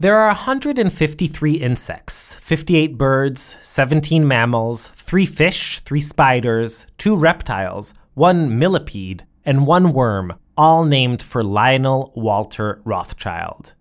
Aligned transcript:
There 0.00 0.16
are 0.16 0.28
153 0.28 1.54
insects, 1.54 2.34
58 2.34 2.96
birds, 2.96 3.56
17 3.62 4.28
mammals, 4.28 4.92
3 4.94 5.26
fish, 5.26 5.80
3 5.80 6.00
spiders, 6.00 6.86
2 6.98 7.16
reptiles, 7.16 7.94
1 8.14 8.56
millipede, 8.56 9.26
and 9.44 9.66
1 9.66 9.92
worm, 9.92 10.34
all 10.56 10.84
named 10.84 11.20
for 11.20 11.42
Lionel 11.42 12.12
Walter 12.14 12.80
Rothschild. 12.84 13.74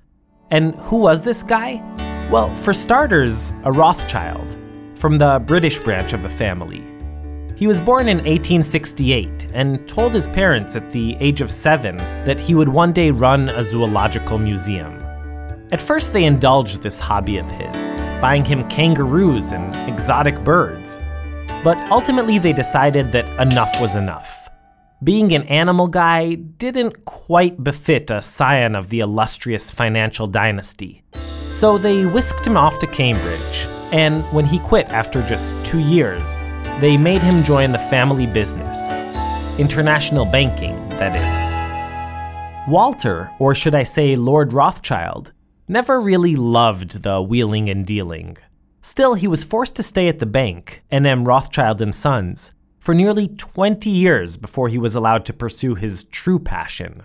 And 0.49 0.73
who 0.77 0.97
was 0.97 1.21
this 1.21 1.43
guy? 1.43 1.83
Well, 2.31 2.55
for 2.55 2.73
starters, 2.73 3.51
a 3.63 3.71
Rothschild, 3.71 4.57
from 4.95 5.19
the 5.19 5.43
British 5.45 5.79
branch 5.79 6.13
of 6.13 6.23
the 6.23 6.29
family. 6.29 6.81
He 7.55 7.67
was 7.67 7.79
born 7.79 8.07
in 8.07 8.17
1868 8.17 9.49
and 9.53 9.87
told 9.87 10.15
his 10.15 10.27
parents 10.27 10.75
at 10.75 10.89
the 10.89 11.15
age 11.19 11.41
of 11.41 11.51
seven 11.51 11.97
that 12.25 12.39
he 12.39 12.55
would 12.55 12.69
one 12.69 12.91
day 12.91 13.11
run 13.11 13.49
a 13.49 13.61
zoological 13.61 14.39
museum. 14.39 15.06
At 15.69 15.81
first, 15.81 16.13
they 16.13 16.23
indulged 16.23 16.81
this 16.81 16.97
hobby 16.97 17.37
of 17.37 17.51
his, 17.51 18.07
buying 18.21 18.45
him 18.45 18.67
kangaroos 18.69 19.51
and 19.51 19.73
exotic 19.89 20.41
birds. 20.45 20.97
But 21.61 21.77
ultimately, 21.91 22.39
they 22.39 22.53
decided 22.53 23.11
that 23.11 23.25
enough 23.41 23.81
was 23.81 23.97
enough. 23.97 24.47
Being 25.03 25.33
an 25.33 25.43
animal 25.43 25.87
guy 25.87 26.35
didn't 26.35 27.03
quite 27.03 27.61
befit 27.61 28.09
a 28.09 28.21
scion 28.21 28.75
of 28.75 28.87
the 28.87 29.01
illustrious 29.01 29.69
financial 29.69 30.25
dynasty. 30.25 31.03
So 31.49 31.77
they 31.77 32.05
whisked 32.05 32.47
him 32.47 32.55
off 32.55 32.79
to 32.79 32.87
Cambridge, 32.87 33.67
and 33.91 34.23
when 34.33 34.45
he 34.45 34.59
quit 34.59 34.89
after 34.89 35.21
just 35.21 35.61
two 35.65 35.79
years, 35.79 36.37
they 36.79 36.95
made 36.95 37.21
him 37.21 37.43
join 37.43 37.73
the 37.73 37.79
family 37.79 38.25
business. 38.25 39.01
International 39.59 40.23
banking, 40.23 40.87
that 40.91 41.13
is. 41.15 42.71
Walter, 42.71 43.31
or 43.37 43.53
should 43.53 43.75
I 43.75 43.83
say 43.83 44.15
Lord 44.15 44.53
Rothschild, 44.53 45.33
never 45.67 45.99
really 45.99 46.35
loved 46.35 47.03
the 47.03 47.21
wheeling 47.21 47.69
and 47.69 47.85
dealing. 47.85 48.37
Still, 48.81 49.15
he 49.15 49.27
was 49.27 49.43
forced 49.43 49.75
to 49.75 49.83
stay 49.83 50.07
at 50.07 50.19
the 50.19 50.25
bank, 50.25 50.83
N.M. 50.89 51.25
Rothschild 51.25 51.81
and 51.81 51.93
Sons, 51.93 52.53
for 52.79 52.95
nearly 52.95 53.27
20 53.27 53.89
years 53.89 54.37
before 54.37 54.69
he 54.69 54.77
was 54.77 54.95
allowed 54.95 55.25
to 55.25 55.33
pursue 55.33 55.75
his 55.75 56.05
true 56.05 56.39
passion. 56.39 57.03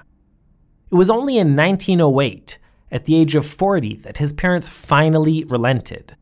It 0.90 0.94
was 0.94 1.10
only 1.10 1.38
in 1.38 1.56
1908, 1.56 2.58
at 2.92 3.06
the 3.06 3.16
age 3.16 3.34
of 3.34 3.46
40, 3.46 3.96
that 3.96 4.18
his 4.18 4.32
parents 4.32 4.68
finally 4.68 5.44
relented. 5.44 6.16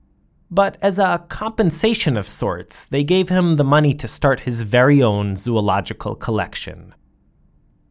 But 0.50 0.78
as 0.80 0.98
a 0.98 1.25
compensation 1.28 2.16
of 2.16 2.27
sorts, 2.27 2.84
they 2.86 3.04
gave 3.04 3.28
him 3.28 3.56
the 3.56 3.64
money 3.64 3.92
to 3.94 4.08
start 4.08 4.41
his 4.41 4.62
very 4.62 5.02
own 5.02 5.36
zoological 5.36 6.14
collection. 6.14 6.94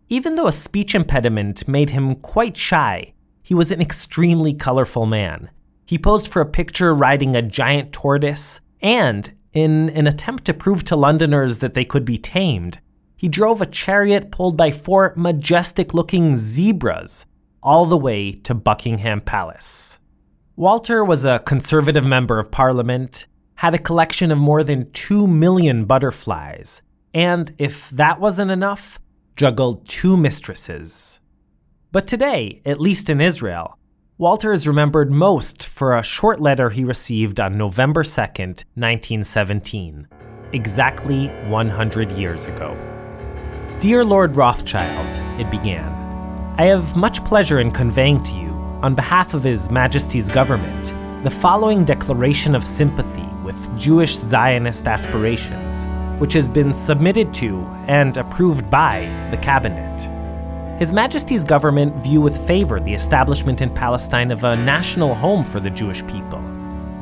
Even 0.08 0.36
though 0.36 0.47
a 0.47 0.52
speech 0.52 0.95
impediment 0.95 1.67
made 1.67 1.91
him 1.91 2.16
quite 2.16 2.58
shy, 2.58 3.13
he 3.50 3.55
was 3.55 3.72
an 3.72 3.81
extremely 3.81 4.53
colorful 4.53 5.08
man. 5.08 5.50
He 5.83 5.97
posed 5.97 6.28
for 6.28 6.39
a 6.39 6.45
picture 6.45 6.94
riding 6.94 7.36
a 7.36 7.42
giant 7.42 7.91
tortoise, 7.91 8.61
and, 8.80 9.36
in 9.53 9.89
an 9.89 10.06
attempt 10.06 10.45
to 10.45 10.53
prove 10.53 10.83
to 10.83 10.95
Londoners 10.95 11.58
that 11.58 11.73
they 11.73 11.83
could 11.83 12.06
be 12.06 12.19
tamed, 12.19 12.80
he 13.17 13.28
drove 13.28 13.59
a 13.59 13.66
chariot 13.66 14.30
pulled 14.30 14.56
by 14.56 14.69
four 14.69 15.16
majestic 15.17 15.95
looking 15.95 16.36
zebras 16.36 17.25
all 17.64 17.88
the 17.88 17.97
way 17.97 18.33
to 18.33 18.53
Buckingham 18.53 19.19
Palace. 19.19 19.97
Walter 20.56 21.03
was 21.03 21.25
a 21.25 21.39
conservative 21.39 22.06
member 22.06 22.38
of 22.38 22.52
parliament, 22.52 23.25
had 23.56 23.73
a 23.73 23.80
collection 23.80 24.31
of 24.31 24.38
more 24.38 24.63
than 24.63 24.91
two 24.91 25.25
million 25.25 25.86
butterflies, 25.86 26.84
and 27.16 27.52
if 27.58 27.89
that 27.89 28.19
wasn't 28.19 28.52
enough, 28.52 29.00
juggled 29.36 29.88
two 29.88 30.16
mistresses. 30.16 31.19
But 31.91 32.05
today, 32.05 32.61
at 32.65 32.79
least 32.79 33.09
in 33.09 33.19
Israel, 33.19 33.75
Walter 34.19 34.53
is 34.53 34.67
remembered 34.67 35.09
most 35.09 35.65
for 35.65 35.97
a 35.97 36.03
short 36.03 36.39
letter 36.39 36.69
he 36.69 36.83
received 36.83 37.39
on 37.39 37.57
November 37.57 38.03
2nd, 38.03 38.63
1917, 38.75 40.07
exactly 40.53 41.29
100 41.47 42.11
years 42.11 42.45
ago. 42.45 42.77
Dear 43.79 44.05
Lord 44.05 44.35
Rothschild, 44.35 45.41
it 45.41 45.49
began, 45.49 45.91
I 46.59 46.66
have 46.66 46.95
much 46.95 47.25
pleasure 47.25 47.59
in 47.59 47.72
conveying 47.72 48.22
to 48.22 48.35
you, 48.35 48.51
on 48.83 48.94
behalf 48.94 49.33
of 49.33 49.44
His 49.44 49.72
Majesty's 49.72 50.29
government, 50.29 50.94
the 51.23 51.31
following 51.31 51.85
declaration 51.85 52.53
of 52.53 52.67
sympathy 52.67 53.28
with 53.44 53.75
Jewish 53.75 54.16
Zionist 54.16 54.88
aspirations, 54.88 55.88
which 56.19 56.33
has 56.33 56.49
been 56.49 56.72
submitted 56.72 57.33
to 57.35 57.61
and 57.88 58.16
approved 58.17 58.69
by 58.69 59.28
the 59.31 59.38
Cabinet. 59.38 60.19
His 60.79 60.94
Majesty's 60.94 61.44
government 61.44 61.94
view 62.01 62.22
with 62.22 62.47
favor 62.47 62.79
the 62.79 62.94
establishment 62.94 63.59
in 63.59 63.69
Palestine 63.69 64.31
of 64.31 64.45
a 64.45 64.56
national 64.56 65.13
home 65.13 65.44
for 65.44 65.59
the 65.59 65.69
Jewish 65.69 66.07
people, 66.07 66.40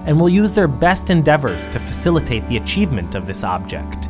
and 0.08 0.20
will 0.20 0.30
use 0.30 0.52
their 0.52 0.68
best 0.68 1.12
endeavors 1.12 1.68
to 1.68 1.80
facilitate 1.80 2.48
the 2.48 2.58
achievement 2.58 3.14
of 3.14 3.28
this 3.28 3.44
object. 3.44 4.10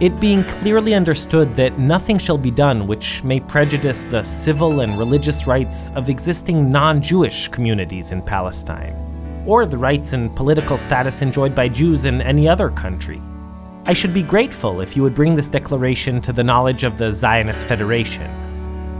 It 0.00 0.20
being 0.20 0.44
clearly 0.44 0.92
understood 0.92 1.56
that 1.56 1.78
nothing 1.78 2.18
shall 2.18 2.36
be 2.36 2.50
done 2.50 2.86
which 2.86 3.24
may 3.24 3.40
prejudice 3.40 4.02
the 4.02 4.22
civil 4.22 4.80
and 4.80 4.98
religious 4.98 5.46
rights 5.46 5.90
of 5.92 6.10
existing 6.10 6.70
non 6.70 7.00
Jewish 7.00 7.48
communities 7.48 8.12
in 8.12 8.20
Palestine, 8.20 8.94
or 9.46 9.64
the 9.64 9.78
rights 9.78 10.12
and 10.12 10.36
political 10.36 10.76
status 10.76 11.22
enjoyed 11.22 11.54
by 11.54 11.70
Jews 11.70 12.04
in 12.04 12.20
any 12.20 12.46
other 12.46 12.68
country. 12.68 13.22
I 13.86 13.94
should 13.94 14.12
be 14.12 14.22
grateful 14.22 14.82
if 14.82 14.94
you 14.94 15.02
would 15.02 15.14
bring 15.14 15.36
this 15.36 15.48
declaration 15.48 16.20
to 16.20 16.34
the 16.34 16.44
knowledge 16.44 16.84
of 16.84 16.98
the 16.98 17.10
Zionist 17.10 17.64
Federation 17.64 18.30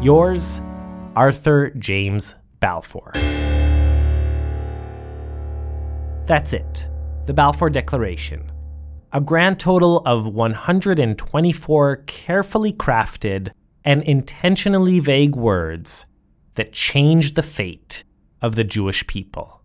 Yours, 0.02 0.62
Arthur 1.14 1.72
James 1.72 2.34
Balfour. 2.60 3.12
That's 6.24 6.54
it, 6.54 6.88
the 7.26 7.34
Balfour 7.34 7.68
Declaration. 7.68 8.50
A 9.12 9.20
grand 9.20 9.60
total 9.60 9.98
of 10.06 10.26
124 10.26 11.96
carefully 12.06 12.72
crafted 12.72 13.50
and 13.84 14.02
intentionally 14.04 15.00
vague 15.00 15.36
words 15.36 16.06
that 16.54 16.72
changed 16.72 17.36
the 17.36 17.42
fate 17.42 18.02
of 18.40 18.54
the 18.54 18.64
Jewish 18.64 19.06
people. 19.06 19.60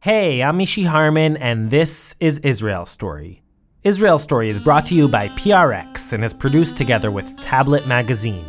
Hey, 0.00 0.44
I'm 0.44 0.58
Mishy 0.58 0.86
Harman, 0.86 1.36
and 1.38 1.72
this 1.72 2.14
is 2.20 2.38
Israel 2.44 2.86
Story. 2.86 3.42
Israel 3.82 4.18
Story 4.18 4.48
is 4.48 4.60
brought 4.60 4.86
to 4.86 4.94
you 4.94 5.08
by 5.08 5.28
PRX 5.30 6.12
and 6.12 6.24
is 6.24 6.32
produced 6.32 6.76
together 6.76 7.10
with 7.10 7.40
Tablet 7.40 7.88
Magazine. 7.88 8.46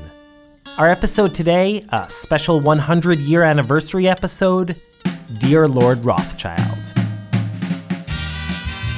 Our 0.78 0.92
episode 0.92 1.34
today, 1.34 1.84
a 1.92 2.08
special 2.08 2.60
100 2.60 3.20
year 3.20 3.42
anniversary 3.42 4.08
episode 4.08 4.80
Dear 5.40 5.68
Lord 5.68 6.06
Rothschild. 6.06 6.94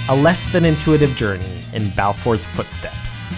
A 0.10 0.14
less 0.14 0.52
than 0.52 0.66
intuitive 0.66 1.16
journey 1.16 1.64
in 1.72 1.90
Balfour's 1.92 2.46
footsteps. 2.46 3.38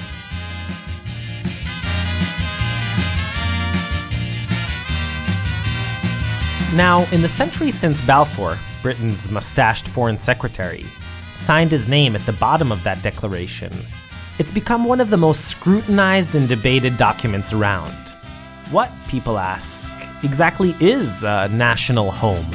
Now, 6.74 7.06
in 7.12 7.22
the 7.22 7.30
century 7.30 7.70
since 7.70 8.04
Balfour, 8.08 8.58
Britain's 8.82 9.30
mustached 9.30 9.88
foreign 9.88 10.18
secretary, 10.18 10.86
signed 11.34 11.70
his 11.70 11.88
name 11.88 12.16
at 12.16 12.26
the 12.26 12.34
bottom 12.34 12.72
of 12.72 12.82
that 12.86 13.04
declaration, 13.04 13.72
it's 14.40 14.52
become 14.52 14.84
one 14.86 15.00
of 15.00 15.12
the 15.12 15.18
most 15.18 15.46
scrutinized 15.46 16.34
and 16.34 16.50
debated 16.50 16.98
documents 16.98 17.54
around. 17.54 18.11
What, 18.72 18.90
people 19.10 19.38
ask, 19.38 19.90
exactly 20.24 20.74
is 20.80 21.24
a 21.24 21.50
national 21.50 22.10
home? 22.10 22.50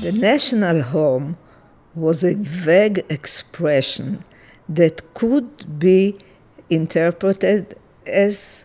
The 0.00 0.12
national 0.12 0.80
home 0.82 1.36
was 1.96 2.22
a 2.22 2.36
vague 2.36 3.04
expression 3.10 4.22
that 4.68 5.12
could 5.14 5.80
be 5.80 6.14
interpreted 6.70 7.74
as 8.06 8.64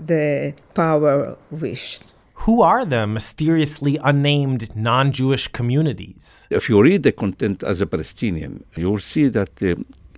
the 0.00 0.54
power 0.72 1.36
wished. 1.50 2.14
Who 2.46 2.62
are 2.62 2.86
the 2.86 3.06
mysteriously 3.06 3.98
unnamed 4.02 4.74
non 4.74 5.12
Jewish 5.12 5.48
communities? 5.48 6.46
If 6.48 6.70
you 6.70 6.80
read 6.82 7.02
the 7.02 7.12
content 7.12 7.62
as 7.62 7.82
a 7.82 7.86
Palestinian, 7.86 8.64
you 8.74 8.90
will 8.90 9.00
see 9.00 9.28
that 9.28 9.62
uh, 9.62 9.74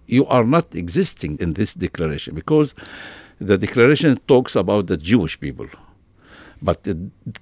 you 0.06 0.26
are 0.26 0.44
not 0.44 0.76
existing 0.76 1.38
in 1.40 1.54
this 1.54 1.74
declaration 1.74 2.36
because 2.36 2.72
the 3.40 3.58
declaration 3.58 4.16
talks 4.28 4.54
about 4.54 4.86
the 4.86 4.96
Jewish 4.96 5.40
people 5.40 5.66
but 6.64 6.78
it 6.86 6.98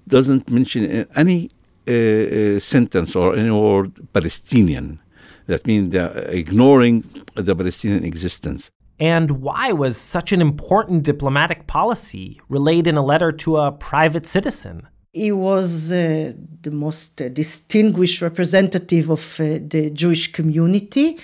doesn't 0.08 0.50
mention 0.50 1.06
any 1.14 1.50
uh, 1.88 1.92
uh, 1.92 2.60
sentence 2.60 3.10
or 3.16 3.36
any 3.36 3.50
word 3.50 3.90
Palestinian. 4.12 4.98
That 5.46 5.66
means 5.66 5.92
they're 5.92 6.16
ignoring 6.42 7.04
the 7.34 7.54
Palestinian 7.54 8.04
existence. 8.04 8.70
And 9.00 9.28
why 9.46 9.72
was 9.72 9.96
such 9.96 10.32
an 10.32 10.40
important 10.40 11.02
diplomatic 11.02 11.66
policy 11.66 12.40
relayed 12.48 12.86
in 12.86 12.96
a 12.96 13.04
letter 13.04 13.32
to 13.44 13.56
a 13.56 13.72
private 13.72 14.26
citizen? 14.26 14.86
He 15.12 15.32
was 15.32 15.90
uh, 15.90 16.32
the 16.62 16.70
most 16.70 17.20
uh, 17.20 17.28
distinguished 17.28 18.22
representative 18.22 19.10
of 19.10 19.40
uh, 19.40 19.58
the 19.74 19.90
Jewish 19.92 20.32
community. 20.32 21.18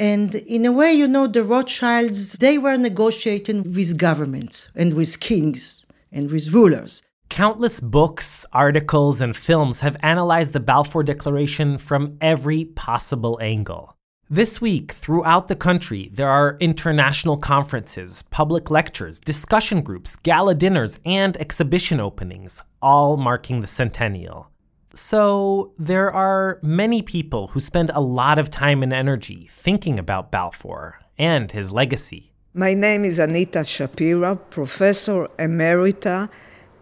And 0.00 0.34
in 0.36 0.64
a 0.64 0.72
way, 0.72 0.92
you 0.92 1.06
know, 1.06 1.26
the 1.26 1.44
Rothschilds, 1.44 2.34
they 2.34 2.56
were 2.56 2.76
negotiating 2.76 3.62
with 3.74 3.98
governments 3.98 4.70
and 4.74 4.94
with 4.94 5.20
kings 5.20 5.86
and 6.10 6.30
with 6.30 6.48
rulers. 6.52 7.02
Countless 7.28 7.80
books, 7.80 8.44
articles, 8.52 9.20
and 9.20 9.36
films 9.36 9.80
have 9.80 9.96
analyzed 10.00 10.52
the 10.52 10.60
Balfour 10.60 11.02
Declaration 11.02 11.78
from 11.78 12.16
every 12.20 12.64
possible 12.64 13.38
angle. 13.40 13.94
This 14.30 14.60
week, 14.60 14.92
throughout 14.92 15.48
the 15.48 15.54
country, 15.54 16.10
there 16.12 16.28
are 16.28 16.56
international 16.58 17.36
conferences, 17.36 18.22
public 18.30 18.70
lectures, 18.70 19.20
discussion 19.20 19.82
groups, 19.82 20.16
gala 20.16 20.54
dinners, 20.54 21.00
and 21.04 21.36
exhibition 21.36 22.00
openings, 22.00 22.62
all 22.82 23.16
marking 23.16 23.60
the 23.60 23.66
centennial. 23.66 24.50
So, 24.92 25.72
there 25.78 26.10
are 26.10 26.58
many 26.62 27.02
people 27.02 27.48
who 27.48 27.60
spend 27.60 27.90
a 27.90 28.00
lot 28.00 28.38
of 28.38 28.50
time 28.50 28.82
and 28.82 28.92
energy 28.92 29.48
thinking 29.52 29.98
about 29.98 30.32
Balfour 30.32 30.98
and 31.16 31.52
his 31.52 31.72
legacy. 31.72 32.32
My 32.52 32.74
name 32.74 33.04
is 33.04 33.18
Anita 33.18 33.60
Shapira, 33.60 34.38
Professor 34.50 35.28
Emerita 35.38 36.28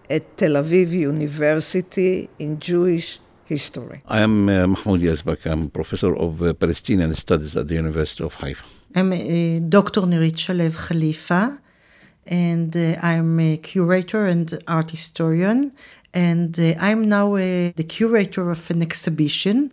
at 0.08 0.36
Tel 0.36 0.56
Aviv 0.56 0.90
University 0.90 2.28
in 2.38 2.58
Jewish 2.58 3.18
history. 3.44 4.02
I 4.06 4.20
am 4.20 4.48
uh, 4.48 4.66
Mahmoud 4.66 5.00
Yazbak. 5.00 5.46
I'm 5.46 5.70
professor 5.70 6.14
of 6.16 6.42
uh, 6.42 6.52
Palestinian 6.54 7.14
studies 7.14 7.56
at 7.56 7.68
the 7.68 7.74
University 7.74 8.24
of 8.24 8.34
Haifa. 8.34 8.64
I'm 8.94 9.12
uh, 9.12 9.16
Dr. 9.68 10.02
Nirit 10.02 10.36
Shalev 10.36 10.76
Khalifa, 10.76 11.58
and 12.26 12.76
uh, 12.76 12.96
I'm 13.02 13.38
a 13.40 13.56
curator 13.58 14.26
and 14.26 14.58
art 14.66 14.90
historian. 14.90 15.72
And 16.14 16.58
uh, 16.58 16.74
I'm 16.80 17.08
now 17.08 17.34
uh, 17.34 17.72
the 17.76 17.84
curator 17.86 18.50
of 18.50 18.70
an 18.70 18.82
exhibition 18.82 19.72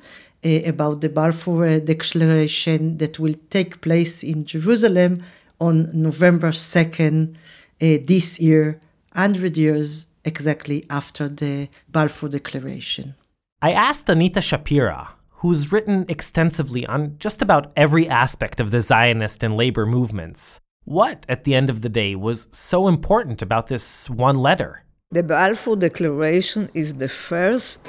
about 0.65 0.99
the 0.99 1.07
Balfour 1.07 1.79
Declaration 1.79 2.97
that 2.97 3.17
will 3.17 3.35
take 3.49 3.79
place 3.79 4.23
in 4.23 4.43
Jerusalem 4.43 5.23
on 5.61 5.89
November 5.93 6.49
2nd 6.51 7.33
this 7.79 8.41
year, 8.41 8.77
100 9.13 9.55
years 9.55 10.07
exactly 10.25 10.85
after 10.89 11.27
the 11.27 11.69
Balfour 11.89 12.29
Declaration. 12.29 13.15
I 13.61 13.71
asked 13.71 14.09
Anita 14.09 14.39
Shapira, 14.39 15.09
who's 15.37 15.71
written 15.71 16.05
extensively 16.07 16.85
on 16.85 17.15
just 17.19 17.41
about 17.41 17.71
every 17.75 18.07
aspect 18.07 18.59
of 18.59 18.71
the 18.71 18.81
Zionist 18.81 19.43
and 19.43 19.55
labor 19.55 19.85
movements, 19.85 20.59
what, 20.85 21.25
at 21.29 21.45
the 21.45 21.55
end 21.55 21.69
of 21.69 21.81
the 21.81 21.89
day, 21.89 22.15
was 22.15 22.47
so 22.51 22.87
important 22.87 23.41
about 23.41 23.67
this 23.67 24.09
one 24.09 24.35
letter? 24.35 24.83
The 25.11 25.23
Balfour 25.23 25.77
Declaration 25.77 26.69
is 26.73 26.93
the 26.95 27.07
first 27.07 27.79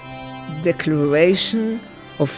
declaration 0.63 1.81
of 2.19 2.31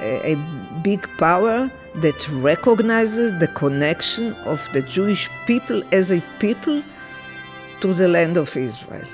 a, 0.00 0.34
a 0.34 0.80
big 0.82 1.08
power 1.18 1.70
that 1.96 2.28
recognizes 2.28 3.36
the 3.40 3.48
connection 3.48 4.34
of 4.44 4.68
the 4.72 4.82
Jewish 4.82 5.28
people 5.46 5.82
as 5.92 6.12
a 6.12 6.20
people 6.38 6.82
to 7.80 7.92
the 7.92 8.06
land 8.06 8.36
of 8.36 8.56
Israel. 8.56 9.06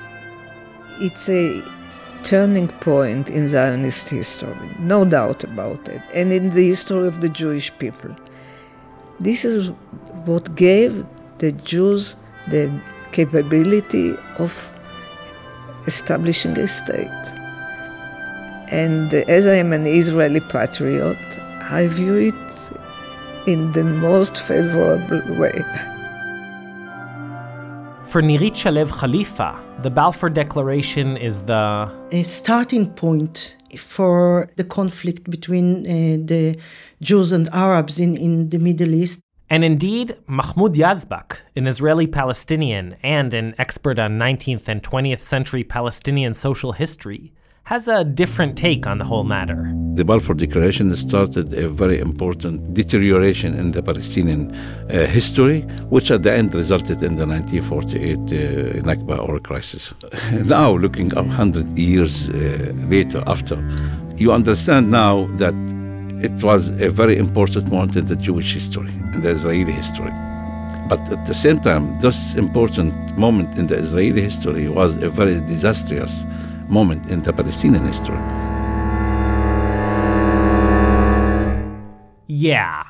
It's 0.99 1.29
a 1.29 1.63
turning 2.23 2.67
point 2.67 3.29
in 3.29 3.47
Zionist 3.47 4.09
history, 4.09 4.69
no 4.79 5.05
doubt 5.05 5.43
about 5.43 5.87
it, 5.89 6.01
and 6.13 6.33
in 6.33 6.49
the 6.51 6.65
history 6.67 7.07
of 7.07 7.21
the 7.21 7.29
Jewish 7.29 7.77
people. 7.77 8.15
This 9.19 9.45
is 9.45 9.69
what 10.25 10.55
gave 10.55 11.05
the 11.37 11.51
Jews 11.51 12.15
the 12.49 12.81
capability 13.11 14.15
of 14.37 14.51
establishing 15.85 16.57
a 16.57 16.67
state. 16.67 17.25
And 18.71 19.13
as 19.13 19.45
I 19.45 19.55
am 19.55 19.73
an 19.73 19.85
Israeli 19.85 20.41
patriot, 20.41 21.17
I 21.61 21.87
view 21.87 22.15
it 22.31 23.47
in 23.47 23.71
the 23.73 23.83
most 23.83 24.37
favorable 24.37 25.21
way. 25.35 25.63
For 28.15 28.21
Nirit 28.21 28.53
Shalev 28.53 28.97
Khalifa, 28.97 29.61
the 29.81 29.89
Balfour 29.89 30.29
Declaration 30.29 31.17
is 31.17 31.43
the 31.43 31.91
a 32.13 32.23
starting 32.23 32.89
point 32.93 33.57
for 33.75 34.49
the 34.55 34.63
conflict 34.63 35.29
between 35.29 35.79
uh, 35.79 36.23
the 36.25 36.57
Jews 37.01 37.33
and 37.33 37.49
Arabs 37.51 37.99
in, 37.99 38.15
in 38.15 38.47
the 38.51 38.57
Middle 38.57 38.93
East. 38.93 39.19
And 39.49 39.65
indeed, 39.65 40.15
Mahmoud 40.27 40.75
Yazbak, 40.75 41.41
an 41.57 41.67
Israeli 41.67 42.07
Palestinian 42.07 42.95
and 43.03 43.33
an 43.33 43.53
expert 43.57 43.99
on 43.99 44.17
19th 44.17 44.69
and 44.69 44.81
20th 44.81 45.19
century 45.19 45.65
Palestinian 45.65 46.33
social 46.33 46.71
history, 46.71 47.33
has 47.65 47.87
a 47.87 48.03
different 48.03 48.55
take 48.55 48.85
on 48.85 48.99
the 48.99 49.03
whole 49.05 49.23
matter. 49.23 49.71
The 49.95 50.05
Balfour 50.05 50.35
Declaration 50.35 50.95
started 50.95 51.51
a 51.55 51.67
very 51.67 51.99
important 51.99 52.75
deterioration 52.75 53.55
in 53.57 53.71
the 53.71 53.81
Palestinian 53.81 54.53
uh, 54.53 55.07
history, 55.07 55.61
which 55.89 56.11
at 56.11 56.21
the 56.21 56.31
end 56.31 56.53
resulted 56.53 57.01
in 57.01 57.15
the 57.15 57.25
1948 57.25 58.17
uh, 58.17 58.83
Nakba 58.83 59.17
or 59.27 59.39
crisis. 59.39 59.93
now, 60.45 60.75
looking 60.75 61.11
up 61.17 61.25
100 61.25 61.77
years 61.77 62.29
uh, 62.29 62.71
later, 62.87 63.23
after, 63.25 63.57
you 64.15 64.31
understand 64.31 64.91
now 64.91 65.25
that 65.37 65.55
it 66.23 66.43
was 66.43 66.69
a 66.81 66.89
very 66.89 67.17
important 67.17 67.71
moment 67.71 67.95
in 67.95 68.05
the 68.05 68.15
Jewish 68.15 68.53
history, 68.53 68.91
in 69.13 69.21
the 69.21 69.31
Israeli 69.31 69.71
history. 69.71 70.11
But 70.87 70.99
at 71.11 71.25
the 71.25 71.33
same 71.33 71.59
time, 71.61 71.99
this 71.99 72.35
important 72.35 73.17
moment 73.17 73.57
in 73.57 73.65
the 73.65 73.75
Israeli 73.75 74.21
history 74.21 74.69
was 74.69 74.97
a 74.97 75.09
very 75.09 75.39
disastrous 75.41 76.25
moment 76.69 77.07
in 77.07 77.21
the 77.21 77.33
Palestinian 77.33 77.85
history. 77.85 78.17
Yeah, 82.27 82.83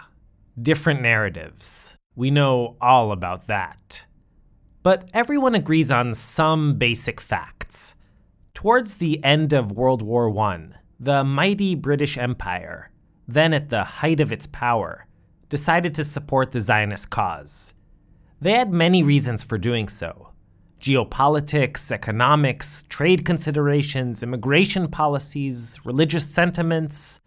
different 0.61 1.01
narratives. 1.01 1.95
We 2.15 2.31
know 2.31 2.77
all 2.79 3.11
about 3.11 3.47
that. 3.47 4.05
But 4.83 5.09
everyone 5.13 5.55
agrees 5.55 5.91
on 5.91 6.13
some 6.13 6.77
basic 6.77 7.19
facts. 7.19 7.95
Towards 8.53 8.95
the 8.95 9.23
end 9.23 9.51
of 9.51 9.71
World 9.71 10.01
War 10.01 10.35
I, 10.39 10.67
the 10.99 11.23
mighty 11.23 11.75
British 11.75 12.17
Empire, 12.17 12.91
then 13.27 13.53
at 13.53 13.69
the 13.69 13.83
height 13.83 14.19
of 14.19 14.31
its 14.31 14.47
power, 14.47 15.07
decided 15.49 15.93
to 15.95 16.03
support 16.03 16.51
the 16.51 16.59
Zionist 16.59 17.09
cause. 17.09 17.73
They 18.39 18.53
had 18.53 18.71
many 18.71 19.03
reasons 19.03 19.43
for 19.43 19.57
doing 19.57 19.87
so 19.87 20.29
geopolitics, 20.85 21.91
economics, 21.91 22.83
trade 22.89 23.25
considerations, 23.25 24.21
immigration 24.21 24.87
policies, 24.87 25.79
religious 25.83 26.29
sentiments, 26.29 27.19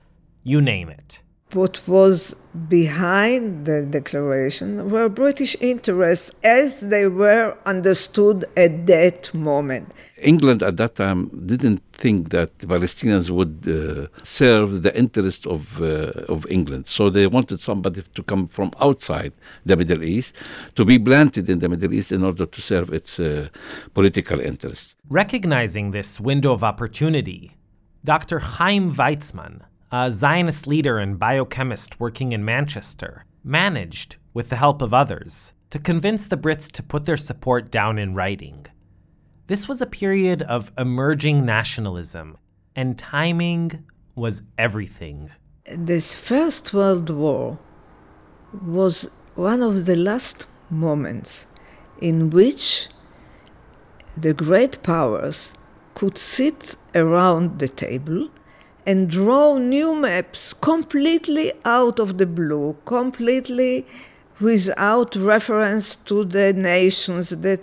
you 0.45 0.61
name 0.61 0.89
it. 0.89 1.21
What 1.55 1.89
was 1.89 2.37
behind 2.69 3.65
the 3.65 3.87
declaration 3.87 4.91
were 4.91 5.09
British 5.09 5.57
interests 5.61 6.31
as 6.45 6.81
they 6.81 7.09
were 7.09 7.57
understood 7.65 8.45
at 8.55 8.87
that 8.87 9.33
moment. 9.33 9.93
England 10.21 10.63
at 10.63 10.77
that 10.77 10.97
time 10.97 11.31
didn't 11.47 11.81
think 11.93 12.29
that 12.31 12.59
the 12.59 12.67
Palestinians 12.67 13.31
would 13.31 13.67
uh, 13.67 14.09
serve 14.23 14.83
the 14.83 14.95
interest 14.99 15.47
of, 15.47 15.81
uh, 15.81 16.13
of 16.29 16.47
England. 16.51 16.87
So 16.87 17.09
they 17.09 17.27
wanted 17.27 17.61
somebody 17.61 18.03
to 18.03 18.23
come 18.23 18.49
from 18.49 18.71
outside 18.79 19.33
the 19.65 19.77
Middle 19.77 20.03
East 20.03 20.37
to 20.75 20.85
be 20.85 20.99
planted 20.99 21.49
in 21.49 21.61
the 21.61 21.69
Middle 21.71 21.95
East 21.95 22.13
in 22.13 22.25
order 22.25 22.45
to 22.45 22.61
serve 22.61 22.93
its 22.93 23.19
uh, 23.19 23.49
political 23.95 24.39
interests. 24.39 24.97
Recognizing 25.09 25.93
this 25.93 26.21
window 26.21 26.53
of 26.53 26.63
opportunity, 26.63 27.57
Dr. 28.05 28.39
Chaim 28.39 28.93
Weizmann, 28.93 29.63
a 29.91 30.11
Zionist 30.11 30.67
leader 30.67 30.99
and 30.99 31.19
biochemist 31.19 31.99
working 31.99 32.33
in 32.33 32.45
Manchester, 32.45 33.25
managed, 33.43 34.17
with 34.35 34.51
the 34.51 34.57
help 34.57 34.83
of 34.83 34.93
others, 34.93 35.55
to 35.71 35.79
convince 35.79 36.27
the 36.27 36.37
Brits 36.37 36.71
to 36.73 36.83
put 36.83 37.07
their 37.07 37.17
support 37.17 37.71
down 37.71 37.99
in 37.99 38.15
writing. 38.15 38.67
This 39.47 39.67
was 39.67 39.81
a 39.81 39.87
period 39.87 40.43
of 40.43 40.73
emerging 40.77 41.47
nationalism, 41.47 42.37
and 42.77 42.99
timing 42.99 43.85
was 44.15 44.43
everything. 44.59 45.31
This 45.65 46.15
First 46.15 46.75
World 46.75 47.09
War 47.09 47.59
was 48.63 49.09
one 49.37 49.63
of 49.63 49.87
the 49.87 49.97
last 49.97 50.47
moments 50.69 51.47
in 52.01 52.29
which 52.29 52.89
the 54.17 54.35
great 54.35 54.83
powers 54.83 55.53
could 55.95 56.19
sit 56.19 56.77
around 56.95 57.59
the 57.59 57.69
table 57.69 58.29
and 58.89 59.11
draw 59.11 59.59
new 59.59 59.95
maps 59.95 60.55
completely 60.55 61.53
out 61.67 61.99
of 61.99 62.17
the 62.17 62.27
blue, 62.27 62.75
completely 62.87 63.87
without 64.41 65.15
reference 65.15 65.95
to 65.95 66.25
the 66.25 66.55
nations 66.55 67.29
that 67.29 67.61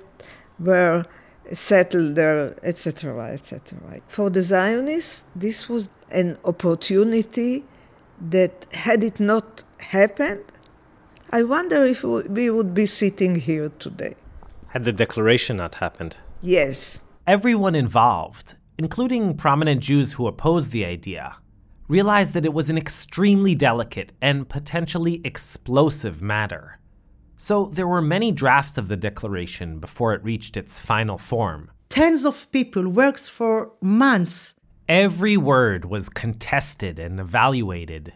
were 0.60 1.03
settled 1.51 2.13
there, 2.13 2.55
etc., 2.62 3.32
etc. 3.34 4.01
For 4.08 4.29
the 4.29 4.44
Zionists, 4.44 5.24
this 5.36 5.67
was 5.67 5.89
an 6.12 6.38
opportunity 6.46 7.63
that, 8.29 8.67
had 8.86 9.03
it 9.03 9.20
not 9.20 9.63
happened, 9.79 10.44
I 11.32 11.41
wonder 11.41 11.84
if 11.84 12.03
we 12.03 12.51
would 12.51 12.75
be 12.75 12.86
sitting 12.86 13.34
here 13.50 13.70
today. 13.79 14.13
Had 14.67 14.84
the 14.84 14.94
declaration 14.94 15.58
not 15.58 15.75
happened? 15.75 16.17
Yes. 16.44 17.01
Everyone 17.25 17.74
involved, 17.74 18.53
including 18.77 19.38
prominent 19.38 19.82
Jews 19.82 20.13
who 20.13 20.27
opposed 20.27 20.72
the 20.72 20.86
idea, 20.86 21.38
realized 21.88 22.34
that 22.34 22.46
it 22.46 22.53
was 22.53 22.70
an 22.70 22.77
extremely 22.77 23.55
delicate 23.55 24.12
and 24.22 24.50
potentially 24.50 25.22
explosive 25.24 26.22
matter. 26.22 26.79
So 27.38 27.65
there 27.65 27.88
were 27.88 28.01
many 28.01 28.32
drafts 28.32 28.77
of 28.77 28.88
the 28.88 28.96
declaration 28.96 29.79
before 29.79 30.13
it 30.13 30.24
reached 30.24 30.58
its 30.58 30.79
final 30.79 31.17
form. 31.17 31.72
tens 31.89 32.25
of 32.25 32.50
people, 32.51 32.88
worked 32.89 33.29
for 33.29 33.72
months. 33.82 34.55
Every 34.88 35.38
word 35.38 35.86
was 35.86 36.10
contested 36.10 37.00
and 37.00 37.20
evaluated. 37.20 38.13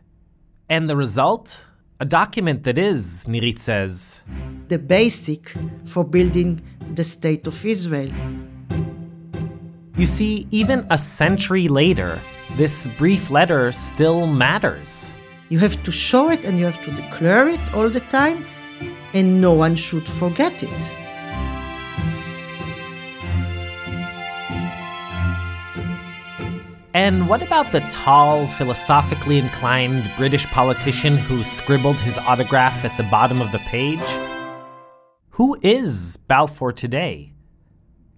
And 0.69 0.89
the 0.89 0.95
result? 0.95 1.65
A 1.99 2.05
document 2.05 2.63
that 2.63 2.77
is, 2.77 3.25
Nirit 3.27 3.57
says, 3.57 4.19
the 4.67 4.77
basic 4.77 5.53
for 5.85 6.03
building 6.03 6.61
the 6.93 7.03
state 7.03 7.47
of 7.47 7.65
Israel. 7.65 8.11
You 9.99 10.07
see, 10.07 10.47
even 10.49 10.87
a 10.89 10.97
century 10.97 11.67
later, 11.67 12.21
this 12.55 12.87
brief 12.97 13.29
letter 13.29 13.73
still 13.73 14.27
matters. 14.27 15.11
You 15.49 15.59
have 15.59 15.83
to 15.83 15.91
show 15.91 16.29
it 16.29 16.45
and 16.45 16.57
you 16.57 16.63
have 16.63 16.81
to 16.85 16.91
declare 16.91 17.49
it 17.49 17.73
all 17.73 17.89
the 17.89 17.99
time, 17.99 18.45
and 19.13 19.41
no 19.41 19.51
one 19.51 19.75
should 19.75 20.07
forget 20.07 20.63
it. 20.63 20.95
And 26.93 27.27
what 27.27 27.41
about 27.41 27.73
the 27.73 27.81
tall, 27.91 28.47
philosophically 28.47 29.37
inclined 29.37 30.09
British 30.15 30.45
politician 30.45 31.17
who 31.17 31.43
scribbled 31.43 31.99
his 31.99 32.17
autograph 32.19 32.85
at 32.85 32.95
the 32.95 33.03
bottom 33.03 33.41
of 33.41 33.51
the 33.51 33.59
page? 33.67 34.09
Who 35.31 35.57
is 35.61 36.15
Balfour 36.29 36.71
today? 36.71 37.33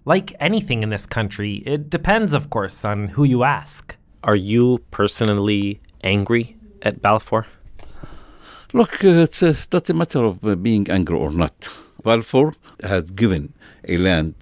Like 0.04 0.34
anything 0.40 0.82
in 0.82 0.90
this 0.90 1.06
country, 1.06 1.62
it 1.64 1.88
depends, 1.88 2.32
of 2.34 2.50
course, 2.50 2.84
on 2.84 3.08
who 3.08 3.22
you 3.22 3.44
ask. 3.44 3.96
Are 4.24 4.36
you 4.36 4.78
personally 4.90 5.80
angry 6.02 6.56
at 6.82 7.00
Balfour? 7.00 7.46
Look, 8.72 9.04
uh, 9.04 9.22
it's, 9.24 9.42
uh, 9.42 9.48
it's 9.48 9.70
not 9.72 9.88
a 9.90 9.94
matter 9.94 10.24
of 10.24 10.44
uh, 10.44 10.56
being 10.56 10.90
angry 10.90 11.16
or 11.16 11.30
not. 11.30 11.68
Balfour 12.02 12.54
has 12.82 13.12
given 13.12 13.52
a 13.86 13.96
land 13.96 14.34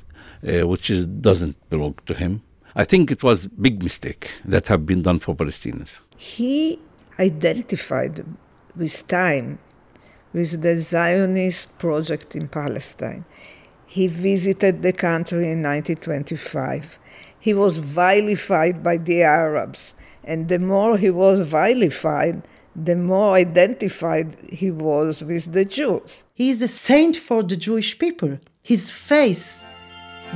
uh, 0.47 0.67
which 0.67 0.89
is, 0.89 1.07
doesn't 1.07 1.57
belong 1.69 1.99
to 2.07 2.15
him. 2.15 2.43
I 2.75 2.85
think 2.85 3.11
it 3.11 3.23
was 3.23 3.47
big 3.47 3.83
mistake 3.83 4.39
that 4.45 4.69
have 4.69 4.87
been 4.87 5.03
done 5.03 5.19
for 5.19 5.35
Palestinians. 5.35 5.99
He 6.17 6.79
identified 7.19 8.25
with 8.75 9.07
time 9.09 9.59
with 10.33 10.63
the 10.63 10.79
Zionist 10.79 11.79
project 11.79 12.37
in 12.37 12.49
Palestine. 12.49 13.25
He 13.91 14.07
visited 14.07 14.83
the 14.83 14.93
country 14.93 15.51
in 15.51 15.65
1925. 15.65 16.97
He 17.41 17.53
was 17.53 17.79
vilified 17.79 18.85
by 18.85 18.99
the 18.99 19.25
Arabs, 19.25 19.95
and 20.23 20.49
the 20.49 20.61
more 20.61 20.97
he 20.97 21.11
was 21.11 21.41
vilified, 21.41 22.47
the 22.77 22.95
more 22.95 23.35
identified 23.35 24.37
he 24.49 24.71
was 24.71 25.25
with 25.25 25.53
the 25.53 25.65
Jews. 25.65 26.23
He 26.33 26.51
is 26.51 26.63
a 26.63 26.69
saint 26.69 27.17
for 27.17 27.43
the 27.43 27.57
Jewish 27.57 27.99
people. 27.99 28.39
His 28.63 28.93
face 28.93 29.65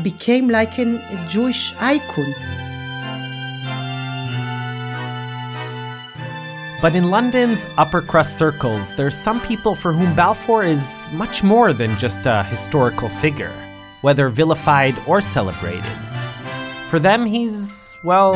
became 0.02 0.49
like 0.49 0.76
an, 0.78 0.96
a 0.96 1.26
Jewish 1.28 1.73
icon. 1.78 2.34
But 6.85 6.95
in 6.95 7.09
London's 7.09 7.67
upper 7.79 8.03
crust 8.03 8.37
circles, 8.37 8.95
there's 8.95 9.17
some 9.17 9.41
people 9.41 9.75
for 9.75 9.91
whom 9.91 10.14
Balfour 10.14 10.64
is 10.64 11.09
much 11.12 11.43
more 11.43 11.73
than 11.73 11.97
just 11.97 12.26
a 12.26 12.43
historical 12.43 13.09
figure, 13.09 13.55
whether 14.03 14.29
vilified 14.29 14.95
or 15.07 15.23
celebrated. 15.23 15.91
For 16.91 16.99
them, 16.99 17.25
he's, 17.25 17.97
well, 18.05 18.35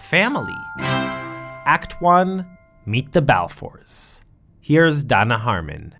family. 0.00 0.58
Act 0.80 2.02
1 2.02 2.44
Meet 2.86 3.12
the 3.12 3.22
Balfours. 3.22 4.22
Here's 4.60 5.04
Dana 5.04 5.38
Harman. 5.38 5.94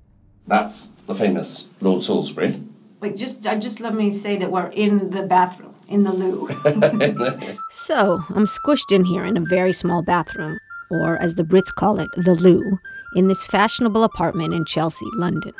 That's 0.48 0.86
the 1.06 1.14
famous 1.14 1.68
Lord 1.80 2.02
Salisbury. 2.02 2.60
Wait, 2.98 3.16
just 3.16 3.46
uh, 3.46 3.54
just 3.54 3.78
let 3.78 3.94
me 3.94 4.10
say 4.10 4.36
that 4.38 4.50
we're 4.50 4.72
in 4.72 5.10
the 5.10 5.22
bathroom 5.22 5.76
in 5.88 6.02
the 6.02 6.12
loo. 6.12 6.48
so 7.70 8.24
I'm 8.30 8.46
squished 8.46 8.90
in 8.90 9.04
here 9.04 9.24
in 9.24 9.36
a 9.36 9.40
very 9.40 9.72
small 9.72 10.02
bathroom, 10.02 10.58
or 10.90 11.16
as 11.18 11.34
the 11.34 11.44
Brits 11.44 11.72
call 11.74 11.98
it, 12.00 12.08
the 12.16 12.34
loo, 12.34 12.78
in 13.14 13.28
this 13.28 13.46
fashionable 13.46 14.04
apartment 14.04 14.54
in 14.54 14.64
Chelsea, 14.64 15.06
London. 15.14 15.52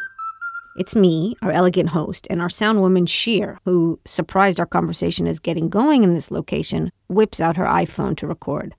It's 0.76 0.96
me, 0.96 1.36
our 1.40 1.52
elegant 1.52 1.90
host, 1.90 2.26
and 2.30 2.40
our 2.42 2.48
sound 2.48 2.80
woman 2.80 3.06
Sheer, 3.06 3.60
who, 3.64 4.00
surprised 4.04 4.58
our 4.58 4.66
conversation 4.66 5.28
is 5.28 5.38
getting 5.38 5.68
going 5.68 6.02
in 6.02 6.14
this 6.14 6.32
location, 6.32 6.90
whips 7.08 7.40
out 7.40 7.56
her 7.56 7.64
iPhone 7.64 8.16
to 8.16 8.26
record. 8.26 8.74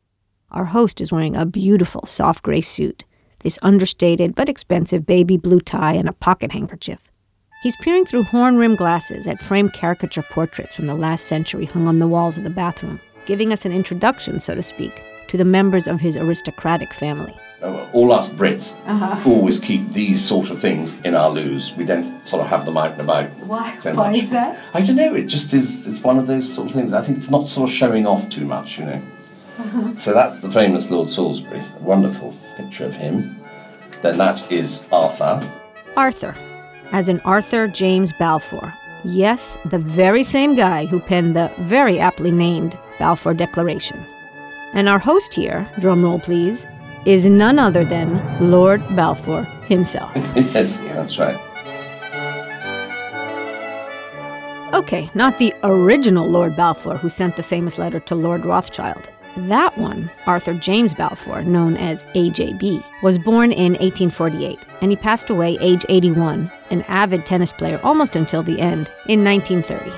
Our 0.52 0.66
host 0.66 1.00
is 1.00 1.12
wearing 1.12 1.38
a 1.38 1.46
beautiful 1.46 2.06
soft 2.06 2.44
gray 2.44 2.62
suit, 2.62 3.06
this 3.44 3.60
understated 3.62 4.36
but 4.36 4.50
expensive 4.50 5.06
baby 5.06 5.38
blue 5.38 5.62
tie, 5.62 5.94
and 5.94 6.10
a 6.10 6.14
pocket 6.14 6.52
handkerchief. 6.52 7.00
He's 7.64 7.78
peering 7.78 8.06
through 8.06 8.24
horn 8.24 8.58
rimmed 8.58 8.78
glasses 8.78 9.26
at 9.26 9.42
framed 9.42 9.74
caricature 9.74 10.22
portraits 10.22 10.76
from 10.76 10.88
the 10.88 10.96
last 10.96 11.26
century 11.26 11.66
hung 11.66 11.88
on 11.88 12.00
the 12.00 12.08
walls 12.08 12.38
of 12.38 12.44
the 12.44 12.50
bathroom, 12.50 13.00
giving 13.26 13.54
us 13.54 13.66
an 13.66 13.72
introduction, 13.72 14.40
so 14.40 14.54
to 14.54 14.62
speak, 14.62 15.02
to 15.28 15.38
the 15.38 15.46
members 15.46 15.88
of 15.88 16.02
his 16.02 16.18
aristocratic 16.18 16.94
family. 16.94 17.34
Uh, 17.62 17.88
All 17.94 18.12
us 18.12 18.34
Brits 18.34 18.76
always 19.26 19.60
keep 19.60 19.90
these 19.92 20.24
sort 20.24 20.50
of 20.50 20.60
things 20.60 20.98
in 21.04 21.16
our 21.16 21.30
loos. 21.30 21.76
We 21.76 21.86
don't 21.86 22.28
sort 22.28 22.44
of 22.44 22.50
have 22.50 22.66
them 22.66 22.78
out 22.78 22.92
and 22.92 23.02
about. 23.02 23.30
Why- 23.48 23.76
so 23.80 23.94
why 23.96 24.12
is 24.14 24.30
that? 24.32 24.58
I 24.74 24.82
don't 24.82 24.96
know. 24.98 25.16
It 25.16 25.26
just 25.28 25.54
is. 25.54 25.88
It's 25.88 26.04
one 26.04 26.20
of 26.20 26.28
those 26.28 26.52
sort 26.54 26.68
of 26.70 26.76
things. 26.76 26.94
I 26.94 27.02
think 27.02 27.18
it's 27.18 27.32
not 27.32 27.50
sort 27.50 27.70
of 27.70 27.76
showing 27.76 28.06
off 28.06 28.30
too 28.30 28.46
much, 28.46 28.78
you 28.80 28.86
know. 28.86 29.02
So 29.98 30.14
that's 30.14 30.42
the 30.42 30.52
famous 30.52 30.92
Lord 30.92 31.10
Salisbury. 31.10 31.62
A 31.80 31.84
wonderful 31.84 32.36
picture 32.58 32.86
of 32.86 32.96
him. 32.96 33.40
Then 34.02 34.18
that 34.18 34.52
is 34.52 34.86
Arthur. 34.92 35.42
Arthur, 35.98 36.36
as 36.92 37.08
in 37.10 37.20
Arthur 37.22 37.68
James 37.68 38.12
Balfour. 38.20 38.74
Yes, 39.06 39.58
the 39.66 39.80
very 39.80 40.24
same 40.24 40.56
guy 40.56 40.86
who 40.86 41.00
penned 41.00 41.36
the 41.36 41.50
very 41.60 42.00
aptly 42.00 42.32
named 42.32 42.78
Balfour 43.00 43.34
Declaration. 43.34 43.98
And 44.76 44.90
our 44.90 45.00
host 45.00 45.34
here, 45.34 45.68
drumroll 45.78 46.22
please, 46.22 46.68
is 47.06 47.26
none 47.26 47.58
other 47.58 47.86
than 47.86 48.52
Lord 48.52 48.82
Balfour 48.96 49.44
himself. 49.68 50.12
yes, 50.36 50.80
that's 50.80 51.18
right. 51.18 51.40
Okay, 54.74 55.10
not 55.16 55.40
the 55.40 55.54
original 55.64 56.28
Lord 56.28 56.58
Balfour 56.58 56.98
who 56.98 57.08
sent 57.08 57.38
the 57.38 57.44
famous 57.44 57.78
letter 57.78 58.02
to 58.02 58.16
Lord 58.16 58.46
Rothschild. 58.46 59.10
That 59.38 59.78
one, 59.78 60.12
Arthur 60.26 60.54
James 60.54 60.94
Balfour, 60.94 61.44
known 61.44 61.78
as 61.78 62.04
AJB, 62.16 62.84
was 63.02 63.18
born 63.18 63.52
in 63.54 63.74
1848 63.74 64.60
and 64.82 64.92
he 64.92 64.98
passed 64.98 65.30
away 65.30 65.58
age 65.62 65.86
81, 65.88 66.52
an 66.70 66.82
avid 66.84 67.26
tennis 67.26 67.54
player 67.54 67.80
almost 67.84 68.18
until 68.18 68.44
the 68.44 68.60
end, 68.60 68.90
in 69.08 69.24
1930. 69.24 69.98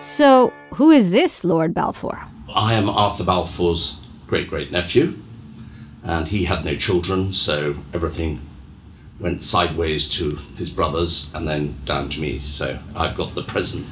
So, 0.00 0.52
who 0.74 0.90
is 0.90 1.10
this 1.10 1.44
Lord 1.44 1.74
Balfour? 1.74 2.20
I 2.54 2.74
am 2.74 2.88
Arthur 2.88 3.24
Balfour's 3.24 3.96
great 4.26 4.48
great 4.48 4.72
nephew, 4.72 5.14
and 6.02 6.28
he 6.28 6.44
had 6.44 6.64
no 6.64 6.74
children, 6.74 7.32
so 7.32 7.76
everything 7.94 8.40
went 9.20 9.42
sideways 9.42 10.08
to 10.08 10.36
his 10.56 10.70
brothers 10.70 11.30
and 11.34 11.46
then 11.46 11.76
down 11.84 12.08
to 12.08 12.20
me. 12.20 12.38
So 12.38 12.78
I've 12.96 13.16
got 13.16 13.34
the 13.34 13.42
present 13.42 13.86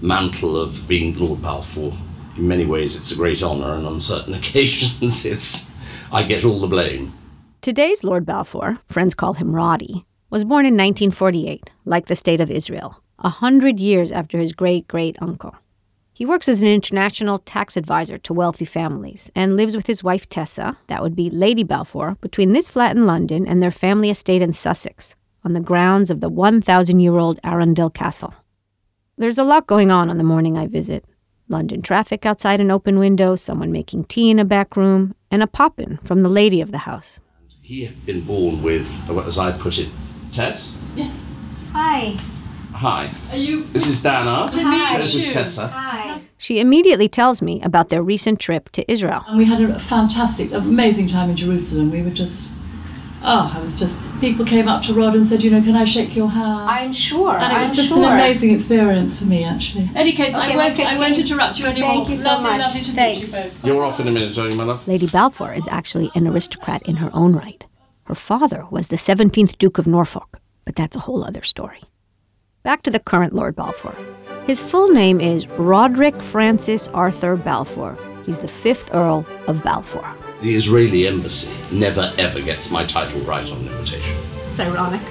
mantle 0.00 0.56
of 0.56 0.86
being 0.86 1.18
Lord 1.18 1.42
Balfour. 1.42 1.94
In 2.36 2.46
many 2.46 2.66
ways, 2.66 2.96
it's 2.96 3.10
a 3.10 3.16
great 3.16 3.42
honour, 3.42 3.74
and 3.74 3.86
on 3.86 4.00
certain 4.00 4.34
occasions, 4.40 5.24
it's 5.24 5.70
I 6.12 6.22
get 6.22 6.44
all 6.44 6.60
the 6.60 6.66
blame. 6.66 7.14
Today's 7.62 8.04
Lord 8.04 8.26
Balfour, 8.26 8.78
friends 8.86 9.14
call 9.14 9.34
him 9.34 9.56
Roddy, 9.56 10.04
was 10.30 10.44
born 10.44 10.66
in 10.66 10.74
1948, 10.74 11.72
like 11.84 12.06
the 12.06 12.16
State 12.16 12.40
of 12.40 12.50
Israel, 12.50 13.02
a 13.18 13.28
hundred 13.28 13.80
years 13.80 14.12
after 14.12 14.38
his 14.38 14.52
great 14.52 14.86
great 14.86 15.16
uncle. 15.20 15.54
He 16.16 16.24
works 16.24 16.48
as 16.48 16.62
an 16.62 16.68
international 16.68 17.40
tax 17.40 17.76
advisor 17.76 18.18
to 18.18 18.32
wealthy 18.32 18.64
families 18.64 19.32
and 19.34 19.56
lives 19.56 19.74
with 19.74 19.88
his 19.88 20.04
wife 20.04 20.28
Tessa, 20.28 20.76
that 20.86 21.02
would 21.02 21.16
be 21.16 21.28
Lady 21.28 21.64
Balfour, 21.64 22.16
between 22.20 22.52
this 22.52 22.70
flat 22.70 22.96
in 22.96 23.04
London 23.04 23.48
and 23.48 23.60
their 23.60 23.72
family 23.72 24.10
estate 24.10 24.40
in 24.40 24.52
Sussex, 24.52 25.16
on 25.42 25.54
the 25.54 25.60
grounds 25.60 26.12
of 26.12 26.20
the 26.20 26.28
1,000 26.28 27.00
year 27.00 27.16
old 27.16 27.40
Arundel 27.42 27.90
Castle. 27.90 28.32
There's 29.18 29.38
a 29.38 29.44
lot 29.44 29.66
going 29.66 29.90
on 29.90 30.08
on 30.08 30.16
the 30.16 30.22
morning 30.22 30.56
I 30.56 30.68
visit. 30.68 31.04
London 31.48 31.82
traffic 31.82 32.24
outside 32.24 32.60
an 32.60 32.70
open 32.70 33.00
window, 33.00 33.34
someone 33.34 33.72
making 33.72 34.04
tea 34.04 34.30
in 34.30 34.38
a 34.38 34.44
back 34.44 34.76
room, 34.76 35.16
and 35.32 35.42
a 35.42 35.48
poppin' 35.48 35.98
from 36.04 36.22
the 36.22 36.28
lady 36.28 36.60
of 36.60 36.70
the 36.70 36.78
house. 36.78 37.18
He 37.60 37.86
had 37.86 38.06
been 38.06 38.20
born 38.20 38.62
with, 38.62 38.88
as 39.26 39.36
I 39.36 39.50
put 39.50 39.80
it, 39.80 39.88
Tess. 40.32 40.76
Yes. 40.94 41.24
Hi. 41.72 42.16
Hi, 42.74 43.08
Are 43.30 43.36
you? 43.36 43.64
this 43.66 43.86
is 43.86 44.02
Dana. 44.02 44.50
Hi. 44.52 44.96
This 44.98 45.14
is 45.14 45.32
Tessa. 45.32 45.68
Hi. 45.68 46.20
She 46.38 46.58
immediately 46.58 47.08
tells 47.08 47.40
me 47.40 47.62
about 47.62 47.88
their 47.88 48.02
recent 48.02 48.40
trip 48.40 48.68
to 48.70 48.90
Israel. 48.90 49.22
And 49.28 49.38
we 49.38 49.44
had 49.44 49.60
a 49.60 49.78
fantastic, 49.78 50.52
amazing 50.52 51.06
time 51.06 51.30
in 51.30 51.36
Jerusalem. 51.36 51.92
We 51.92 52.02
were 52.02 52.10
just, 52.10 52.50
oh, 53.22 53.52
I 53.56 53.60
was 53.62 53.74
just. 53.74 54.00
People 54.20 54.44
came 54.44 54.66
up 54.68 54.82
to 54.84 54.92
Rod 54.94 55.14
and 55.14 55.24
said, 55.26 55.42
you 55.42 55.50
know, 55.50 55.60
can 55.62 55.76
I 55.76 55.84
shake 55.84 56.16
your 56.16 56.28
hand? 56.30 56.68
I'm 56.68 56.92
sure. 56.92 57.36
and 57.38 57.52
it 57.56 57.60
was 57.60 57.70
I'm 57.70 57.76
just 57.76 57.88
sure. 57.90 57.98
an 58.04 58.12
amazing 58.12 58.50
experience 58.54 59.18
for 59.18 59.24
me, 59.26 59.44
actually. 59.44 59.88
Any 59.94 60.12
case, 60.12 60.34
I 60.34 60.56
won't. 60.56 60.76
we'll 60.76 60.86
I 60.86 60.98
won't 60.98 61.16
interrupt 61.18 61.58
you 61.60 61.66
anymore. 61.66 61.90
Thank 61.90 62.08
you 62.08 62.16
so 62.16 62.28
lovely, 62.30 62.50
much. 62.50 62.60
lovely 62.66 62.80
to 62.80 62.92
Thanks. 62.92 63.20
meet 63.20 63.26
you 63.44 63.50
both. 63.50 63.64
You're 63.64 63.84
off 63.84 64.00
in 64.00 64.08
a 64.08 64.12
minute, 64.12 64.36
are 64.36 64.48
you, 64.48 64.56
my 64.56 64.64
love? 64.64 64.86
Lady 64.88 65.06
Balfour 65.06 65.52
is 65.52 65.68
actually 65.68 66.10
an 66.16 66.26
aristocrat 66.26 66.82
in 66.88 66.96
her 66.96 67.10
own 67.12 67.34
right. 67.34 67.64
Her 68.04 68.14
father 68.14 68.66
was 68.70 68.88
the 68.88 68.96
17th 68.96 69.58
Duke 69.58 69.78
of 69.78 69.86
Norfolk, 69.86 70.40
but 70.64 70.74
that's 70.74 70.96
a 70.96 71.00
whole 71.00 71.22
other 71.22 71.42
story. 71.42 71.80
Back 72.64 72.80
to 72.84 72.90
the 72.90 72.98
current 72.98 73.34
Lord 73.34 73.54
Balfour. 73.54 73.94
His 74.46 74.62
full 74.62 74.88
name 74.88 75.20
is 75.20 75.46
Roderick 75.46 76.18
Francis 76.22 76.88
Arthur 76.88 77.36
Balfour. 77.36 77.94
He's 78.24 78.38
the 78.38 78.48
fifth 78.48 78.94
Earl 78.94 79.26
of 79.46 79.62
Balfour. 79.62 80.10
The 80.40 80.54
Israeli 80.54 81.06
embassy 81.06 81.52
never 81.70 82.10
ever 82.16 82.40
gets 82.40 82.70
my 82.70 82.86
title 82.86 83.20
right 83.20 83.44
on 83.52 83.58
an 83.58 83.66
invitation. 83.68 84.16
It's 84.48 84.60
ironic. 84.60 85.02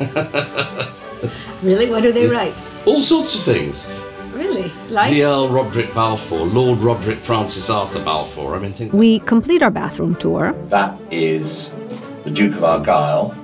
really? 1.62 1.88
What 1.88 2.02
do 2.02 2.12
they 2.12 2.26
write? 2.26 2.52
All 2.84 3.00
sorts 3.00 3.34
of 3.36 3.40
things. 3.40 3.88
Really? 4.34 4.70
Like? 4.90 5.14
The 5.14 5.24
Earl 5.24 5.48
Roderick 5.48 5.94
Balfour, 5.94 6.44
Lord 6.44 6.80
Roderick 6.80 7.20
Francis 7.20 7.70
Arthur 7.70 8.04
Balfour. 8.04 8.54
I 8.54 8.58
mean, 8.58 8.74
things. 8.74 8.92
We 8.92 9.20
complete 9.20 9.62
our 9.62 9.70
bathroom 9.70 10.14
tour. 10.16 10.52
That 10.64 10.94
is 11.10 11.70
the 12.24 12.30
Duke 12.30 12.56
of 12.56 12.64
Argyll, 12.64 13.34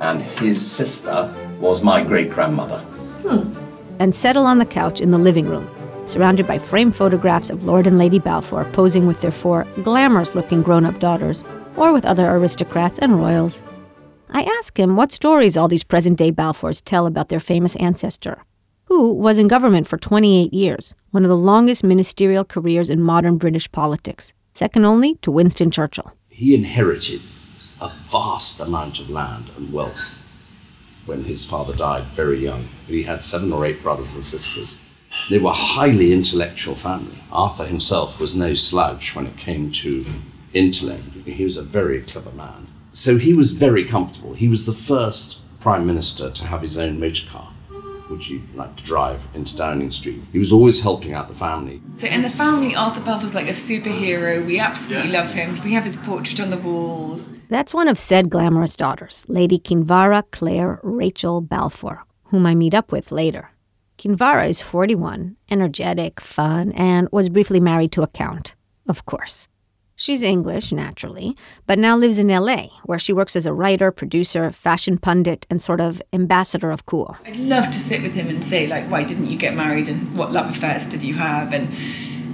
and 0.00 0.20
his 0.20 0.68
sister 0.68 1.32
was 1.60 1.82
my 1.84 2.02
great 2.02 2.28
grandmother. 2.28 2.84
Hmm. 3.22 3.56
And 3.98 4.14
settle 4.14 4.46
on 4.46 4.58
the 4.58 4.66
couch 4.66 5.00
in 5.00 5.10
the 5.10 5.18
living 5.18 5.46
room, 5.46 5.68
surrounded 6.06 6.46
by 6.46 6.58
framed 6.58 6.96
photographs 6.96 7.50
of 7.50 7.64
Lord 7.64 7.86
and 7.86 7.98
Lady 7.98 8.18
Balfour 8.18 8.64
posing 8.72 9.06
with 9.06 9.20
their 9.20 9.30
four 9.30 9.66
glamorous 9.82 10.34
looking 10.34 10.62
grown 10.62 10.84
up 10.84 10.98
daughters, 10.98 11.44
or 11.76 11.92
with 11.92 12.04
other 12.04 12.28
aristocrats 12.30 12.98
and 12.98 13.16
royals. 13.16 13.62
I 14.30 14.42
ask 14.42 14.78
him 14.78 14.96
what 14.96 15.12
stories 15.12 15.56
all 15.56 15.68
these 15.68 15.84
present 15.84 16.18
day 16.18 16.30
Balfours 16.32 16.82
tell 16.84 17.06
about 17.06 17.28
their 17.28 17.40
famous 17.40 17.76
ancestor, 17.76 18.44
who 18.84 19.12
was 19.12 19.38
in 19.38 19.48
government 19.48 19.86
for 19.86 19.98
28 19.98 20.52
years, 20.52 20.94
one 21.10 21.24
of 21.24 21.28
the 21.28 21.36
longest 21.36 21.84
ministerial 21.84 22.44
careers 22.44 22.90
in 22.90 23.00
modern 23.00 23.36
British 23.36 23.70
politics, 23.70 24.32
second 24.54 24.84
only 24.84 25.16
to 25.16 25.30
Winston 25.30 25.70
Churchill. 25.70 26.12
He 26.28 26.54
inherited 26.54 27.20
a 27.80 27.88
vast 27.88 28.60
amount 28.60 29.00
of 29.00 29.10
land 29.10 29.50
and 29.56 29.72
wealth 29.72 30.21
when 31.06 31.24
his 31.24 31.44
father 31.44 31.74
died 31.74 32.04
very 32.14 32.38
young. 32.38 32.68
He 32.86 33.02
had 33.04 33.22
seven 33.22 33.52
or 33.52 33.64
eight 33.64 33.82
brothers 33.82 34.14
and 34.14 34.24
sisters. 34.24 34.80
They 35.28 35.38
were 35.38 35.50
a 35.50 35.54
highly 35.54 36.12
intellectual 36.12 36.74
family. 36.74 37.18
Arthur 37.30 37.66
himself 37.66 38.18
was 38.20 38.34
no 38.34 38.54
slouch 38.54 39.14
when 39.14 39.26
it 39.26 39.36
came 39.36 39.70
to 39.72 40.06
intellect. 40.54 41.14
He 41.24 41.44
was 41.44 41.56
a 41.56 41.62
very 41.62 42.02
clever 42.02 42.32
man. 42.32 42.66
So 42.90 43.18
he 43.18 43.32
was 43.32 43.52
very 43.52 43.84
comfortable. 43.84 44.34
He 44.34 44.48
was 44.48 44.66
the 44.66 44.72
first 44.72 45.38
prime 45.60 45.86
minister 45.86 46.30
to 46.30 46.46
have 46.46 46.62
his 46.62 46.78
own 46.78 46.98
motor 46.98 47.28
car 47.28 47.51
which 48.12 48.26
he 48.26 48.42
liked 48.54 48.78
to 48.78 48.84
drive 48.84 49.26
into 49.34 49.56
Downing 49.56 49.90
Street. 49.90 50.20
He 50.30 50.38
was 50.38 50.52
always 50.52 50.82
helping 50.82 51.14
out 51.14 51.28
the 51.28 51.34
family. 51.34 51.82
So 51.96 52.06
in 52.06 52.22
the 52.22 52.28
family, 52.28 52.74
Arthur 52.74 53.00
Balfour's 53.00 53.34
like 53.34 53.48
a 53.48 53.50
superhero. 53.50 54.46
We 54.46 54.58
absolutely 54.60 55.10
yeah. 55.10 55.20
love 55.20 55.32
him. 55.32 55.60
We 55.64 55.72
have 55.72 55.84
his 55.84 55.96
portrait 55.96 56.40
on 56.40 56.50
the 56.50 56.58
walls. 56.58 57.32
That's 57.48 57.74
one 57.74 57.88
of 57.88 57.98
said 57.98 58.30
glamorous 58.30 58.76
daughters, 58.76 59.24
Lady 59.28 59.58
Kinvara 59.58 60.24
Claire 60.30 60.78
Rachel 60.82 61.40
Balfour, 61.40 62.04
whom 62.24 62.46
I 62.46 62.54
meet 62.54 62.74
up 62.74 62.92
with 62.92 63.12
later. 63.12 63.50
Kinvara 63.98 64.48
is 64.48 64.60
41, 64.60 65.36
energetic, 65.50 66.20
fun, 66.20 66.72
and 66.72 67.08
was 67.12 67.28
briefly 67.28 67.60
married 67.60 67.92
to 67.92 68.02
a 68.02 68.08
count, 68.08 68.54
of 68.88 69.04
course. 69.06 69.48
She's 69.94 70.22
English, 70.22 70.72
naturally, 70.72 71.36
but 71.66 71.78
now 71.78 71.96
lives 71.96 72.18
in 72.18 72.28
LA, 72.28 72.68
where 72.84 72.98
she 72.98 73.12
works 73.12 73.36
as 73.36 73.46
a 73.46 73.52
writer, 73.52 73.92
producer, 73.92 74.50
fashion 74.50 74.98
pundit, 74.98 75.46
and 75.50 75.60
sort 75.60 75.80
of 75.80 76.02
ambassador 76.12 76.70
of 76.70 76.86
cool. 76.86 77.16
I'd 77.24 77.36
love 77.36 77.66
to 77.66 77.78
sit 77.78 78.02
with 78.02 78.14
him 78.14 78.28
and 78.28 78.42
say, 78.42 78.66
like, 78.66 78.90
why 78.90 79.04
didn't 79.04 79.26
you 79.26 79.38
get 79.38 79.54
married 79.54 79.88
and 79.88 80.16
what 80.16 80.32
love 80.32 80.50
affairs 80.50 80.86
did 80.86 81.02
you 81.02 81.14
have 81.14 81.52
and 81.52 81.66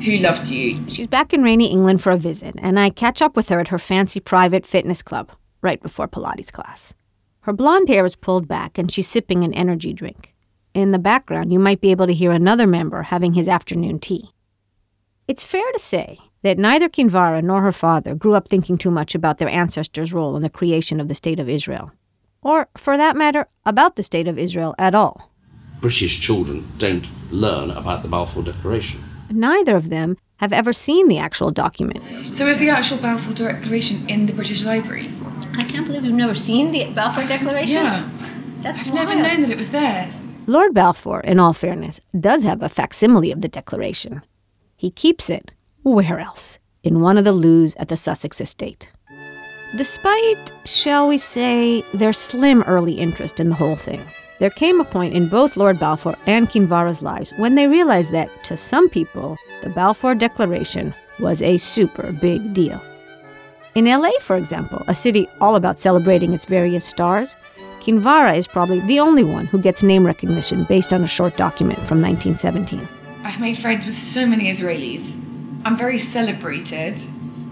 who 0.03 0.17
loved 0.19 0.49
you? 0.49 0.89
She's 0.89 1.09
back 1.09 1.35
in 1.35 1.43
rainy 1.43 1.71
England 1.71 2.01
for 2.01 2.13
a 2.13 2.17
visit, 2.17 2.55
and 2.59 2.79
I 2.79 2.91
catch 2.91 3.21
up 3.21 3.37
with 3.37 3.49
her 3.49 3.61
at 3.61 3.69
her 3.69 3.79
fancy 3.79 4.21
private 4.21 4.65
fitness 4.65 5.03
club 5.03 5.33
right 5.61 5.83
before 5.83 6.09
Pilates 6.09 6.53
class. 6.53 6.95
Her 7.41 7.53
blonde 7.53 7.89
hair 7.89 8.05
is 8.05 8.15
pulled 8.15 8.47
back, 8.47 8.79
and 8.79 8.91
she's 8.91 9.09
sipping 9.09 9.43
an 9.43 9.55
energy 9.55 9.93
drink. 9.93 10.35
In 10.75 10.93
the 10.93 10.99
background, 10.99 11.53
you 11.53 11.59
might 11.59 11.81
be 11.81 11.91
able 11.91 12.07
to 12.07 12.15
hear 12.15 12.31
another 12.31 12.67
member 12.67 13.03
having 13.03 13.35
his 13.35 13.49
afternoon 13.49 13.99
tea. 13.99 14.31
It's 15.27 15.43
fair 15.43 15.65
to 15.73 15.79
say 15.79 16.19
that 16.43 16.59
neither 16.59 16.89
Kinvara 16.89 17.43
nor 17.43 17.63
her 17.63 17.73
father 17.73 18.15
grew 18.15 18.35
up 18.35 18.49
thinking 18.49 18.79
too 18.79 18.91
much 18.91 19.15
about 19.15 19.39
their 19.39 19.49
ancestors' 19.49 20.13
role 20.13 20.37
in 20.37 20.43
the 20.43 20.51
creation 20.51 21.01
of 21.01 21.09
the 21.09 21.15
State 21.15 21.41
of 21.41 21.49
Israel. 21.49 21.91
Or, 22.43 22.69
for 22.77 22.97
that 22.97 23.17
matter, 23.17 23.49
about 23.67 23.97
the 23.97 24.03
State 24.03 24.29
of 24.29 24.39
Israel 24.39 24.75
at 24.79 24.95
all. 24.95 25.33
British 25.81 26.21
children 26.21 26.71
don't 26.79 27.09
learn 27.31 27.71
about 27.71 28.03
the 28.03 28.09
Balfour 28.09 28.43
Declaration. 28.43 29.03
Neither 29.31 29.77
of 29.77 29.91
them 29.91 30.17
have 30.37 30.53
ever 30.53 30.73
seen 30.73 31.09
the 31.09 31.19
actual 31.19 31.51
document. 31.51 32.03
So, 32.27 32.47
is 32.47 32.59
the 32.59 32.71
actual 32.71 32.99
Balfour 32.99 33.35
Declaration 33.35 34.09
in 34.09 34.27
the 34.27 34.33
British 34.33 34.65
Library? 34.65 35.11
I 35.57 35.65
can't 35.65 35.87
believe 35.87 36.05
you've 36.05 36.15
never 36.15 36.35
seen 36.35 36.71
the 36.71 36.93
Balfour 36.93 37.25
Declaration. 37.27 37.83
Yeah. 37.83 38.09
That's 38.61 38.81
I've 38.81 38.93
wild. 38.93 39.09
never 39.09 39.23
known 39.23 39.41
that 39.43 39.51
it 39.51 39.57
was 39.57 39.69
there. 39.69 40.13
Lord 40.47 40.73
Balfour, 40.75 41.21
in 41.21 41.39
all 41.39 41.53
fairness, 41.53 42.01
does 42.19 42.43
have 42.45 42.63
a 42.63 42.69
facsimile 42.69 43.31
of 43.33 43.41
the 43.41 43.49
Declaration. 43.49 44.23
He 44.77 44.91
keeps 44.91 45.29
it 45.29 45.51
where 45.83 46.19
else? 46.19 46.59
In 46.83 47.01
one 47.01 47.19
of 47.19 47.25
the 47.25 47.33
loos 47.33 47.75
at 47.77 47.89
the 47.89 47.97
Sussex 47.97 48.41
estate. 48.41 48.91
Despite, 49.77 50.53
shall 50.65 51.09
we 51.09 51.19
say, 51.19 51.83
their 51.93 52.13
slim 52.13 52.63
early 52.63 52.95
interest 52.95 53.39
in 53.39 53.49
the 53.49 53.55
whole 53.55 53.77
thing, 53.77 54.03
there 54.39 54.51
came 54.51 54.81
a 54.81 54.85
point 54.85 55.15
in 55.15 55.29
both 55.29 55.57
Lord 55.57 55.79
Balfour 55.79 56.17
and 56.27 56.49
Kinvara's 56.49 57.03
lives 57.03 57.35
when 57.37 57.55
they 57.55 57.67
realized 57.67 58.13
that, 58.13 58.31
to 58.45 58.57
some 58.57 58.89
people, 58.89 59.37
the 59.63 59.69
Balfour 59.69 60.15
Declaration 60.15 60.95
was 61.19 61.43
a 61.43 61.57
super 61.59 62.13
big 62.13 62.55
deal. 62.55 62.81
In 63.75 63.85
LA, 63.85 64.11
for 64.21 64.37
example, 64.37 64.83
a 64.89 64.95
city 64.95 65.29
all 65.41 65.57
about 65.57 65.79
celebrating 65.79 66.33
its 66.33 66.47
various 66.47 66.85
stars, 66.85 67.37
Kinvara 67.81 68.37
is 68.37 68.47
probably 68.47 68.81
the 68.81 69.01
only 69.01 69.25
one 69.25 69.47
who 69.47 69.59
gets 69.59 69.83
name 69.83 70.07
recognition 70.07 70.65
based 70.65 70.93
on 70.93 71.03
a 71.03 71.07
short 71.07 71.37
document 71.37 71.79
from 71.81 72.01
1917. 72.01 72.89
I've 73.25 73.41
made 73.41 73.59
friends 73.59 73.85
with 73.85 73.97
so 73.97 74.27
many 74.27 74.51
Israelis 74.51 75.28
I'm 75.65 75.77
very 75.77 75.99
celebrated 75.99 76.99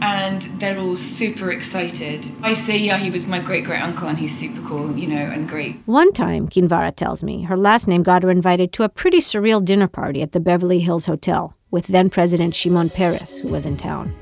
and 0.03 0.43
they're 0.61 0.79
all 0.79 0.97
super 0.97 1.51
excited. 1.51 2.31
I 2.43 2.53
say, 2.53 2.77
yeah, 2.77 2.99
he 2.99 3.11
was 3.11 3.27
my 3.27 3.39
great 3.39 3.65
great 3.65 3.81
uncle 3.81 4.09
and 4.09 4.19
he's 4.19 4.37
super 4.37 4.61
cool, 4.63 4.97
you 4.97 5.07
know, 5.07 5.17
and 5.17 5.49
great. 5.49 5.77
One 5.87 6.13
time, 6.13 6.49
Kinvara 6.49 6.95
tells 6.95 7.23
me, 7.23 7.43
her 7.43 7.57
last 7.57 7.89
name 7.89 8.03
got 8.03 8.23
her 8.23 8.31
invited 8.31 8.73
to 8.75 8.83
a 8.83 8.89
pretty 8.89 9.19
surreal 9.19 9.65
dinner 9.65 9.89
party 9.89 10.23
at 10.23 10.33
the 10.33 10.41
Beverly 10.41 10.81
Hills 10.81 11.07
Hotel 11.07 11.55
with 11.71 11.89
then 11.89 12.11
President 12.11 12.55
Shimon 12.55 12.91
Peres, 12.91 13.39
who 13.39 13.49
was 13.49 13.67
in 13.67 13.77
town. 13.77 14.13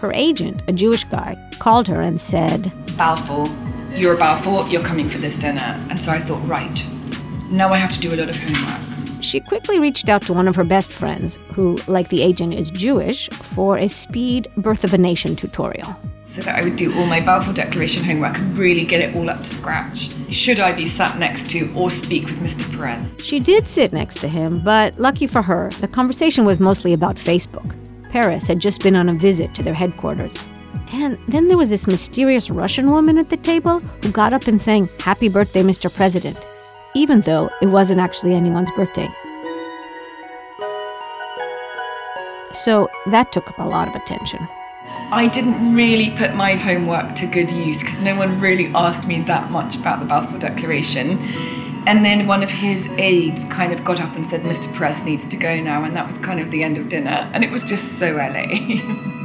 Her 0.00 0.12
agent, 0.12 0.62
a 0.66 0.72
Jewish 0.72 1.04
guy, 1.04 1.34
called 1.58 1.86
her 1.88 2.00
and 2.00 2.20
said, 2.20 2.72
Balfour, 2.96 3.48
you're 3.94 4.14
a 4.14 4.18
Balfour, 4.18 4.66
you're 4.68 4.82
coming 4.82 5.08
for 5.08 5.18
this 5.18 5.36
dinner. 5.36 5.84
And 5.90 6.00
so 6.00 6.10
I 6.10 6.18
thought, 6.18 6.46
right, 6.48 6.86
now 7.50 7.70
I 7.70 7.76
have 7.76 7.92
to 7.92 8.00
do 8.00 8.14
a 8.14 8.16
lot 8.16 8.30
of 8.30 8.36
homework. 8.36 8.89
She 9.20 9.40
quickly 9.40 9.78
reached 9.78 10.08
out 10.08 10.22
to 10.22 10.32
one 10.32 10.48
of 10.48 10.56
her 10.56 10.64
best 10.64 10.92
friends, 10.92 11.36
who, 11.54 11.76
like 11.86 12.08
the 12.08 12.22
agent, 12.22 12.54
is 12.54 12.70
Jewish, 12.70 13.28
for 13.30 13.76
a 13.76 13.88
speed 13.88 14.48
Birth 14.56 14.82
of 14.82 14.94
a 14.94 14.98
Nation 14.98 15.36
tutorial. 15.36 15.94
So 16.24 16.40
that 16.42 16.56
I 16.56 16.62
would 16.62 16.76
do 16.76 16.94
all 16.96 17.06
my 17.06 17.20
Balfour 17.20 17.52
Declaration 17.52 18.04
homework 18.04 18.38
and 18.38 18.56
really 18.56 18.84
get 18.84 19.00
it 19.00 19.16
all 19.16 19.28
up 19.28 19.40
to 19.40 19.46
scratch. 19.46 20.10
Should 20.30 20.60
I 20.60 20.72
be 20.72 20.86
sat 20.86 21.18
next 21.18 21.50
to 21.50 21.70
or 21.74 21.90
speak 21.90 22.26
with 22.26 22.38
Mr. 22.38 22.70
Peres? 22.76 23.24
She 23.24 23.40
did 23.40 23.64
sit 23.64 23.92
next 23.92 24.20
to 24.20 24.28
him, 24.28 24.60
but 24.62 24.98
lucky 24.98 25.26
for 25.26 25.42
her, 25.42 25.70
the 25.80 25.88
conversation 25.88 26.44
was 26.44 26.60
mostly 26.60 26.92
about 26.92 27.16
Facebook. 27.16 27.74
Peres 28.10 28.46
had 28.46 28.60
just 28.60 28.82
been 28.82 28.96
on 28.96 29.08
a 29.08 29.14
visit 29.14 29.54
to 29.56 29.62
their 29.62 29.74
headquarters. 29.74 30.46
And 30.92 31.16
then 31.28 31.48
there 31.48 31.58
was 31.58 31.70
this 31.70 31.86
mysterious 31.86 32.50
Russian 32.50 32.90
woman 32.90 33.18
at 33.18 33.28
the 33.28 33.36
table 33.36 33.80
who 33.80 34.10
got 34.10 34.32
up 34.32 34.46
and 34.46 34.60
sang, 34.60 34.88
Happy 34.98 35.28
birthday, 35.28 35.62
Mr. 35.62 35.94
President 35.94 36.38
even 36.94 37.20
though 37.22 37.50
it 37.62 37.66
wasn't 37.66 38.00
actually 38.00 38.34
anyone's 38.34 38.70
birthday. 38.72 39.08
So 42.52 42.88
that 43.06 43.32
took 43.32 43.48
up 43.48 43.58
a 43.58 43.62
lot 43.62 43.88
of 43.88 43.94
attention. 43.94 44.48
I 45.12 45.28
didn't 45.28 45.74
really 45.74 46.10
put 46.10 46.34
my 46.34 46.54
homework 46.54 47.14
to 47.16 47.26
good 47.26 47.50
use 47.50 47.78
because 47.78 47.98
no 47.98 48.16
one 48.16 48.40
really 48.40 48.72
asked 48.74 49.04
me 49.04 49.20
that 49.22 49.50
much 49.50 49.76
about 49.76 50.00
the 50.00 50.06
Balfour 50.06 50.38
Declaration. 50.38 51.18
And 51.86 52.04
then 52.04 52.26
one 52.26 52.42
of 52.42 52.50
his 52.50 52.86
aides 52.90 53.44
kind 53.46 53.72
of 53.72 53.84
got 53.84 54.00
up 54.00 54.14
and 54.14 54.26
said, 54.26 54.42
Mr. 54.42 54.72
Peres 54.74 55.02
needs 55.02 55.24
to 55.26 55.36
go 55.36 55.60
now. 55.60 55.82
And 55.82 55.96
that 55.96 56.06
was 56.06 56.18
kind 56.18 56.38
of 56.38 56.50
the 56.50 56.62
end 56.62 56.78
of 56.78 56.88
dinner. 56.88 57.30
And 57.32 57.42
it 57.42 57.50
was 57.50 57.64
just 57.64 57.98
so 57.98 58.14
LA. 58.14 59.16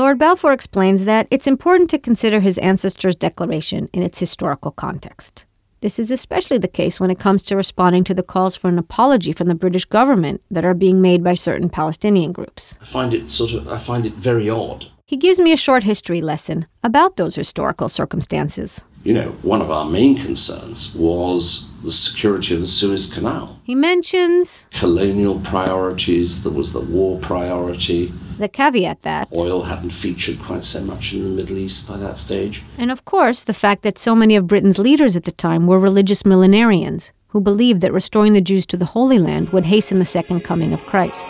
Lord 0.00 0.18
Balfour 0.18 0.54
explains 0.54 1.04
that 1.04 1.28
it's 1.30 1.46
important 1.46 1.90
to 1.90 1.98
consider 1.98 2.40
his 2.40 2.56
ancestors' 2.56 3.14
declaration 3.14 3.90
in 3.92 4.02
its 4.02 4.18
historical 4.18 4.70
context. 4.70 5.44
This 5.82 5.98
is 5.98 6.10
especially 6.10 6.56
the 6.56 6.68
case 6.68 6.98
when 6.98 7.10
it 7.10 7.18
comes 7.18 7.42
to 7.42 7.54
responding 7.54 8.02
to 8.04 8.14
the 8.14 8.22
calls 8.22 8.56
for 8.56 8.68
an 8.68 8.78
apology 8.78 9.34
from 9.34 9.48
the 9.48 9.54
British 9.54 9.84
government 9.84 10.40
that 10.50 10.64
are 10.64 10.72
being 10.72 11.02
made 11.02 11.22
by 11.22 11.34
certain 11.34 11.68
Palestinian 11.68 12.32
groups. 12.32 12.78
I 12.80 12.86
find 12.86 13.12
it 13.12 13.28
sort 13.28 13.52
of 13.52 13.68
I 13.68 13.76
find 13.76 14.06
it 14.06 14.14
very 14.14 14.48
odd. 14.48 14.86
He 15.04 15.18
gives 15.18 15.38
me 15.38 15.52
a 15.52 15.64
short 15.66 15.82
history 15.82 16.22
lesson 16.22 16.66
about 16.82 17.16
those 17.16 17.34
historical 17.34 17.90
circumstances. 17.90 18.84
You 19.04 19.12
know, 19.12 19.28
one 19.42 19.60
of 19.60 19.70
our 19.70 19.84
main 19.84 20.16
concerns 20.16 20.94
was 20.94 21.69
the 21.82 21.90
security 21.90 22.54
of 22.54 22.60
the 22.60 22.66
Suez 22.66 23.12
Canal. 23.12 23.58
He 23.64 23.74
mentions 23.74 24.66
colonial 24.72 25.40
priorities, 25.40 26.44
there 26.44 26.52
was 26.52 26.72
the 26.72 26.80
war 26.80 27.18
priority, 27.20 28.12
The 28.38 28.48
caveat 28.48 29.02
that 29.02 29.28
oil 29.36 29.64
hadn't 29.64 29.90
featured 29.90 30.38
quite 30.40 30.64
so 30.64 30.80
much 30.82 31.12
in 31.12 31.22
the 31.22 31.28
Middle 31.28 31.58
East 31.58 31.86
by 31.86 31.98
that 31.98 32.16
stage. 32.16 32.62
And 32.78 32.90
of 32.90 33.04
course, 33.04 33.42
the 33.42 33.52
fact 33.52 33.82
that 33.82 33.98
so 33.98 34.14
many 34.14 34.34
of 34.36 34.46
Britain's 34.46 34.78
leaders 34.78 35.14
at 35.14 35.24
the 35.24 35.32
time 35.32 35.66
were 35.66 35.78
religious 35.78 36.22
millenarians 36.22 37.12
who 37.28 37.40
believed 37.40 37.80
that 37.82 37.92
restoring 37.92 38.32
the 38.32 38.40
Jews 38.40 38.66
to 38.66 38.76
the 38.76 38.86
Holy 38.86 39.18
Land 39.18 39.50
would 39.50 39.66
hasten 39.66 39.98
the 39.98 40.04
second 40.04 40.40
coming 40.40 40.72
of 40.72 40.84
Christ. 40.86 41.28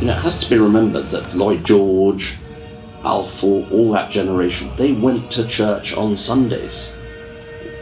You 0.00 0.06
know, 0.06 0.16
it 0.16 0.22
has 0.22 0.38
to 0.44 0.48
be 0.48 0.56
remembered 0.56 1.06
that 1.06 1.34
Lloyd 1.34 1.64
George, 1.64 2.36
Balfour, 3.02 3.66
all 3.70 3.90
that 3.92 4.10
generation, 4.10 4.70
they 4.76 4.92
went 4.92 5.30
to 5.32 5.46
church 5.46 5.94
on 5.94 6.16
Sundays. 6.16 6.96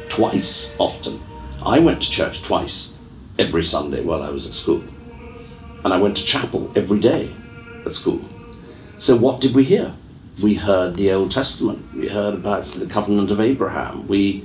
Twice, 0.09 0.75
often. 0.79 1.21
I 1.64 1.79
went 1.79 2.03
to 2.03 2.11
church 2.11 2.42
twice 2.42 2.97
every 3.38 3.62
Sunday 3.62 4.03
while 4.03 4.23
I 4.23 4.31
was 4.31 4.47
at 4.47 4.53
school. 4.53 4.83
And 5.85 5.92
I 5.92 5.99
went 5.99 6.16
to 6.16 6.25
chapel 6.25 6.73
every 6.75 7.01
day 7.01 7.31
at 7.87 7.94
school. 7.94 8.21
So 8.99 9.16
what 9.16 9.40
did 9.40 9.55
we 9.55 9.64
hear? 9.64 9.94
We 10.42 10.55
heard 10.55 10.97
the 10.97 11.12
Old 11.12 11.31
Testament. 11.31 11.85
We 11.94 12.09
heard 12.09 12.35
about 12.35 12.64
the 12.64 12.87
covenant 12.87 13.31
of 13.31 13.40
Abraham. 13.40 14.07
We 14.09 14.44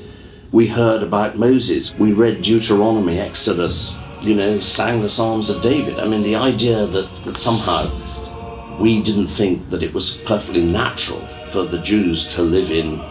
we 0.51 0.67
heard 0.67 1.01
about 1.01 1.35
Moses. 1.35 1.97
We 1.97 2.13
read 2.13 2.43
Deuteronomy, 2.43 3.19
Exodus, 3.19 3.97
you 4.21 4.35
know, 4.35 4.59
sang 4.59 5.01
the 5.01 5.09
Psalms 5.09 5.49
of 5.49 5.63
David. 5.63 5.99
I 5.99 6.05
mean, 6.05 6.21
the 6.21 6.35
idea 6.35 6.85
that, 6.85 7.09
that 7.25 7.37
somehow 7.39 7.89
we 8.79 9.01
didn't 9.01 9.27
think 9.27 9.69
that 9.69 9.81
it 9.81 9.93
was 9.93 10.17
perfectly 10.17 10.63
natural 10.63 11.21
for 11.49 11.63
the 11.63 11.79
Jews 11.79 12.27
to 12.35 12.43
live 12.43 12.69
in 12.69 13.01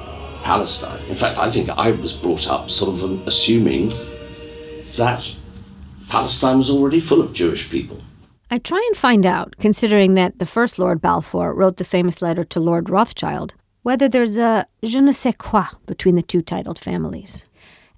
Palestine. 0.43 1.03
In 1.09 1.15
fact, 1.15 1.39
I 1.39 1.51
think 1.51 1.71
I 1.71 1.91
was 1.93 2.13
brought 2.13 2.49
up 2.49 2.71
sort 2.71 2.95
of 2.95 3.05
um, 3.05 3.23
assuming 3.27 3.93
that 4.97 5.35
Palestine 6.09 6.59
was 6.59 6.71
already 6.71 7.01
full 7.01 7.21
of 7.21 7.33
Jewish 7.33 7.71
people. 7.71 7.99
I 8.51 8.59
try 8.59 8.85
and 8.89 8.97
find 8.97 9.25
out, 9.25 9.57
considering 9.59 10.15
that 10.15 10.39
the 10.39 10.47
first 10.47 10.79
Lord 10.79 11.01
Balfour 11.01 11.55
wrote 11.55 11.79
the 11.79 11.85
famous 11.85 12.21
letter 12.21 12.45
to 12.45 12.61
Lord 12.61 12.91
Rothschild, 12.91 13.55
whether 13.83 14.09
there's 14.09 14.37
a 14.37 14.67
je 14.83 15.01
ne 15.01 15.13
sais 15.13 15.35
quoi 15.39 15.65
between 15.87 16.17
the 16.17 16.23
two 16.23 16.43
titled 16.43 16.79
families. 16.79 17.49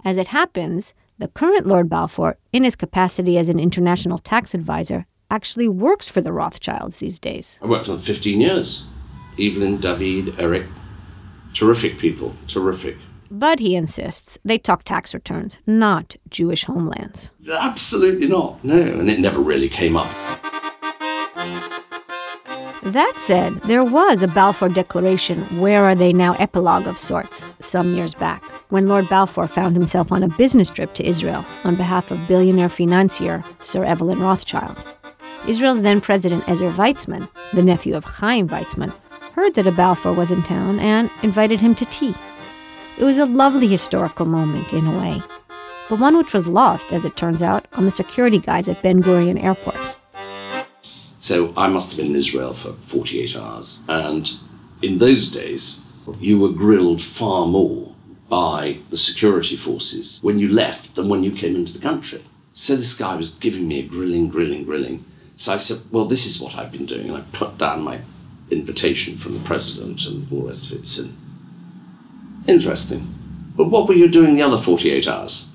As 0.05 0.17
it 0.17 0.29
happens, 0.29 0.95
the 1.19 1.29
current 1.29 1.67
Lord 1.67 1.89
Balfour, 1.89 2.37
in 2.53 2.63
his 2.65 2.77
capacity 2.77 3.37
as 3.37 3.49
an 3.49 3.59
international 3.59 4.19
tax 4.19 4.55
advisor, 4.55 5.07
actually 5.31 5.69
works 5.69 6.09
for 6.09 6.21
the 6.21 6.33
Rothschilds 6.33 6.99
these 6.99 7.19
days. 7.19 7.59
I 7.63 7.67
worked 7.67 7.87
for 7.87 7.93
them 7.93 8.01
15 8.01 8.41
years. 8.41 8.87
Evelyn, 9.41 9.79
David, 9.79 10.39
Eric. 10.39 10.67
Terrific 11.55 11.99
people, 11.99 12.35
terrific. 12.49 12.97
But 13.31 13.61
he 13.61 13.77
insists 13.77 14.39
they 14.45 14.59
talk 14.59 14.83
tax 14.83 15.15
returns, 15.15 15.59
not 15.67 16.17
Jewish 16.29 16.65
homelands. 16.65 17.31
Absolutely 17.49 18.27
not, 18.27 18.63
no, 18.65 18.77
and 18.77 19.09
it 19.09 19.21
never 19.21 19.41
really 19.41 19.69
came 19.69 19.97
up. 19.97 20.11
That 22.83 23.15
said, 23.17 23.55
there 23.63 23.83
was 23.83 24.23
a 24.23 24.29
Balfour 24.29 24.69
Declaration, 24.69 25.61
Where 25.61 25.85
Are 25.85 25.95
They 25.95 26.13
Now 26.13 26.35
epilogue 26.35 26.87
of 26.87 26.99
sorts, 26.99 27.47
some 27.59 27.95
years 27.95 28.15
back, 28.15 28.45
when 28.69 28.89
Lord 28.89 29.09
Balfour 29.09 29.47
found 29.47 29.75
himself 29.75 30.13
on 30.13 30.23
a 30.23 30.29
business 30.29 30.69
trip 30.69 30.93
to 30.95 31.07
Israel 31.07 31.47
on 31.65 31.77
behalf 31.77 32.11
of 32.11 32.29
billionaire 32.29 32.69
financier 32.69 33.43
Sir 33.61 33.85
Evelyn 33.85 34.21
Rothschild. 34.21 34.87
Israel's 35.49 35.83
then 35.83 36.01
president 36.01 36.47
Ezer 36.49 36.71
Weizmann, 36.73 37.29
the 37.55 37.63
nephew 37.63 37.95
of 37.97 38.05
Chaim 38.05 38.49
Weizmann, 38.49 38.93
heard 39.35 39.55
that 39.55 39.67
a 39.67 39.73
Balfour 39.73 40.13
was 40.13 40.31
in 40.31 40.43
town 40.45 40.79
and 40.79 41.11
invited 41.23 41.61
him 41.61 41.75
to 41.75 41.85
tea. 41.87 42.15
It 42.97 43.05
was 43.05 43.19
a 43.19 43.27
lovely 43.27 43.67
historical 43.67 44.27
moment, 44.27 44.73
in 44.73 44.87
a 44.87 44.97
way, 44.97 45.21
but 45.89 45.99
one 45.99 46.17
which 46.17 46.33
was 46.33 46.47
lost, 46.47 46.93
as 46.93 47.05
it 47.05 47.17
turns 47.17 47.43
out, 47.43 47.67
on 47.73 47.85
the 47.85 47.91
security 47.91 48.39
guys 48.39 48.69
at 48.69 48.81
Ben 48.81 49.03
Gurion 49.03 49.43
Airport. 49.43 49.77
So 51.19 51.53
I 51.57 51.67
must 51.67 51.91
have 51.91 51.97
been 51.97 52.13
in 52.13 52.17
Israel 52.17 52.53
for 52.53 52.73
48 52.73 53.37
hours. 53.37 53.81
And 53.89 54.31
in 54.83 54.99
those 54.99 55.33
days, 55.33 55.83
you 56.21 56.39
were 56.39 56.53
grilled 56.53 57.03
far 57.03 57.47
more 57.47 57.93
by 58.29 58.79
the 58.91 58.97
security 58.97 59.57
forces 59.57 60.21
when 60.23 60.39
you 60.39 60.49
left 60.49 60.95
than 60.95 61.09
when 61.09 61.25
you 61.25 61.33
came 61.33 61.57
into 61.57 61.73
the 61.73 61.81
country. 61.81 62.23
So 62.53 62.77
this 62.77 62.97
guy 62.97 63.17
was 63.17 63.31
giving 63.31 63.67
me 63.67 63.81
a 63.81 63.83
grilling, 63.83 64.29
grilling, 64.29 64.65
grilling. 64.65 65.05
So 65.35 65.53
I 65.53 65.57
said, 65.57 65.79
Well, 65.91 66.05
this 66.05 66.25
is 66.25 66.41
what 66.41 66.55
I've 66.55 66.71
been 66.71 66.87
doing. 66.87 67.09
And 67.09 67.17
I 67.17 67.23
put 67.33 67.59
down 67.59 67.83
my 67.83 68.01
invitation 68.51 69.17
from 69.17 69.35
the 69.35 69.45
president 69.45 70.07
and 70.07 70.31
all 70.33 70.43
the 70.43 70.49
rest 70.49 70.71
of 70.71 70.83
it. 70.83 71.11
Interesting. 72.49 73.07
But 73.57 73.71
what 73.71 73.89
were 73.89 73.95
you 73.95 74.11
doing 74.11 74.35
the 74.35 74.43
other 74.43 74.59
48 74.59 75.09
hours? 75.09 75.55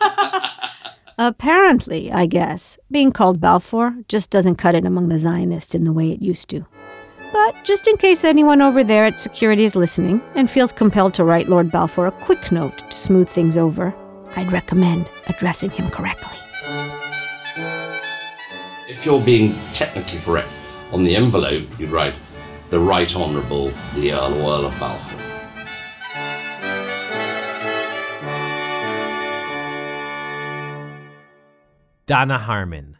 Apparently, 1.18 2.12
I 2.12 2.26
guess, 2.26 2.78
being 2.90 3.10
called 3.10 3.40
Balfour 3.40 3.96
just 4.08 4.28
doesn't 4.28 4.56
cut 4.56 4.74
it 4.74 4.84
among 4.84 5.08
the 5.08 5.18
Zionists 5.18 5.74
in 5.74 5.84
the 5.84 5.92
way 5.92 6.10
it 6.10 6.20
used 6.20 6.50
to. 6.50 6.66
But 7.32 7.64
just 7.64 7.86
in 7.86 7.96
case 7.96 8.24
anyone 8.24 8.60
over 8.60 8.84
there 8.84 9.04
at 9.04 9.20
security 9.20 9.64
is 9.64 9.74
listening 9.74 10.20
and 10.34 10.50
feels 10.50 10.72
compelled 10.72 11.14
to 11.14 11.24
write 11.24 11.48
Lord 11.48 11.70
Balfour 11.70 12.06
a 12.06 12.12
quick 12.12 12.52
note 12.52 12.78
to 12.90 12.96
smooth 12.96 13.28
things 13.28 13.56
over, 13.56 13.94
I'd 14.36 14.52
recommend 14.52 15.08
addressing 15.26 15.70
him 15.70 15.90
correctly. 15.90 16.38
If 18.88 19.04
you're 19.04 19.20
being 19.20 19.54
technically 19.72 20.20
correct 20.20 20.48
on 20.92 21.04
the 21.04 21.16
envelope, 21.16 21.66
you'd 21.78 21.90
write 21.90 22.14
the 22.70 22.80
Right 22.80 23.14
Honourable 23.14 23.72
the 23.94 24.12
Earl 24.12 24.34
or 24.34 24.58
Earl 24.58 24.66
of 24.66 24.78
Balfour. 24.80 25.20
Dana 32.06 32.38
Harman. 32.38 32.96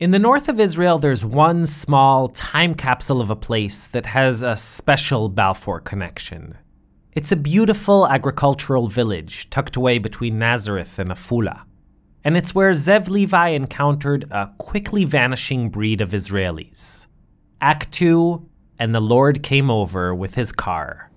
In 0.00 0.12
the 0.12 0.18
north 0.20 0.48
of 0.48 0.60
Israel, 0.60 1.00
there's 1.00 1.24
one 1.24 1.66
small 1.66 2.28
time 2.28 2.74
capsule 2.74 3.20
of 3.20 3.30
a 3.30 3.36
place 3.36 3.88
that 3.88 4.06
has 4.06 4.44
a 4.44 4.56
special 4.56 5.28
Balfour 5.28 5.80
connection. 5.80 6.56
It's 7.14 7.32
a 7.32 7.36
beautiful 7.36 8.06
agricultural 8.06 8.86
village 8.86 9.50
tucked 9.50 9.74
away 9.74 9.98
between 9.98 10.38
Nazareth 10.38 11.00
and 11.00 11.10
Afula. 11.10 11.64
And 12.22 12.36
it's 12.36 12.54
where 12.54 12.70
Zev 12.70 13.08
Levi 13.08 13.48
encountered 13.48 14.26
a 14.30 14.52
quickly 14.56 15.04
vanishing 15.04 15.68
breed 15.68 16.00
of 16.00 16.10
Israelis. 16.10 17.07
Act 17.60 17.90
2 17.92 18.48
And 18.78 18.94
the 18.94 19.00
Lord 19.00 19.42
came 19.42 19.70
over 19.70 20.14
with 20.14 20.34
his 20.34 20.52
car. 20.52 21.10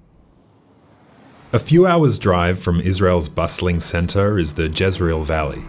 A 1.54 1.60
few 1.60 1.86
hours' 1.86 2.18
drive 2.18 2.60
from 2.60 2.80
Israel's 2.80 3.30
bustling 3.30 3.80
center 3.80 4.40
is 4.40 4.54
the 4.54 4.70
Jezreel 4.70 5.24
Valley, 5.24 5.64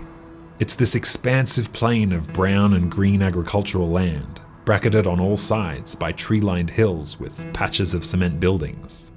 it's 0.63 0.77
this 0.77 0.95
expansive 0.95 1.73
plain 1.73 2.13
of 2.13 2.33
brown 2.33 2.75
and 2.75 2.89
green 2.89 3.21
agricultural 3.21 3.89
land, 3.89 4.41
bracketed 4.65 5.09
on 5.09 5.19
all 5.19 5.37
sides 5.37 5.97
by 5.97 6.13
tree 6.13 6.41
lined 6.41 6.71
hills 6.71 7.19
with 7.19 7.53
patches 7.53 7.95
of 7.95 8.05
cement 8.05 8.39
buildings. 8.39 9.11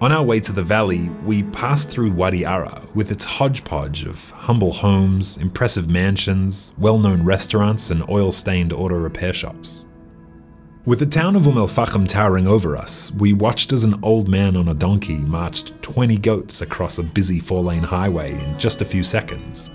On 0.00 0.10
our 0.10 0.22
way 0.22 0.40
to 0.40 0.50
the 0.50 0.62
valley, 0.62 1.10
we 1.26 1.42
passed 1.42 1.90
through 1.90 2.12
Wadi 2.12 2.46
Ara 2.46 2.88
with 2.94 3.12
its 3.12 3.22
hodgepodge 3.22 4.06
of 4.06 4.30
humble 4.30 4.72
homes, 4.72 5.36
impressive 5.36 5.90
mansions, 5.90 6.72
well 6.78 6.98
known 6.98 7.22
restaurants, 7.22 7.90
and 7.90 8.08
oil 8.08 8.32
stained 8.32 8.72
auto 8.72 8.96
repair 8.96 9.34
shops. 9.34 9.84
With 10.84 10.98
the 10.98 11.06
town 11.06 11.36
of 11.36 11.46
Umm 11.46 11.58
el 11.58 11.68
Fahim 11.68 12.08
towering 12.08 12.48
over 12.48 12.76
us, 12.76 13.12
we 13.12 13.32
watched 13.32 13.72
as 13.72 13.84
an 13.84 14.00
old 14.02 14.26
man 14.26 14.56
on 14.56 14.66
a 14.66 14.74
donkey 14.74 15.18
marched 15.18 15.80
20 15.80 16.16
goats 16.18 16.60
across 16.60 16.98
a 16.98 17.04
busy 17.04 17.38
four 17.38 17.62
lane 17.62 17.84
highway 17.84 18.32
in 18.32 18.58
just 18.58 18.82
a 18.82 18.84
few 18.84 19.04
seconds. 19.04 19.70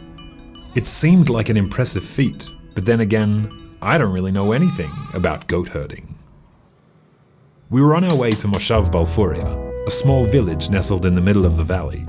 It 0.76 0.86
seemed 0.86 1.30
like 1.30 1.48
an 1.48 1.56
impressive 1.56 2.04
feat, 2.04 2.50
but 2.76 2.86
then 2.86 3.00
again, 3.00 3.78
I 3.82 3.98
don't 3.98 4.12
really 4.12 4.34
know 4.34 4.52
anything 4.52 4.92
about 5.14 5.48
goat 5.48 5.70
herding. 5.70 6.14
We 7.70 7.82
were 7.82 7.96
on 7.96 8.04
our 8.04 8.18
way 8.18 8.32
to 8.32 8.48
Moshav 8.50 8.92
Balfouria, 8.92 9.88
a 9.88 9.92
small 9.92 10.26
village 10.26 10.70
nestled 10.70 11.06
in 11.06 11.16
the 11.16 11.22
middle 11.22 11.46
of 11.46 11.56
the 11.56 11.64
valley. 11.64 12.06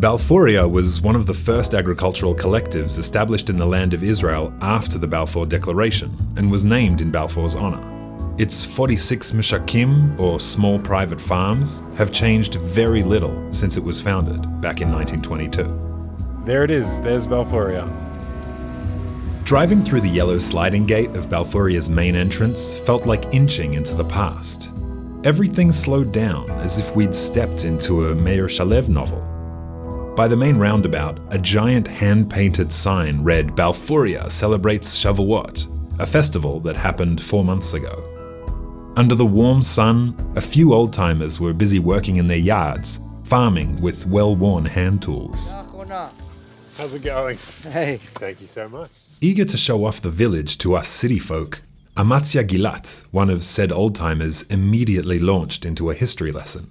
Balfouria 0.00 0.68
was 0.68 1.00
one 1.00 1.14
of 1.14 1.24
the 1.26 1.32
first 1.32 1.72
agricultural 1.72 2.34
collectives 2.34 2.98
established 2.98 3.48
in 3.48 3.54
the 3.54 3.64
land 3.64 3.94
of 3.94 4.02
Israel 4.02 4.52
after 4.60 4.98
the 4.98 5.06
Balfour 5.06 5.46
Declaration 5.46 6.12
and 6.36 6.50
was 6.50 6.64
named 6.64 7.00
in 7.00 7.12
Balfour's 7.12 7.54
honor. 7.54 7.92
Its 8.36 8.64
46 8.64 9.30
mishakim, 9.30 10.18
or 10.18 10.40
small 10.40 10.80
private 10.80 11.20
farms, 11.20 11.84
have 11.96 12.12
changed 12.12 12.56
very 12.56 13.04
little 13.04 13.52
since 13.52 13.76
it 13.76 13.84
was 13.84 14.02
founded 14.02 14.42
back 14.60 14.80
in 14.80 14.90
1922. 14.90 16.42
There 16.44 16.64
it 16.64 16.72
is, 16.72 17.00
there's 17.00 17.28
Balfouria. 17.28 17.88
Driving 19.44 19.80
through 19.80 20.00
the 20.00 20.08
yellow 20.08 20.38
sliding 20.38 20.84
gate 20.84 21.10
of 21.10 21.28
Balfouria's 21.28 21.88
main 21.88 22.16
entrance 22.16 22.76
felt 22.80 23.06
like 23.06 23.32
inching 23.32 23.74
into 23.74 23.94
the 23.94 24.04
past. 24.04 24.72
Everything 25.22 25.70
slowed 25.70 26.10
down 26.10 26.50
as 26.50 26.80
if 26.80 26.94
we'd 26.96 27.14
stepped 27.14 27.64
into 27.64 28.08
a 28.08 28.14
Meir 28.16 28.46
Shalev 28.46 28.88
novel. 28.88 29.33
By 30.16 30.28
the 30.28 30.36
main 30.36 30.56
roundabout, 30.56 31.18
a 31.30 31.38
giant 31.38 31.88
hand 31.88 32.30
painted 32.30 32.72
sign 32.72 33.24
read 33.24 33.56
Balfouria 33.56 34.30
celebrates 34.30 34.96
Shavuot, 35.02 35.98
a 35.98 36.06
festival 36.06 36.60
that 36.60 36.76
happened 36.76 37.20
four 37.20 37.44
months 37.44 37.74
ago. 37.74 38.92
Under 38.96 39.16
the 39.16 39.26
warm 39.26 39.60
sun, 39.60 40.14
a 40.36 40.40
few 40.40 40.72
old 40.72 40.92
timers 40.92 41.40
were 41.40 41.52
busy 41.52 41.80
working 41.80 42.14
in 42.14 42.28
their 42.28 42.38
yards, 42.38 43.00
farming 43.24 43.80
with 43.82 44.06
well 44.06 44.36
worn 44.36 44.64
hand 44.64 45.02
tools. 45.02 45.52
How's 46.76 46.94
it 46.94 47.02
going? 47.02 47.36
Hey. 47.72 47.96
Thank 47.96 48.40
you 48.40 48.46
so 48.46 48.68
much. 48.68 48.90
Eager 49.20 49.44
to 49.44 49.56
show 49.56 49.84
off 49.84 50.00
the 50.00 50.10
village 50.10 50.58
to 50.58 50.76
us 50.76 50.86
city 50.86 51.18
folk, 51.18 51.60
Amatzia 51.96 52.46
Gilat, 52.46 53.04
one 53.10 53.30
of 53.30 53.42
said 53.42 53.72
old 53.72 53.96
timers, 53.96 54.42
immediately 54.42 55.18
launched 55.18 55.64
into 55.64 55.90
a 55.90 55.94
history 55.94 56.30
lesson. 56.30 56.70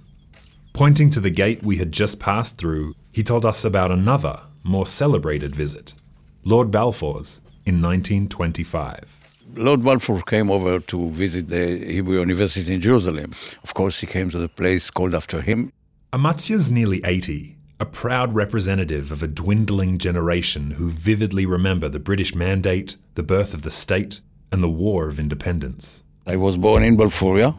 Pointing 0.72 1.10
to 1.10 1.20
the 1.20 1.30
gate 1.30 1.62
we 1.62 1.76
had 1.76 1.92
just 1.92 2.18
passed 2.18 2.56
through, 2.56 2.94
he 3.14 3.22
told 3.22 3.46
us 3.46 3.64
about 3.64 3.92
another, 3.92 4.40
more 4.64 4.86
celebrated 4.86 5.54
visit 5.54 5.94
Lord 6.42 6.70
Balfour's 6.70 7.40
in 7.64 7.80
1925. 7.80 9.20
Lord 9.54 9.84
Balfour 9.84 10.20
came 10.22 10.50
over 10.50 10.80
to 10.80 11.10
visit 11.10 11.48
the 11.48 11.78
Hebrew 11.78 12.18
University 12.18 12.74
in 12.74 12.80
Jerusalem. 12.80 13.32
Of 13.62 13.72
course, 13.72 14.00
he 14.00 14.06
came 14.08 14.30
to 14.30 14.38
the 14.38 14.48
place 14.48 14.90
called 14.90 15.14
after 15.14 15.40
him. 15.42 15.72
Amatzia's 16.12 16.72
nearly 16.72 17.00
80, 17.04 17.56
a 17.78 17.86
proud 17.86 18.34
representative 18.34 19.12
of 19.12 19.22
a 19.22 19.28
dwindling 19.28 19.96
generation 19.96 20.72
who 20.72 20.90
vividly 20.90 21.46
remember 21.46 21.88
the 21.88 22.00
British 22.00 22.34
Mandate, 22.34 22.96
the 23.14 23.22
birth 23.22 23.54
of 23.54 23.62
the 23.62 23.70
state, 23.70 24.20
and 24.50 24.60
the 24.62 24.68
War 24.68 25.06
of 25.06 25.20
Independence. 25.20 26.02
I 26.26 26.34
was 26.34 26.56
born 26.56 26.82
in 26.82 26.96
Balfouria 26.96 27.54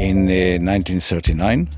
in 0.00 0.26
uh, 0.26 0.58
1939. 0.60 1.68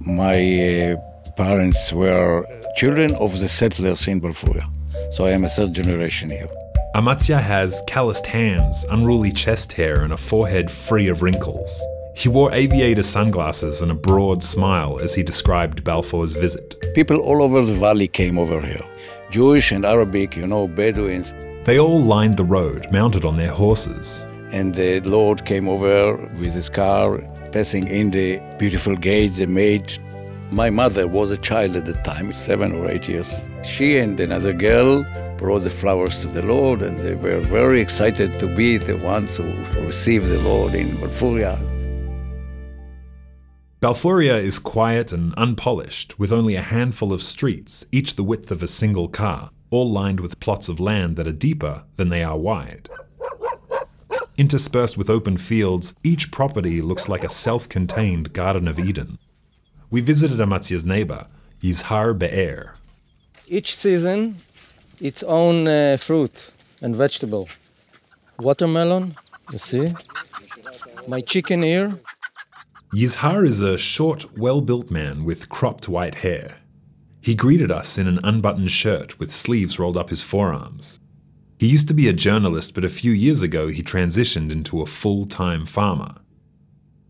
My 0.00 0.92
uh, 0.92 1.09
parents 1.40 1.90
were 1.90 2.44
children 2.76 3.14
of 3.14 3.30
the 3.40 3.48
settlers 3.48 4.06
in 4.08 4.20
Balfouria, 4.20 4.66
so 5.10 5.24
I 5.24 5.30
am 5.30 5.44
a 5.44 5.48
third 5.48 5.72
generation 5.72 6.28
here. 6.28 6.48
Amatzia 6.94 7.40
has 7.40 7.80
calloused 7.86 8.26
hands, 8.26 8.84
unruly 8.90 9.32
chest 9.32 9.72
hair, 9.72 10.02
and 10.02 10.12
a 10.12 10.18
forehead 10.18 10.70
free 10.70 11.08
of 11.08 11.22
wrinkles. 11.22 11.70
He 12.14 12.28
wore 12.28 12.52
aviator 12.52 13.02
sunglasses 13.02 13.80
and 13.80 13.90
a 13.90 13.94
broad 13.94 14.42
smile 14.42 14.98
as 15.00 15.14
he 15.14 15.22
described 15.22 15.82
Balfour's 15.82 16.34
visit. 16.34 16.74
People 16.94 17.20
all 17.20 17.42
over 17.42 17.62
the 17.64 17.80
valley 17.86 18.08
came 18.08 18.36
over 18.36 18.60
here 18.60 18.84
Jewish 19.30 19.72
and 19.72 19.86
Arabic, 19.86 20.36
you 20.36 20.46
know, 20.46 20.68
Bedouins. 20.68 21.32
They 21.64 21.78
all 21.78 22.02
lined 22.02 22.36
the 22.36 22.44
road, 22.44 22.86
mounted 22.92 23.24
on 23.24 23.36
their 23.36 23.52
horses. 23.52 24.26
And 24.52 24.74
the 24.74 25.00
Lord 25.00 25.46
came 25.46 25.68
over 25.70 26.16
with 26.38 26.52
his 26.52 26.68
car, 26.68 27.18
passing 27.50 27.86
in 27.88 28.10
the 28.10 28.40
beautiful 28.58 28.94
gate 28.94 29.34
they 29.36 29.46
made. 29.46 29.90
My 30.52 30.68
mother 30.68 31.06
was 31.06 31.30
a 31.30 31.36
child 31.36 31.76
at 31.76 31.84
the 31.84 31.92
time, 32.02 32.32
seven 32.32 32.72
or 32.72 32.90
eight 32.90 33.08
years. 33.08 33.48
She 33.62 33.98
and 33.98 34.18
another 34.18 34.52
girl 34.52 35.04
brought 35.38 35.60
the 35.60 35.70
flowers 35.70 36.22
to 36.22 36.26
the 36.26 36.42
Lord, 36.42 36.82
and 36.82 36.98
they 36.98 37.14
were 37.14 37.38
very 37.38 37.80
excited 37.80 38.36
to 38.40 38.48
be 38.56 38.76
the 38.76 38.96
ones 38.96 39.36
who 39.36 39.44
received 39.84 40.26
the 40.26 40.40
Lord 40.40 40.74
in 40.74 40.96
Balfouria. 40.96 41.56
Balfouria 43.80 44.38
is 44.38 44.58
quiet 44.58 45.12
and 45.12 45.32
unpolished, 45.36 46.18
with 46.18 46.32
only 46.32 46.56
a 46.56 46.62
handful 46.62 47.12
of 47.12 47.22
streets, 47.22 47.86
each 47.92 48.16
the 48.16 48.24
width 48.24 48.50
of 48.50 48.60
a 48.60 48.66
single 48.66 49.06
car, 49.06 49.50
all 49.70 49.88
lined 49.88 50.18
with 50.18 50.40
plots 50.40 50.68
of 50.68 50.80
land 50.80 51.14
that 51.14 51.28
are 51.28 51.32
deeper 51.32 51.84
than 51.94 52.08
they 52.08 52.24
are 52.24 52.36
wide. 52.36 52.88
Interspersed 54.36 54.98
with 54.98 55.08
open 55.08 55.36
fields, 55.36 55.94
each 56.02 56.32
property 56.32 56.82
looks 56.82 57.08
like 57.08 57.22
a 57.22 57.28
self 57.28 57.68
contained 57.68 58.32
Garden 58.32 58.66
of 58.66 58.80
Eden. 58.80 59.18
We 59.90 60.00
visited 60.00 60.40
Amatzia's 60.40 60.84
neighbor, 60.84 61.26
Yizhar 61.60 62.16
Be'er. 62.16 62.76
Each 63.48 63.74
season, 63.74 64.36
its 65.00 65.24
own 65.24 65.66
uh, 65.66 65.96
fruit 65.96 66.52
and 66.80 66.94
vegetable. 66.94 67.48
Watermelon, 68.38 69.16
you 69.50 69.58
see? 69.58 69.92
My 71.08 71.20
chicken 71.20 71.62
here. 71.62 71.98
Yizhar 72.94 73.44
is 73.44 73.60
a 73.60 73.76
short, 73.76 74.38
well 74.38 74.60
built 74.60 74.90
man 74.92 75.24
with 75.24 75.48
cropped 75.48 75.88
white 75.88 76.16
hair. 76.16 76.58
He 77.20 77.34
greeted 77.34 77.70
us 77.72 77.98
in 77.98 78.06
an 78.06 78.20
unbuttoned 78.22 78.70
shirt 78.70 79.18
with 79.18 79.32
sleeves 79.32 79.78
rolled 79.78 79.96
up 79.96 80.08
his 80.08 80.22
forearms. 80.22 81.00
He 81.58 81.66
used 81.66 81.88
to 81.88 81.94
be 81.94 82.08
a 82.08 82.12
journalist, 82.12 82.74
but 82.74 82.84
a 82.84 82.88
few 82.88 83.12
years 83.12 83.42
ago 83.42 83.68
he 83.68 83.82
transitioned 83.82 84.52
into 84.52 84.80
a 84.80 84.86
full 84.86 85.26
time 85.26 85.66
farmer. 85.66 86.14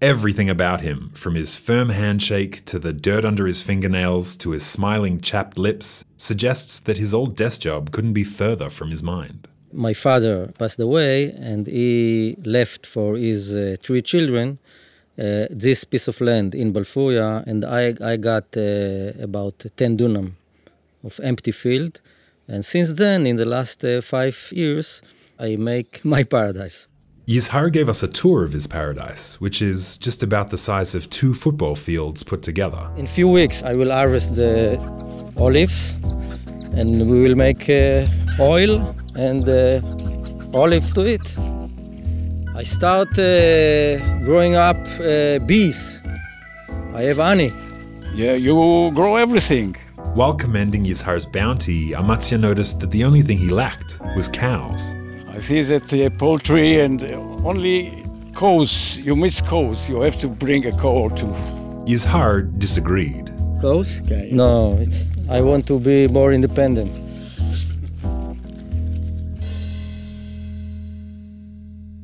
Everything 0.02 0.48
about 0.48 0.80
him, 0.80 1.10
from 1.12 1.34
his 1.34 1.58
firm 1.58 1.90
handshake 1.90 2.64
to 2.64 2.78
the 2.78 2.92
dirt 2.92 3.22
under 3.22 3.46
his 3.46 3.62
fingernails 3.62 4.34
to 4.36 4.52
his 4.52 4.64
smiling 4.64 5.20
chapped 5.20 5.58
lips, 5.58 6.06
suggests 6.16 6.80
that 6.80 6.96
his 6.96 7.12
old 7.12 7.36
desk 7.36 7.60
job 7.60 7.90
couldn't 7.90 8.14
be 8.14 8.24
further 8.24 8.70
from 8.70 8.88
his 8.88 9.02
mind. 9.02 9.46
My 9.72 9.92
father 9.92 10.52
passed 10.58 10.80
away 10.80 11.32
and 11.32 11.66
he 11.66 12.36
left 12.44 12.86
for 12.86 13.16
his 13.16 13.54
uh, 13.54 13.76
three 13.82 14.00
children 14.00 14.58
uh, 15.18 15.46
this 15.50 15.84
piece 15.84 16.08
of 16.08 16.18
land 16.22 16.54
in 16.54 16.72
Balfouria, 16.72 17.44
and 17.46 17.62
I, 17.62 17.94
I 18.02 18.16
got 18.16 18.56
uh, 18.56 19.12
about 19.22 19.66
10 19.76 19.98
dunam 19.98 20.32
of 21.04 21.20
empty 21.22 21.52
field. 21.52 22.00
And 22.48 22.64
since 22.64 22.94
then, 22.94 23.26
in 23.26 23.36
the 23.36 23.44
last 23.44 23.84
uh, 23.84 24.00
five 24.00 24.50
years, 24.50 25.02
I 25.38 25.56
make 25.56 26.02
my 26.04 26.22
paradise. 26.24 26.88
Yizhar 27.30 27.70
gave 27.70 27.88
us 27.88 28.02
a 28.02 28.08
tour 28.08 28.42
of 28.42 28.52
his 28.52 28.66
paradise, 28.66 29.40
which 29.40 29.62
is 29.62 29.98
just 29.98 30.24
about 30.24 30.50
the 30.50 30.56
size 30.56 30.96
of 30.96 31.08
two 31.10 31.32
football 31.32 31.76
fields 31.76 32.24
put 32.24 32.42
together. 32.42 32.90
In 32.96 33.06
few 33.06 33.28
weeks, 33.28 33.62
I 33.62 33.74
will 33.74 33.92
harvest 33.92 34.34
the 34.34 34.52
olives, 35.36 35.94
and 36.76 37.08
we 37.08 37.22
will 37.22 37.36
make 37.36 37.70
uh, 37.70 38.08
oil 38.40 38.72
and 39.14 39.48
uh, 39.48 39.80
olives 40.58 40.92
to 40.94 41.06
eat. 41.06 41.26
I 42.56 42.64
start 42.64 43.16
uh, 43.16 43.98
growing 44.24 44.56
up 44.56 44.80
uh, 44.98 45.38
bees. 45.46 46.02
I 46.94 47.02
have 47.02 47.18
honey. 47.18 47.52
Yeah, 48.12 48.32
you 48.32 48.90
grow 48.92 49.14
everything. 49.14 49.76
While 50.14 50.34
commending 50.34 50.84
Yizhar's 50.84 51.26
bounty, 51.26 51.92
Amatzia 51.92 52.40
noticed 52.40 52.80
that 52.80 52.90
the 52.90 53.04
only 53.04 53.22
thing 53.22 53.38
he 53.38 53.50
lacked 53.50 54.00
was 54.16 54.28
cows. 54.28 54.96
I 55.32 55.38
visit 55.38 55.92
uh, 55.92 56.10
poultry 56.10 56.80
and 56.80 57.02
only 57.44 58.04
cows. 58.34 58.96
You 58.98 59.14
miss 59.14 59.40
cows. 59.40 59.88
You 59.88 60.00
have 60.00 60.18
to 60.18 60.28
bring 60.28 60.66
a 60.66 60.72
cow 60.72 60.88
or 60.88 61.10
two. 61.10 61.32
Yizhar 61.86 62.58
disagreed. 62.58 63.30
Cows? 63.60 64.00
Okay. 64.00 64.30
No, 64.32 64.76
it's, 64.78 65.12
I 65.30 65.40
want 65.40 65.68
to 65.68 65.78
be 65.78 66.08
more 66.08 66.32
independent. 66.32 66.90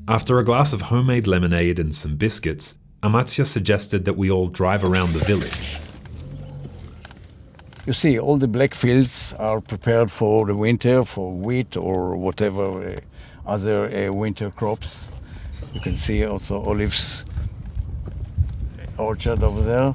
After 0.09 0.39
a 0.39 0.45
glass 0.45 0.73
of 0.73 0.83
homemade 0.83 1.27
lemonade 1.27 1.81
and 1.81 1.93
some 1.93 2.17
biscuits, 2.17 2.79
Amatzia 3.03 3.45
suggested 3.45 4.05
that 4.05 4.17
we 4.17 4.31
all 4.31 4.47
drive 4.47 4.85
around 4.85 5.13
the 5.15 5.25
village. 5.25 5.81
You 7.87 7.93
see, 7.93 8.19
all 8.19 8.37
the 8.37 8.49
black 8.49 8.75
fields 8.75 9.33
are 9.39 9.61
prepared 9.61 10.11
for 10.11 10.47
the 10.47 10.55
winter, 10.55 11.03
for 11.03 11.33
wheat 11.33 11.77
or 11.77 12.17
whatever 12.17 12.65
uh, 12.89 12.97
other 13.47 14.09
uh, 14.09 14.13
winter 14.13 14.51
crops. 14.51 15.09
You 15.73 15.81
can 15.81 15.97
see 15.97 16.25
also 16.25 16.63
olives 16.63 17.25
orchard 18.99 19.43
over 19.43 19.63
there, 19.63 19.95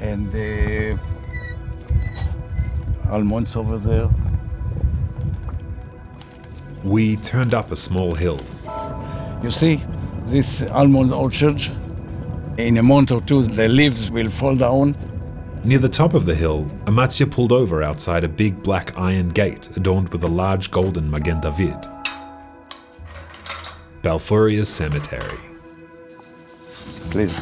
and 0.00 0.30
the 0.32 0.98
almonds 3.08 3.56
over 3.56 3.78
there. 3.78 4.08
We 6.84 7.16
turned 7.16 7.54
up 7.54 7.70
a 7.72 7.76
small 7.76 8.14
hill. 8.14 8.40
You 9.42 9.50
see, 9.50 9.82
this 10.24 10.62
almond 10.70 11.12
orchard, 11.12 11.60
in 12.58 12.78
a 12.78 12.82
month 12.82 13.12
or 13.12 13.20
two, 13.20 13.42
the 13.42 13.68
leaves 13.68 14.10
will 14.10 14.28
fall 14.28 14.56
down. 14.56 14.96
Near 15.64 15.78
the 15.78 15.88
top 15.88 16.14
of 16.14 16.26
the 16.26 16.34
hill, 16.34 16.64
Amatzia 16.84 17.30
pulled 17.30 17.52
over 17.52 17.82
outside 17.82 18.22
a 18.22 18.28
big 18.28 18.62
black 18.62 18.96
iron 18.96 19.30
gate 19.30 19.68
adorned 19.76 20.10
with 20.10 20.22
a 20.24 20.28
large 20.28 20.70
golden 20.70 21.10
Magen 21.10 21.40
David. 21.40 21.88
Balfouria's 24.02 24.68
cemetery. 24.68 25.38
Please, 27.10 27.40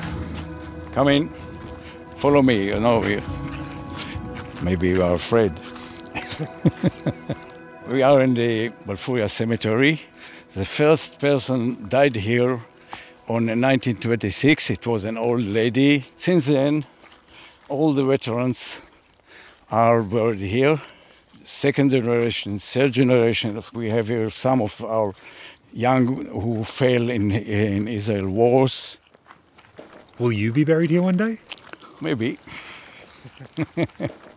come 0.92 1.08
in. 1.08 1.28
Follow 2.16 2.42
me, 2.42 2.66
you 2.66 2.80
know. 2.80 3.00
we, 3.00 3.20
Maybe 4.62 4.88
you 4.88 5.02
are 5.02 5.14
afraid. 5.14 5.52
we 7.88 8.02
are 8.02 8.20
in 8.22 8.34
the 8.34 8.70
Balfouria 8.86 9.28
cemetery. 9.28 10.00
The 10.52 10.64
first 10.64 11.20
person 11.20 11.86
died 11.88 12.16
here 12.16 12.52
on 13.28 13.46
1926. 13.46 14.70
It 14.70 14.86
was 14.86 15.04
an 15.04 15.18
old 15.18 15.42
lady. 15.42 16.04
Since 16.16 16.46
then, 16.46 16.84
all 17.68 17.92
the 17.92 18.04
veterans 18.04 18.80
are 19.70 20.02
buried 20.02 20.38
here. 20.38 20.80
Second 21.42 21.90
generation, 21.90 22.58
third 22.58 22.92
generation. 22.92 23.60
We 23.74 23.90
have 23.90 24.08
here 24.08 24.30
some 24.30 24.62
of 24.62 24.82
our 24.84 25.12
young 25.74 26.26
who 26.26 26.64
fell 26.64 27.10
in, 27.10 27.32
in 27.32 27.88
Israel 27.88 28.28
wars. 28.28 29.00
Will 30.18 30.32
you 30.32 30.52
be 30.52 30.64
buried 30.64 30.90
here 30.90 31.02
one 31.02 31.16
day? 31.16 31.38
Maybe. 32.00 32.38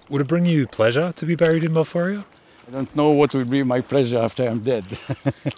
Would 0.10 0.22
it 0.22 0.28
bring 0.28 0.46
you 0.46 0.66
pleasure 0.68 1.12
to 1.12 1.26
be 1.26 1.36
buried 1.36 1.64
in 1.64 1.74
Balfouria? 1.74 2.26
I 2.68 2.72
don't 2.72 2.94
know 2.96 3.12
what 3.12 3.34
will 3.34 3.46
be 3.46 3.64
my 3.64 3.82
pleasure 3.82 4.18
after 4.18 4.44
I'm 4.44 4.60
dead. 4.60 4.86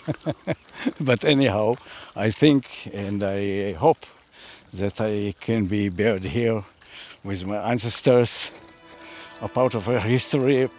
but 0.99 1.23
anyhow, 1.23 1.75
I 2.15 2.29
think 2.29 2.89
and 2.93 3.23
I 3.23 3.73
hope 3.73 4.05
that 4.73 4.99
I 5.01 5.33
can 5.39 5.65
be 5.65 5.89
buried 5.89 6.25
here 6.25 6.63
with 7.23 7.45
my 7.45 7.57
ancestors, 7.71 8.51
a 9.41 9.47
part 9.47 9.75
of 9.75 9.87
our 9.87 9.99
history. 9.99 10.69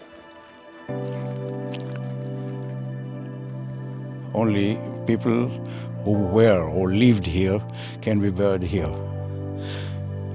Only 4.34 4.78
people 5.06 5.48
who 6.04 6.12
were 6.12 6.62
or 6.62 6.92
lived 6.92 7.26
here 7.26 7.60
can 8.00 8.20
be 8.20 8.30
buried 8.30 8.62
here. 8.62 8.92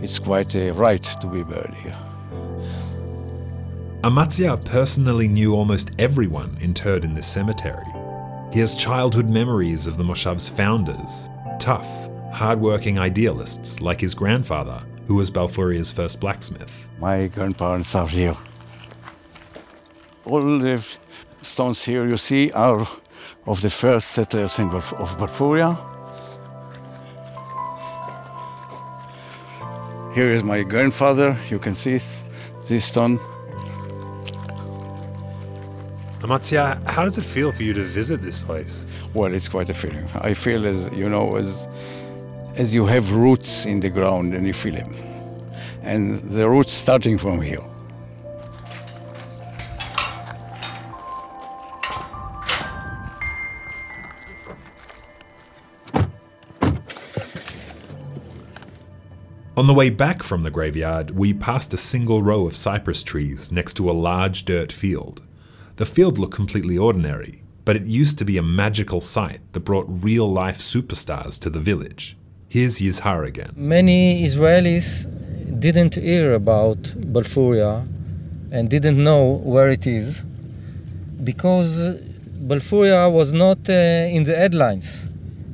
It's 0.02 0.20
quite 0.20 0.56
a 0.56 0.72
right 0.72 1.04
to 1.22 1.28
be 1.28 1.44
buried 1.44 1.74
here. 1.76 1.98
Amatzia 4.04 4.64
personally 4.64 5.28
knew 5.28 5.56
almost 5.56 5.92
everyone 5.98 6.58
interred 6.62 7.04
in 7.04 7.16
this 7.16 7.26
cemetery. 7.26 7.88
He 8.54 8.60
has 8.60 8.76
childhood 8.76 9.30
memories 9.30 9.88
of 9.88 9.98
the 9.98 10.04
Moshav's 10.04 10.48
founders, 10.48 11.28
tough, 11.58 11.90
hard-working 12.32 13.00
idealists 13.00 13.82
like 13.82 14.00
his 14.00 14.14
grandfather, 14.14 14.84
who 15.08 15.16
was 15.16 15.32
Balfouria's 15.32 15.92
first 15.92 16.20
blacksmith. 16.20 16.88
My 17.00 17.28
grandparents 17.28 17.96
are 17.96 18.08
here. 18.08 18.38
All 20.26 20.60
the 20.60 20.86
stones 21.42 21.84
here 21.84 22.08
you 22.08 22.18
see 22.18 22.52
are 22.52 22.86
of 23.46 23.62
the 23.62 23.70
first 23.70 24.12
settlers 24.12 24.60
uh, 24.60 24.64
in 24.64 24.70
Balf- 24.70 24.94
of 25.00 25.18
Balfouria. 25.18 25.78
Here 30.14 30.32
is 30.32 30.44
my 30.44 30.64
grandfather. 30.64 31.38
You 31.50 31.60
can 31.60 31.76
see 31.76 32.00
this 32.68 32.86
stone. 32.86 33.20
Amatzia, 36.22 36.82
how 36.90 37.04
does 37.04 37.18
it 37.18 37.26
feel 37.26 37.52
for 37.52 37.62
you 37.62 37.74
to 37.74 37.84
visit 37.84 38.22
this 38.22 38.40
place? 38.40 38.88
Well, 39.14 39.34
it's 39.34 39.50
quite 39.50 39.70
a 39.70 39.74
feeling. 39.74 40.08
I 40.16 40.34
feel 40.34 40.66
as 40.66 40.90
you 40.92 41.10
know, 41.10 41.36
as 41.36 41.68
as 42.56 42.74
you 42.74 42.86
have 42.86 43.12
roots 43.12 43.66
in 43.66 43.82
the 43.82 43.90
ground 43.90 44.34
and 44.34 44.48
you 44.48 44.54
feel 44.54 44.74
them, 44.74 44.94
and 45.84 46.16
the 46.16 46.50
roots 46.50 46.74
starting 46.74 47.18
from 47.18 47.42
here. 47.42 47.62
On 59.58 59.68
the 59.68 59.74
way 59.74 59.90
back 59.90 60.22
from 60.22 60.42
the 60.42 60.52
graveyard, 60.52 61.12
we 61.12 61.34
passed 61.34 61.74
a 61.74 61.78
single 61.78 62.22
row 62.22 62.46
of 62.46 62.58
cypress 62.58 63.02
trees 63.04 63.54
next 63.54 63.76
to 63.76 63.90
a 63.90 63.94
large 63.94 64.44
dirt 64.44 64.70
field. 64.70 65.22
The 65.78 65.86
field 65.86 66.20
looked 66.20 66.36
completely 66.36 66.78
ordinary, 66.78 67.42
but 67.64 67.78
it 67.78 67.84
used 67.86 68.20
to 68.20 68.26
be 68.26 68.38
a 68.38 68.44
magical 68.44 69.00
site 69.00 69.40
that 69.54 69.62
brought 69.62 69.86
real 69.88 70.30
life 70.30 70.58
superstars 70.60 71.40
to 71.40 71.50
the 71.50 71.62
village. 71.62 72.18
Here's 72.50 72.80
Yizhar 72.80 73.26
again. 73.26 73.54
Many 73.56 74.26
Israelis 74.26 75.08
didn't 75.58 75.96
hear 75.96 76.34
about 76.34 76.82
Balfouria 77.14 77.88
and 78.52 78.70
didn't 78.70 79.02
know 79.02 79.36
where 79.36 79.70
it 79.70 79.88
is 79.88 80.26
because 81.24 81.96
Balfouria 82.50 83.10
was 83.10 83.32
not 83.32 83.70
uh, 83.70 83.74
in 84.18 84.26
the 84.26 84.36
headlines 84.36 85.08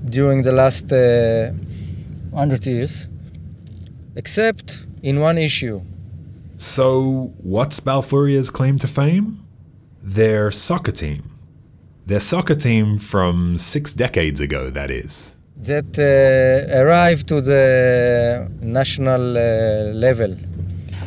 during 0.05 0.41
the 0.41 0.51
last 0.51 0.91
uh, 0.91 1.51
100 2.31 2.65
years, 2.65 3.07
except 4.15 4.85
in 5.01 5.19
one 5.19 5.37
issue. 5.37 5.81
So, 6.57 7.33
what's 7.37 7.79
Balfouria's 7.79 8.49
claim 8.49 8.77
to 8.79 8.87
fame? 8.87 9.43
Their 10.03 10.51
soccer 10.51 10.91
team. 10.91 11.31
Their 12.05 12.19
soccer 12.19 12.55
team 12.55 12.97
from 12.97 13.57
six 13.57 13.93
decades 13.93 14.39
ago, 14.41 14.69
that 14.69 14.91
is. 14.91 15.35
That 15.57 15.97
uh, 15.97 16.81
arrived 16.83 17.27
to 17.29 17.41
the 17.41 18.51
national 18.61 19.37
uh, 19.37 19.93
level. 19.93 20.35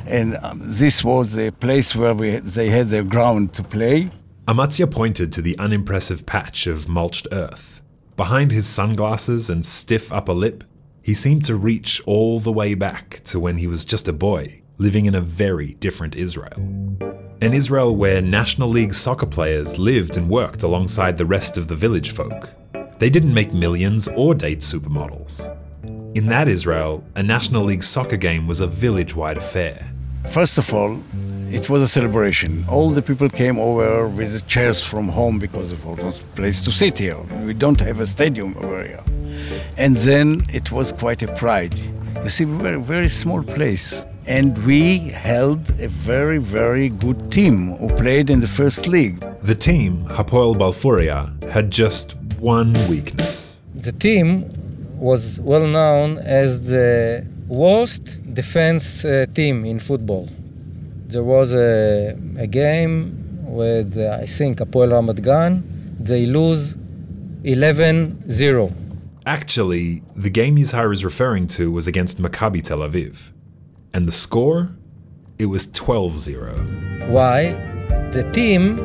And 0.06 0.36
um, 0.42 0.60
this 0.62 1.02
was 1.02 1.34
the 1.34 1.50
place 1.50 1.96
where 1.96 2.14
we, 2.14 2.38
they 2.38 2.68
had 2.68 2.88
their 2.88 3.04
ground 3.04 3.54
to 3.54 3.62
play. 3.62 4.10
Amatzia 4.46 4.90
pointed 4.90 5.32
to 5.32 5.42
the 5.42 5.56
unimpressive 5.58 6.26
patch 6.26 6.66
of 6.66 6.88
mulched 6.88 7.26
earth. 7.32 7.80
Behind 8.16 8.52
his 8.52 8.66
sunglasses 8.66 9.50
and 9.50 9.64
stiff 9.64 10.12
upper 10.12 10.34
lip, 10.34 10.62
he 11.04 11.12
seemed 11.12 11.44
to 11.44 11.54
reach 11.54 12.00
all 12.06 12.40
the 12.40 12.50
way 12.50 12.74
back 12.74 13.20
to 13.24 13.38
when 13.38 13.58
he 13.58 13.66
was 13.66 13.84
just 13.84 14.08
a 14.08 14.12
boy, 14.12 14.62
living 14.78 15.04
in 15.04 15.14
a 15.14 15.20
very 15.20 15.74
different 15.74 16.16
Israel. 16.16 16.56
An 17.42 17.52
Israel 17.52 17.94
where 17.94 18.22
National 18.22 18.70
League 18.70 18.94
soccer 18.94 19.26
players 19.26 19.78
lived 19.78 20.16
and 20.16 20.30
worked 20.30 20.62
alongside 20.62 21.18
the 21.18 21.26
rest 21.26 21.58
of 21.58 21.68
the 21.68 21.76
village 21.76 22.12
folk. 22.12 22.54
They 22.98 23.10
didn't 23.10 23.34
make 23.34 23.52
millions 23.52 24.08
or 24.16 24.34
date 24.34 24.60
supermodels. 24.60 25.54
In 26.16 26.26
that 26.28 26.48
Israel, 26.48 27.04
a 27.16 27.22
National 27.22 27.64
League 27.64 27.82
soccer 27.82 28.16
game 28.16 28.46
was 28.46 28.60
a 28.60 28.66
village 28.66 29.14
wide 29.14 29.36
affair. 29.36 29.93
First 30.26 30.58
of 30.58 30.72
all, 30.74 31.02
it 31.52 31.68
was 31.70 31.82
a 31.82 31.88
celebration. 31.88 32.64
All 32.68 32.90
the 32.90 33.02
people 33.02 33.28
came 33.28 33.58
over 33.58 34.08
with 34.08 34.46
chairs 34.46 34.84
from 34.84 35.08
home 35.08 35.38
because 35.38 35.70
it 35.70 35.84
was 35.84 36.20
a 36.20 36.24
place 36.34 36.60
to 36.64 36.72
sit 36.72 36.98
here. 36.98 37.18
We 37.44 37.54
don't 37.54 37.80
have 37.80 38.00
a 38.00 38.06
stadium 38.06 38.56
over 38.56 38.82
here. 38.82 39.04
And 39.76 39.96
then 39.98 40.46
it 40.52 40.72
was 40.72 40.92
quite 40.92 41.22
a 41.22 41.32
pride. 41.34 41.78
You 42.22 42.30
see, 42.30 42.46
we 42.46 42.56
were 42.56 42.74
a 42.74 42.80
very 42.80 43.08
small 43.08 43.42
place. 43.42 44.06
And 44.26 44.56
we 44.66 45.10
held 45.10 45.70
a 45.78 45.88
very, 45.88 46.38
very 46.38 46.88
good 46.88 47.30
team 47.30 47.76
who 47.76 47.90
played 47.90 48.30
in 48.30 48.40
the 48.40 48.46
first 48.46 48.88
league. 48.88 49.20
The 49.42 49.54
team, 49.54 50.06
Hapoel 50.06 50.56
Balfouria, 50.56 51.42
had 51.50 51.70
just 51.70 52.16
one 52.40 52.72
weakness. 52.88 53.62
The 53.74 53.92
team 53.92 54.50
was 54.98 55.40
well 55.42 55.66
known 55.66 56.18
as 56.18 56.68
the 56.68 57.26
worst 57.48 58.34
defense 58.34 59.04
uh, 59.04 59.26
team 59.34 59.64
in 59.64 59.78
football. 59.78 60.28
There 61.06 61.22
was 61.22 61.54
a, 61.54 62.16
a 62.38 62.46
game 62.46 63.44
with, 63.44 63.96
uh, 63.98 64.18
I 64.20 64.26
think, 64.26 64.58
Apoel 64.58 64.90
Ramat 64.92 65.22
Gan. 65.22 65.62
They 66.00 66.26
lose 66.26 66.76
11 67.44 68.30
0. 68.30 68.72
Actually, 69.26 70.02
the 70.14 70.30
game 70.30 70.56
Yizhar 70.56 70.92
is 70.92 71.04
referring 71.04 71.46
to 71.46 71.70
was 71.70 71.86
against 71.86 72.20
Maccabi 72.20 72.62
Tel 72.62 72.78
Aviv. 72.78 73.30
And 73.92 74.08
the 74.08 74.12
score? 74.12 74.76
It 75.38 75.46
was 75.46 75.70
12 75.72 76.12
0. 76.12 76.54
Why? 77.08 77.52
The 78.10 78.28
team 78.32 78.76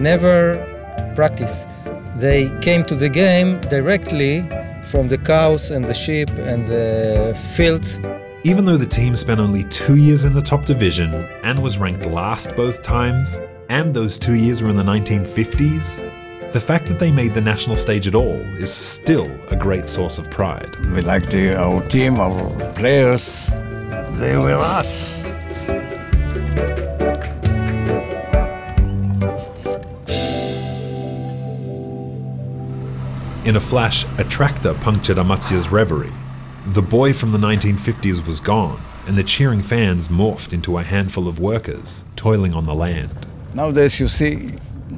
never 0.00 0.54
practiced. 1.14 1.68
They 2.16 2.50
came 2.60 2.82
to 2.84 2.94
the 2.94 3.08
game 3.08 3.60
directly 3.62 4.48
from 4.90 5.08
the 5.08 5.18
cows 5.18 5.70
and 5.70 5.84
the 5.84 5.94
sheep 5.94 6.30
and 6.30 6.66
the 6.66 7.38
fields. 7.54 8.00
Even 8.44 8.64
though 8.64 8.76
the 8.76 8.86
team 8.86 9.14
spent 9.14 9.40
only 9.40 9.64
two 9.64 9.96
years 9.96 10.24
in 10.24 10.32
the 10.32 10.40
top 10.40 10.64
division 10.64 11.12
and 11.42 11.62
was 11.62 11.78
ranked 11.78 12.06
last 12.06 12.54
both 12.56 12.82
times, 12.82 13.40
and 13.68 13.92
those 13.92 14.18
two 14.18 14.34
years 14.34 14.62
were 14.62 14.70
in 14.70 14.76
the 14.76 14.82
1950s, 14.82 16.52
the 16.52 16.60
fact 16.60 16.86
that 16.86 16.98
they 16.98 17.12
made 17.12 17.32
the 17.32 17.40
national 17.40 17.76
stage 17.76 18.06
at 18.08 18.14
all 18.14 18.40
is 18.56 18.72
still 18.72 19.30
a 19.50 19.56
great 19.56 19.88
source 19.88 20.18
of 20.18 20.30
pride. 20.30 20.74
We 20.94 21.02
liked 21.02 21.30
the, 21.30 21.54
our 21.54 21.82
team, 21.88 22.18
our 22.18 22.72
players. 22.72 23.48
They 24.18 24.36
were 24.38 24.54
us. 24.54 25.32
In 33.48 33.56
a 33.56 33.60
flash, 33.60 34.04
a 34.18 34.24
tractor 34.24 34.74
punctured 34.74 35.16
Amatzia's 35.16 35.72
reverie. 35.72 36.12
The 36.66 36.82
boy 36.82 37.14
from 37.14 37.30
the 37.30 37.38
1950s 37.38 38.26
was 38.26 38.42
gone, 38.42 38.78
and 39.06 39.16
the 39.16 39.22
cheering 39.22 39.62
fans 39.62 40.08
morphed 40.08 40.52
into 40.52 40.76
a 40.76 40.82
handful 40.82 41.26
of 41.26 41.40
workers 41.40 42.04
toiling 42.14 42.52
on 42.52 42.66
the 42.66 42.74
land. 42.74 43.26
Nowadays, 43.54 44.00
you 44.00 44.06
see, 44.06 44.54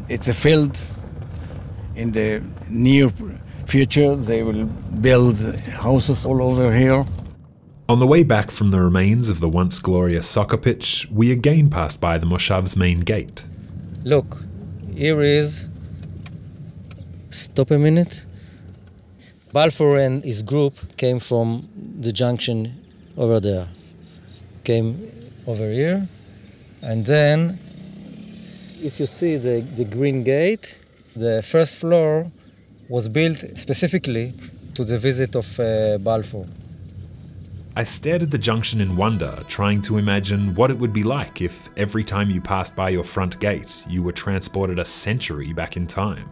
it's 0.09 0.27
a 0.27 0.35
field. 0.35 0.83
In 1.95 2.11
the 2.11 2.43
near 2.69 3.13
future, 3.67 4.17
they 4.17 4.43
will 4.43 4.65
build 5.01 5.39
houses 5.75 6.27
all 6.27 6.43
over 6.43 6.77
here. 6.77 7.07
On 7.89 8.01
the 8.01 8.07
way 8.09 8.25
back 8.25 8.51
from 8.51 8.73
the 8.73 8.81
remains 8.81 9.31
of 9.31 9.39
the 9.39 9.49
once 9.49 9.79
glorious 9.79 10.29
soccer 10.29 10.57
pitch, 10.57 11.07
we 11.13 11.31
again 11.31 11.71
passed 11.71 12.01
by 12.01 12.19
the 12.19 12.27
Moshav's 12.27 12.77
main 12.77 13.03
gate. 13.03 13.45
Look, 14.03 14.39
here 14.93 15.21
is. 15.21 15.69
Stop 17.29 17.71
a 17.71 17.79
minute. 17.79 18.27
Balfour 19.53 19.97
and 19.97 20.23
his 20.23 20.43
group 20.43 20.75
came 20.97 21.19
from 21.19 21.69
the 21.99 22.13
junction 22.13 22.73
over 23.17 23.41
there. 23.41 23.69
Came 24.65 25.11
over 25.47 25.69
here, 25.71 26.07
and 26.83 27.05
then, 27.05 27.59
if 28.83 29.01
you 29.01 29.07
see 29.07 29.37
the, 29.37 29.61
the 29.61 29.85
green 29.85 30.23
gate, 30.23 30.79
the 31.17 31.43
first 31.43 31.79
floor 31.79 32.31
was 32.89 33.09
built 33.09 33.39
specifically 33.57 34.35
to 34.75 34.85
the 34.85 34.99
visit 34.99 35.35
of 35.35 35.59
uh, 35.59 35.99
Balfour. 35.99 36.47
I 37.77 37.85
stared 37.85 38.23
at 38.23 38.31
the 38.31 38.39
junction 38.39 38.81
in 38.81 38.97
wonder, 38.97 39.43
trying 39.49 39.81
to 39.83 39.97
imagine 39.97 40.55
what 40.55 40.71
it 40.71 40.79
would 40.79 40.93
be 40.93 41.03
like 41.03 41.41
if 41.41 41.69
every 41.77 42.05
time 42.05 42.31
you 42.31 42.41
passed 42.41 42.77
by 42.77 42.91
your 42.91 43.05
front 43.05 43.41
gate, 43.41 43.85
you 43.89 44.03
were 44.03 44.13
transported 44.13 44.79
a 44.79 44.85
century 44.85 45.53
back 45.53 45.77
in 45.77 45.87
time. 45.87 46.29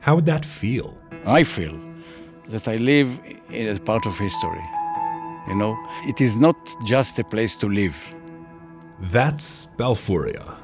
How 0.00 0.14
would 0.14 0.26
that 0.26 0.44
feel? 0.44 0.96
I 1.26 1.42
feel 1.42 1.78
that 2.50 2.68
I 2.68 2.76
live 2.76 3.18
in 3.50 3.66
as 3.66 3.78
part 3.78 4.06
of 4.06 4.18
history. 4.18 4.62
You 5.48 5.54
know, 5.54 5.76
it 6.04 6.20
is 6.20 6.36
not 6.36 6.56
just 6.84 7.18
a 7.18 7.24
place 7.24 7.54
to 7.56 7.68
live. 7.68 7.96
That's 9.00 9.66
Balfouria. 9.78 10.56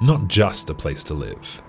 not 0.00 0.28
just 0.28 0.70
a 0.70 0.74
place 0.74 1.02
to 1.04 1.14
live. 1.14 1.62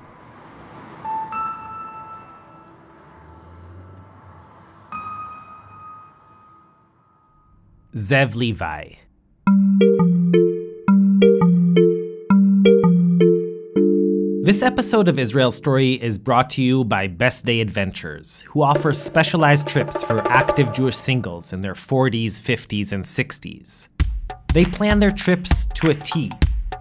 Zev 7.96 8.36
Levi. 8.36 9.09
This 14.50 14.64
episode 14.64 15.08
of 15.08 15.20
Israel 15.20 15.52
Story 15.52 15.94
is 16.02 16.18
brought 16.18 16.50
to 16.50 16.64
you 16.64 16.84
by 16.84 17.06
Best 17.06 17.46
Day 17.46 17.62
Adventures, 17.62 18.42
who 18.48 18.64
offers 18.64 19.00
specialized 19.00 19.68
trips 19.68 20.04
for 20.04 20.28
active 20.28 20.74
Jewish 20.74 20.98
singles 20.98 21.54
in 21.54 21.62
their 21.62 21.76
40s, 21.76 22.42
50s, 22.42 22.92
and 22.92 23.04
60s. 23.04 23.90
They 24.52 24.66
plan 24.66 24.98
their 24.98 25.12
trips 25.12 25.68
to 25.76 25.92
a 25.92 25.94
T, 25.94 26.32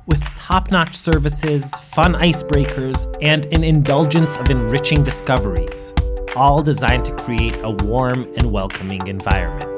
with 0.06 0.24
top 0.34 0.70
notch 0.70 0.94
services, 0.94 1.70
fun 1.92 2.14
icebreakers, 2.14 3.04
and 3.20 3.44
an 3.52 3.62
indulgence 3.62 4.38
of 4.38 4.48
enriching 4.48 5.04
discoveries, 5.04 5.92
all 6.36 6.62
designed 6.62 7.04
to 7.04 7.14
create 7.16 7.56
a 7.64 7.70
warm 7.84 8.32
and 8.38 8.50
welcoming 8.50 9.06
environment. 9.08 9.68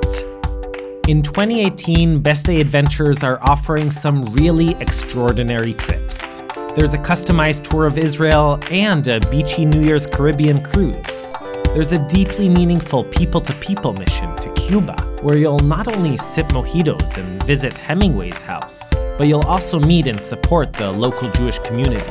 In 1.08 1.22
2018, 1.22 2.20
Best 2.20 2.46
Day 2.46 2.60
Adventures 2.60 3.24
are 3.24 3.42
offering 3.42 3.90
some 3.90 4.26
really 4.26 4.76
extraordinary 4.76 5.74
trips. 5.74 6.29
There's 6.76 6.94
a 6.94 6.98
customized 6.98 7.68
tour 7.68 7.84
of 7.84 7.98
Israel 7.98 8.60
and 8.70 9.06
a 9.08 9.18
beachy 9.28 9.64
New 9.64 9.82
Year's 9.82 10.06
Caribbean 10.06 10.62
cruise. 10.62 11.22
There's 11.74 11.90
a 11.90 12.08
deeply 12.08 12.48
meaningful 12.48 13.02
people 13.04 13.40
to 13.40 13.52
people 13.56 13.92
mission 13.92 14.36
to 14.36 14.52
Cuba, 14.52 14.94
where 15.20 15.36
you'll 15.36 15.58
not 15.58 15.88
only 15.88 16.16
sip 16.16 16.46
mojitos 16.48 17.16
and 17.16 17.42
visit 17.42 17.76
Hemingway's 17.76 18.40
house, 18.40 18.88
but 19.18 19.26
you'll 19.26 19.46
also 19.46 19.80
meet 19.80 20.06
and 20.06 20.20
support 20.20 20.72
the 20.72 20.92
local 20.92 21.28
Jewish 21.32 21.58
community. 21.58 22.08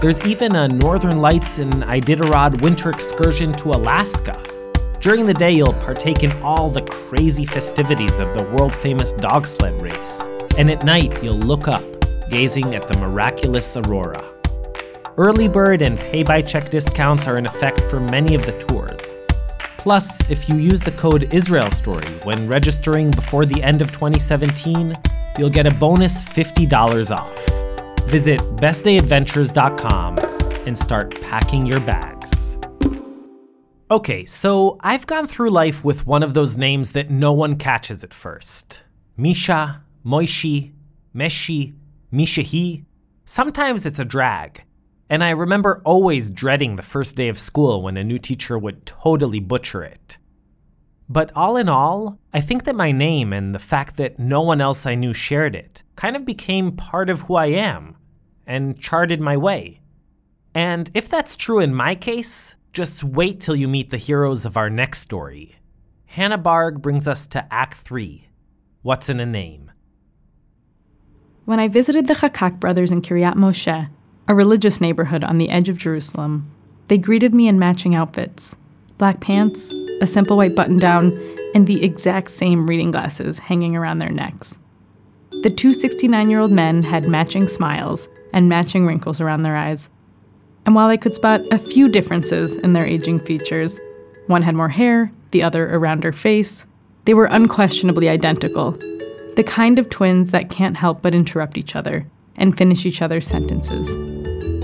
There's 0.00 0.24
even 0.24 0.54
a 0.54 0.68
Northern 0.68 1.20
Lights 1.20 1.58
and 1.58 1.74
Iditarod 1.74 2.62
winter 2.62 2.90
excursion 2.90 3.52
to 3.54 3.70
Alaska. 3.70 4.40
During 5.00 5.26
the 5.26 5.34
day, 5.34 5.50
you'll 5.50 5.72
partake 5.74 6.22
in 6.22 6.30
all 6.42 6.70
the 6.70 6.82
crazy 6.82 7.44
festivities 7.44 8.20
of 8.20 8.34
the 8.34 8.44
world 8.44 8.72
famous 8.72 9.12
dog 9.14 9.46
sled 9.46 9.74
race. 9.82 10.28
And 10.56 10.70
at 10.70 10.84
night, 10.84 11.24
you'll 11.24 11.34
look 11.34 11.66
up, 11.66 11.82
gazing 12.28 12.74
at 12.74 12.88
the 12.88 12.96
miraculous 12.98 13.76
aurora. 13.76 14.22
Early 15.16 15.48
bird 15.48 15.82
and 15.82 15.98
pay 15.98 16.22
by 16.22 16.42
check 16.42 16.70
discounts 16.70 17.28
are 17.28 17.38
in 17.38 17.46
effect 17.46 17.80
for 17.82 18.00
many 18.00 18.34
of 18.34 18.44
the 18.46 18.52
tours. 18.52 19.14
Plus, 19.78 20.30
if 20.30 20.48
you 20.48 20.56
use 20.56 20.80
the 20.80 20.92
code 20.92 21.32
Israel 21.32 21.70
Story 21.70 22.08
when 22.24 22.48
registering 22.48 23.10
before 23.10 23.46
the 23.46 23.62
end 23.62 23.82
of 23.82 23.92
2017, 23.92 24.96
you'll 25.38 25.50
get 25.50 25.66
a 25.66 25.74
bonus 25.74 26.22
$50 26.22 27.14
off. 27.14 28.08
Visit 28.08 28.40
bestdayadventures.com 28.56 30.18
and 30.66 30.76
start 30.76 31.20
packing 31.20 31.66
your 31.66 31.80
bags. 31.80 32.56
Okay, 33.90 34.24
so 34.24 34.78
I've 34.80 35.06
gone 35.06 35.26
through 35.26 35.50
life 35.50 35.84
with 35.84 36.06
one 36.06 36.22
of 36.22 36.32
those 36.34 36.56
names 36.56 36.90
that 36.90 37.10
no 37.10 37.32
one 37.32 37.56
catches 37.56 38.02
at 38.02 38.14
first 38.14 38.82
Misha, 39.16 39.84
Moishi, 40.04 40.72
Meshi, 41.14 41.74
Mishahi. 42.14 42.84
Sometimes 43.24 43.84
it's 43.84 43.98
a 43.98 44.04
drag. 44.04 44.62
And 45.10 45.22
I 45.22 45.30
remember 45.30 45.82
always 45.84 46.30
dreading 46.30 46.76
the 46.76 46.82
first 46.82 47.16
day 47.16 47.28
of 47.28 47.38
school 47.38 47.82
when 47.82 47.96
a 47.96 48.04
new 48.04 48.18
teacher 48.18 48.56
would 48.56 48.86
totally 48.86 49.40
butcher 49.40 49.82
it. 49.82 50.18
But 51.08 51.30
all 51.36 51.56
in 51.56 51.68
all, 51.68 52.18
I 52.32 52.40
think 52.40 52.64
that 52.64 52.76
my 52.76 52.92
name 52.92 53.32
and 53.32 53.54
the 53.54 53.58
fact 53.58 53.96
that 53.96 54.18
no 54.18 54.40
one 54.40 54.60
else 54.60 54.86
I 54.86 54.94
knew 54.94 55.12
shared 55.12 55.54
it 55.54 55.82
kind 55.96 56.16
of 56.16 56.24
became 56.24 56.72
part 56.72 57.10
of 57.10 57.22
who 57.22 57.34
I 57.34 57.46
am 57.46 57.96
and 58.46 58.78
charted 58.80 59.20
my 59.20 59.36
way. 59.36 59.80
And 60.54 60.90
if 60.94 61.08
that's 61.08 61.36
true 61.36 61.58
in 61.58 61.74
my 61.74 61.94
case, 61.94 62.54
just 62.72 63.04
wait 63.04 63.40
till 63.40 63.56
you 63.56 63.68
meet 63.68 63.90
the 63.90 63.96
heroes 63.96 64.46
of 64.46 64.56
our 64.56 64.70
next 64.70 65.00
story. 65.00 65.56
Hannah 66.06 66.38
Barg 66.38 66.80
brings 66.80 67.06
us 67.06 67.26
to 67.28 67.52
Act 67.52 67.74
3 67.74 68.28
What's 68.82 69.08
in 69.08 69.20
a 69.20 69.26
Name? 69.26 69.70
When 71.44 71.60
I 71.60 71.68
visited 71.68 72.06
the 72.06 72.14
Chakak 72.14 72.58
brothers 72.58 72.90
in 72.90 73.02
Kiryat 73.02 73.34
Moshe, 73.34 73.90
a 74.26 74.34
religious 74.34 74.80
neighborhood 74.80 75.22
on 75.22 75.36
the 75.36 75.50
edge 75.50 75.68
of 75.68 75.76
Jerusalem, 75.76 76.50
they 76.88 76.96
greeted 76.96 77.34
me 77.34 77.48
in 77.48 77.58
matching 77.58 77.94
outfits 77.94 78.56
black 78.96 79.20
pants, 79.20 79.70
a 80.00 80.06
simple 80.06 80.38
white 80.38 80.54
button 80.54 80.78
down, 80.78 81.12
and 81.54 81.66
the 81.66 81.84
exact 81.84 82.30
same 82.30 82.66
reading 82.66 82.90
glasses 82.90 83.40
hanging 83.40 83.76
around 83.76 83.98
their 83.98 84.10
necks. 84.10 84.58
The 85.42 85.50
two 85.50 85.74
69 85.74 86.30
year 86.30 86.40
old 86.40 86.50
men 86.50 86.82
had 86.82 87.08
matching 87.08 87.46
smiles 87.46 88.08
and 88.32 88.48
matching 88.48 88.86
wrinkles 88.86 89.20
around 89.20 89.42
their 89.42 89.56
eyes. 89.56 89.90
And 90.64 90.74
while 90.74 90.88
I 90.88 90.96
could 90.96 91.12
spot 91.12 91.42
a 91.50 91.58
few 91.58 91.90
differences 91.90 92.56
in 92.56 92.72
their 92.72 92.86
aging 92.86 93.20
features, 93.20 93.80
one 94.28 94.40
had 94.40 94.54
more 94.54 94.70
hair, 94.70 95.12
the 95.32 95.42
other 95.42 95.68
a 95.68 95.78
rounder 95.78 96.12
face, 96.12 96.64
they 97.04 97.12
were 97.12 97.26
unquestionably 97.26 98.08
identical. 98.08 98.78
The 99.36 99.44
kind 99.44 99.78
of 99.78 99.88
twins 99.88 100.30
that 100.30 100.48
can't 100.48 100.76
help 100.76 101.02
but 101.02 101.14
interrupt 101.14 101.58
each 101.58 101.74
other 101.74 102.06
and 102.36 102.56
finish 102.56 102.86
each 102.86 103.02
other's 103.02 103.26
sentences. 103.26 103.88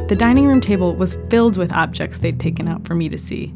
The 0.09 0.16
dining 0.16 0.47
room 0.47 0.61
table 0.61 0.95
was 0.95 1.18
filled 1.29 1.57
with 1.57 1.73
objects 1.73 2.18
they'd 2.18 2.39
taken 2.39 2.68
out 2.68 2.87
for 2.87 2.95
me 2.95 3.09
to 3.09 3.18
see. 3.18 3.55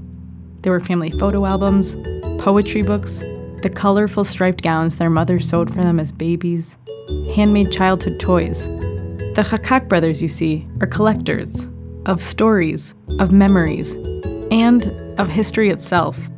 There 0.62 0.73
were 0.73 0.81
family 0.81 1.11
photo 1.11 1.47
albums, 1.47 1.97
poetry 2.43 2.83
books, 2.83 3.21
the 3.62 3.73
colorful 3.75 4.25
striped 4.25 4.62
gowns 4.62 4.97
their 4.97 5.11
mother 5.11 5.39
sewed 5.39 5.73
for 5.73 5.83
them 5.83 6.01
as 6.01 6.11
babies, 6.11 6.77
handmade 7.35 7.71
childhood 7.71 8.19
toys. 8.19 8.69
The 8.69 9.45
Chakak 9.49 9.89
brothers, 9.89 10.21
you 10.21 10.29
see, 10.29 10.67
are 10.81 10.87
collectors 10.87 11.69
of 12.07 12.23
stories, 12.23 12.95
of 13.19 13.33
memories, 13.33 13.95
and 14.51 14.87
of 15.19 15.29
history 15.29 15.71
itself. 15.71 16.29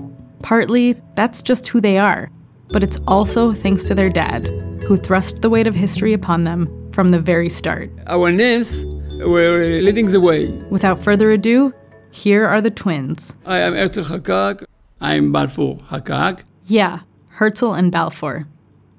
Partly, 0.42 0.94
that's 1.14 1.42
just 1.42 1.66
who 1.68 1.80
they 1.80 1.98
are, 1.98 2.30
but 2.68 2.82
it's 2.82 2.98
also 3.06 3.52
thanks 3.52 3.84
to 3.84 3.94
their 3.94 4.10
dad, 4.10 4.46
who 4.86 4.96
thrust 4.96 5.42
the 5.42 5.50
weight 5.50 5.66
of 5.66 5.74
history 5.74 6.12
upon 6.12 6.44
them 6.44 6.90
from 6.92 7.08
the 7.08 7.20
very 7.20 7.48
start. 7.48 7.90
Our 8.06 8.32
names 8.32 8.84
were 9.20 9.80
leading 9.80 10.06
the 10.06 10.20
way. 10.20 10.48
Without 10.70 11.00
further 11.00 11.30
ado, 11.30 11.72
here 12.10 12.46
are 12.46 12.60
the 12.60 12.70
twins. 12.70 13.36
I 13.44 13.58
am 13.58 13.74
Herzl 13.74 14.02
Chakak. 14.02 14.64
I'm 15.00 15.32
Balfour 15.32 15.76
Chakak. 15.90 16.44
Yeah, 16.64 17.00
Herzl 17.28 17.72
and 17.72 17.92
Balfour. 17.92 18.46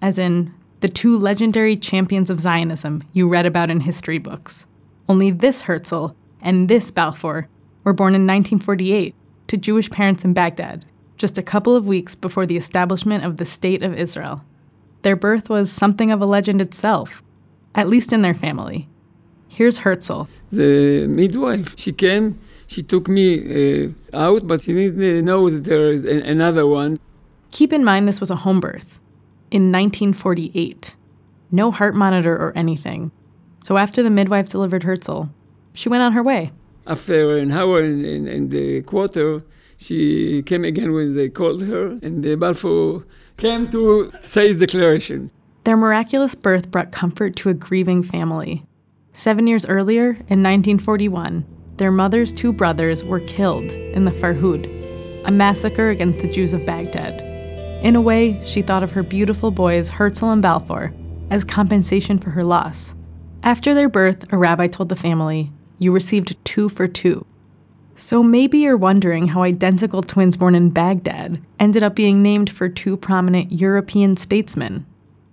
As 0.01 0.19
in, 0.19 0.53
the 0.81 0.89
two 0.89 1.17
legendary 1.17 1.75
champions 1.75 2.29
of 2.29 2.39
Zionism 2.39 3.01
you 3.11 3.27
read 3.27 3.47
about 3.47 3.71
in 3.71 3.79
history 3.79 4.19
books. 4.19 4.67
Only 5.09 5.31
this 5.31 5.63
Herzl 5.63 6.09
and 6.41 6.69
this 6.69 6.91
Balfour 6.91 7.49
were 7.83 7.93
born 7.93 8.13
in 8.13 8.27
1948 8.27 9.15
to 9.47 9.57
Jewish 9.57 9.89
parents 9.89 10.23
in 10.23 10.33
Baghdad, 10.33 10.85
just 11.17 11.37
a 11.37 11.43
couple 11.43 11.75
of 11.75 11.87
weeks 11.87 12.15
before 12.15 12.45
the 12.45 12.57
establishment 12.57 13.23
of 13.23 13.37
the 13.37 13.45
State 13.45 13.83
of 13.83 13.97
Israel. 13.97 14.43
Their 15.01 15.15
birth 15.15 15.49
was 15.49 15.71
something 15.71 16.11
of 16.11 16.21
a 16.21 16.25
legend 16.25 16.61
itself, 16.61 17.23
at 17.75 17.89
least 17.89 18.13
in 18.13 18.21
their 18.21 18.33
family. 18.33 18.87
Here's 19.47 19.79
Herzl. 19.79 20.23
The 20.51 21.07
midwife, 21.07 21.77
she 21.77 21.91
came, 21.91 22.39
she 22.67 22.83
took 22.83 23.07
me 23.07 23.85
uh, 23.85 23.89
out, 24.13 24.47
but 24.47 24.61
she 24.61 24.73
didn't 24.73 25.25
know 25.25 25.49
that 25.49 25.63
there 25.63 25.91
is 25.91 26.05
a- 26.05 26.21
another 26.29 26.67
one. 26.67 26.99
Keep 27.51 27.73
in 27.73 27.83
mind 27.83 28.07
this 28.07 28.19
was 28.19 28.29
a 28.29 28.35
home 28.35 28.59
birth 28.59 28.99
in 29.49 29.71
1948. 29.71 30.95
No 31.51 31.71
heart 31.71 31.95
monitor 31.95 32.35
or 32.35 32.51
anything. 32.55 33.11
So 33.63 33.77
after 33.77 34.03
the 34.03 34.09
midwife 34.09 34.49
delivered 34.49 34.83
Herzl, 34.83 35.23
she 35.73 35.89
went 35.89 36.03
on 36.03 36.11
her 36.11 36.21
way. 36.21 36.51
After 36.85 37.37
an 37.37 37.51
hour 37.51 37.81
in, 37.81 38.03
in, 38.05 38.27
in 38.27 38.49
the 38.49 38.81
quarter, 38.81 39.43
she 39.77 40.41
came 40.41 40.65
again 40.65 40.91
when 40.91 41.15
they 41.15 41.29
called 41.29 41.63
her, 41.63 41.99
and 42.01 42.23
the 42.23 42.35
Balfour 42.35 43.05
came 43.37 43.69
to 43.69 44.11
say 44.21 44.49
his 44.49 44.59
declaration. 44.59 45.29
Their 45.63 45.77
miraculous 45.77 46.33
birth 46.33 46.71
brought 46.71 46.91
comfort 46.91 47.35
to 47.37 47.49
a 47.49 47.53
grieving 47.53 48.01
family. 48.01 48.65
Seven 49.13 49.45
years 49.45 49.65
earlier, 49.65 50.09
in 50.29 50.41
1941, 50.41 51.45
their 51.77 51.91
mother's 51.91 52.33
two 52.33 52.51
brothers 52.51 53.03
were 53.03 53.19
killed 53.19 53.71
in 53.71 54.05
the 54.05 54.11
Farhud, 54.11 54.65
a 55.25 55.31
massacre 55.31 55.89
against 55.89 56.19
the 56.19 56.31
Jews 56.31 56.55
of 56.55 56.65
Baghdad. 56.65 57.21
In 57.83 57.95
a 57.95 58.01
way, 58.01 58.43
she 58.43 58.63
thought 58.63 58.81
of 58.81 58.93
her 58.93 59.03
beautiful 59.03 59.51
boys, 59.51 59.89
Herzl 59.89 60.31
and 60.31 60.41
Balfour, 60.41 60.91
as 61.29 61.43
compensation 61.43 62.17
for 62.17 62.31
her 62.31 62.43
loss. 62.43 62.95
After 63.43 63.75
their 63.75 63.89
birth, 63.89 64.31
a 64.33 64.37
rabbi 64.37 64.65
told 64.65 64.89
the 64.89 64.95
family, 64.95 65.51
You 65.77 65.91
received 65.91 66.43
two 66.43 66.69
for 66.69 66.87
two. 66.87 67.26
So 67.99 68.21
maybe 68.21 68.59
you're 68.59 68.77
wondering 68.77 69.29
how 69.29 69.41
identical 69.41 70.03
twins 70.03 70.37
born 70.37 70.53
in 70.53 70.69
Baghdad 70.69 71.41
ended 71.59 71.81
up 71.81 71.95
being 71.95 72.21
named 72.21 72.47
for 72.47 72.69
two 72.69 72.95
prominent 72.95 73.51
European 73.51 74.15
statesmen. 74.15 74.85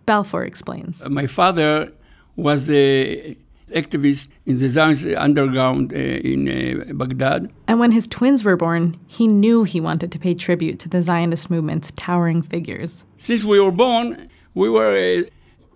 Balfour 0.06 0.44
explains. 0.44 1.06
My 1.06 1.26
father 1.26 1.92
was 2.36 2.70
a 2.70 3.36
activist 3.68 4.30
in 4.46 4.58
the 4.58 4.70
Zionist 4.70 5.04
underground 5.04 5.92
uh, 5.92 5.96
in 5.96 6.48
uh, 6.48 6.94
Baghdad. 6.94 7.50
And 7.68 7.80
when 7.80 7.92
his 7.92 8.06
twins 8.06 8.44
were 8.44 8.56
born, 8.56 8.96
he 9.06 9.26
knew 9.26 9.64
he 9.64 9.78
wanted 9.78 10.10
to 10.12 10.18
pay 10.18 10.34
tribute 10.34 10.78
to 10.80 10.88
the 10.88 11.02
Zionist 11.02 11.50
movement's 11.50 11.90
towering 11.96 12.40
figures. 12.40 13.04
Since 13.18 13.44
we 13.44 13.60
were 13.60 13.72
born, 13.72 14.30
we 14.54 14.70
were 14.70 14.96
uh, 14.96 15.28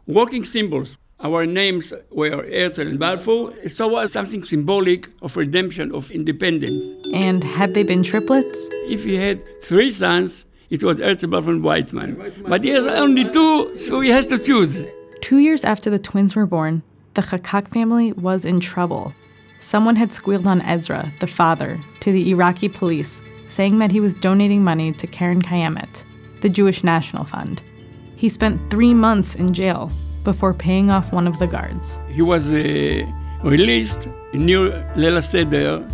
walking 0.06 0.42
symbols. 0.42 0.96
Our 1.20 1.46
names 1.46 1.92
were 2.10 2.44
Herzl 2.44 2.82
and 2.82 2.98
Balfour. 2.98 3.52
So 3.68 3.88
it 3.88 3.92
was 3.92 4.12
something 4.12 4.42
symbolic 4.42 5.08
of 5.22 5.36
redemption, 5.36 5.92
of 5.92 6.10
independence. 6.10 6.82
And 7.12 7.42
had 7.42 7.74
they 7.74 7.82
been 7.82 8.02
triplets? 8.02 8.68
If 8.86 9.04
he 9.04 9.16
had 9.16 9.42
three 9.62 9.90
sons, 9.90 10.44
it 10.70 10.82
was 10.82 11.00
Herzl, 11.00 11.28
Balfour, 11.28 11.54
and 11.54 11.64
Weizmann. 11.64 12.48
But 12.48 12.62
he 12.62 12.70
has 12.70 12.86
only 12.86 13.28
two, 13.30 13.78
so 13.80 14.00
he 14.00 14.10
has 14.10 14.26
to 14.28 14.38
choose. 14.38 14.82
Two 15.20 15.38
years 15.38 15.64
after 15.64 15.90
the 15.90 15.98
twins 15.98 16.36
were 16.36 16.46
born, 16.46 16.82
the 17.14 17.22
Chakak 17.22 17.68
family 17.68 18.12
was 18.12 18.44
in 18.44 18.60
trouble. 18.60 19.12
Someone 19.58 19.96
had 19.96 20.12
squealed 20.12 20.46
on 20.46 20.62
Ezra, 20.62 21.12
the 21.18 21.26
father, 21.26 21.80
to 22.00 22.12
the 22.12 22.30
Iraqi 22.30 22.68
police, 22.68 23.22
saying 23.48 23.80
that 23.80 23.90
he 23.90 23.98
was 23.98 24.14
donating 24.14 24.62
money 24.62 24.92
to 24.92 25.06
Keren 25.08 25.42
Kayemet, 25.42 26.04
the 26.42 26.48
Jewish 26.48 26.84
National 26.84 27.24
Fund. 27.24 27.62
He 28.18 28.28
spent 28.28 28.68
three 28.68 28.94
months 28.94 29.36
in 29.36 29.54
jail 29.54 29.92
before 30.24 30.52
paying 30.52 30.90
off 30.90 31.12
one 31.12 31.28
of 31.28 31.38
the 31.38 31.46
guards. 31.46 32.00
He 32.08 32.20
was 32.20 32.52
uh, 32.52 33.06
released 33.44 34.08
near 34.32 34.84
Lela 34.96 35.22
Seder 35.22 35.86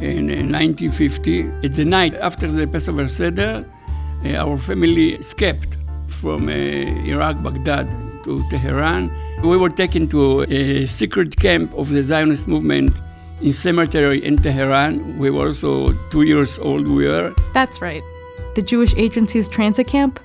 in 0.00 0.30
uh, 0.30 0.46
1950. 0.46 1.40
It's 1.64 1.78
the 1.78 1.84
night 1.84 2.14
after 2.14 2.46
the 2.46 2.68
Passover 2.68 3.08
Seder. 3.08 3.66
Uh, 4.24 4.28
our 4.36 4.58
family 4.58 5.14
escaped 5.14 5.76
from 6.06 6.48
uh, 6.48 6.52
Iraq, 6.52 7.42
Baghdad, 7.42 7.88
to 8.22 8.40
Tehran. 8.48 9.10
We 9.42 9.56
were 9.56 9.68
taken 9.68 10.06
to 10.10 10.42
a 10.42 10.86
secret 10.86 11.36
camp 11.36 11.74
of 11.74 11.88
the 11.88 12.04
Zionist 12.04 12.46
movement 12.46 12.92
in 13.42 13.52
cemetery 13.52 14.24
in 14.24 14.36
Tehran. 14.36 15.18
We 15.18 15.30
were 15.30 15.46
also 15.46 15.90
two 16.12 16.22
years 16.22 16.60
old. 16.60 16.86
We 16.86 17.08
were. 17.08 17.34
That's 17.52 17.82
right. 17.82 18.04
The 18.54 18.62
Jewish 18.62 18.94
Agency's 18.96 19.48
transit 19.48 19.88
camp 19.88 20.20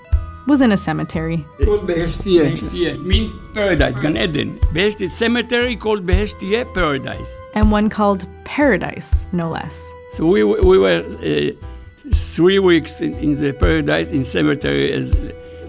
was 0.48 0.62
in 0.62 0.72
a 0.72 0.78
cemetery. 0.78 1.46
Called 1.64 1.88
Beheshtieh. 1.88 3.04
means 3.04 3.32
paradise, 3.54 3.98
Gan 4.00 4.18
Eden. 4.18 4.58
Behesht 4.74 5.10
cemetery 5.10 5.76
called 5.76 6.06
Beheshtieh, 6.06 6.74
paradise. 6.74 7.38
And 7.54 7.72
one 7.72 7.89
called 7.89 8.26
Paradise, 8.44 9.26
no 9.32 9.50
less. 9.50 9.94
So 10.14 10.26
we, 10.26 10.44
we 10.44 10.78
were 10.78 11.04
uh, 11.04 11.52
three 12.14 12.60
weeks 12.60 13.02
in, 13.02 13.14
in, 13.16 13.36
the 13.36 13.54
paradise 13.54 14.12
in 14.12 14.24
cemetery 14.24 14.92
as 14.92 15.14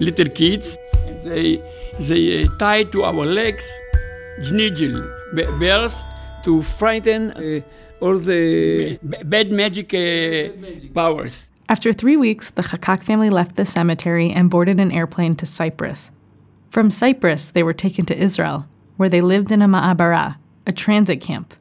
little 0.01 0.29
kids. 0.29 0.77
They, 1.25 1.63
they 2.01 2.45
uh, 2.45 2.49
tied 2.59 2.91
to 2.93 3.05
our 3.05 3.27
legs 3.27 3.71
jnigel, 4.41 5.07
bells 5.61 6.03
to 6.45 6.63
frighten 6.63 7.31
uh, 7.33 7.61
all 8.01 8.19
the 8.19 8.99
bad 9.03 9.53
magic, 9.53 9.95
uh, 9.95 10.57
magic 10.59 10.93
powers. 10.95 11.51
After 11.73 11.91
three 11.91 12.19
weeks, 12.19 12.51
the 12.51 12.61
Chakak 12.61 13.03
family 13.03 13.31
left 13.31 13.57
the 13.57 13.65
cemetery 13.65 14.31
and 14.31 14.51
boarded 14.51 14.79
an 14.79 14.93
airplane 14.93 15.33
to 15.37 15.47
Cyprus. 15.47 16.11
From 16.69 16.91
Cyprus, 16.91 17.51
they 17.51 17.63
were 17.63 17.73
taken 17.73 18.05
to 18.05 18.15
Israel, 18.15 18.69
where 18.99 19.09
they 19.09 19.23
lived 19.23 19.51
in 19.51 19.63
a 19.63 19.67
ma'abara, 19.67 20.37
a 20.67 20.73
transit 20.73 21.23
camp. 21.23 21.55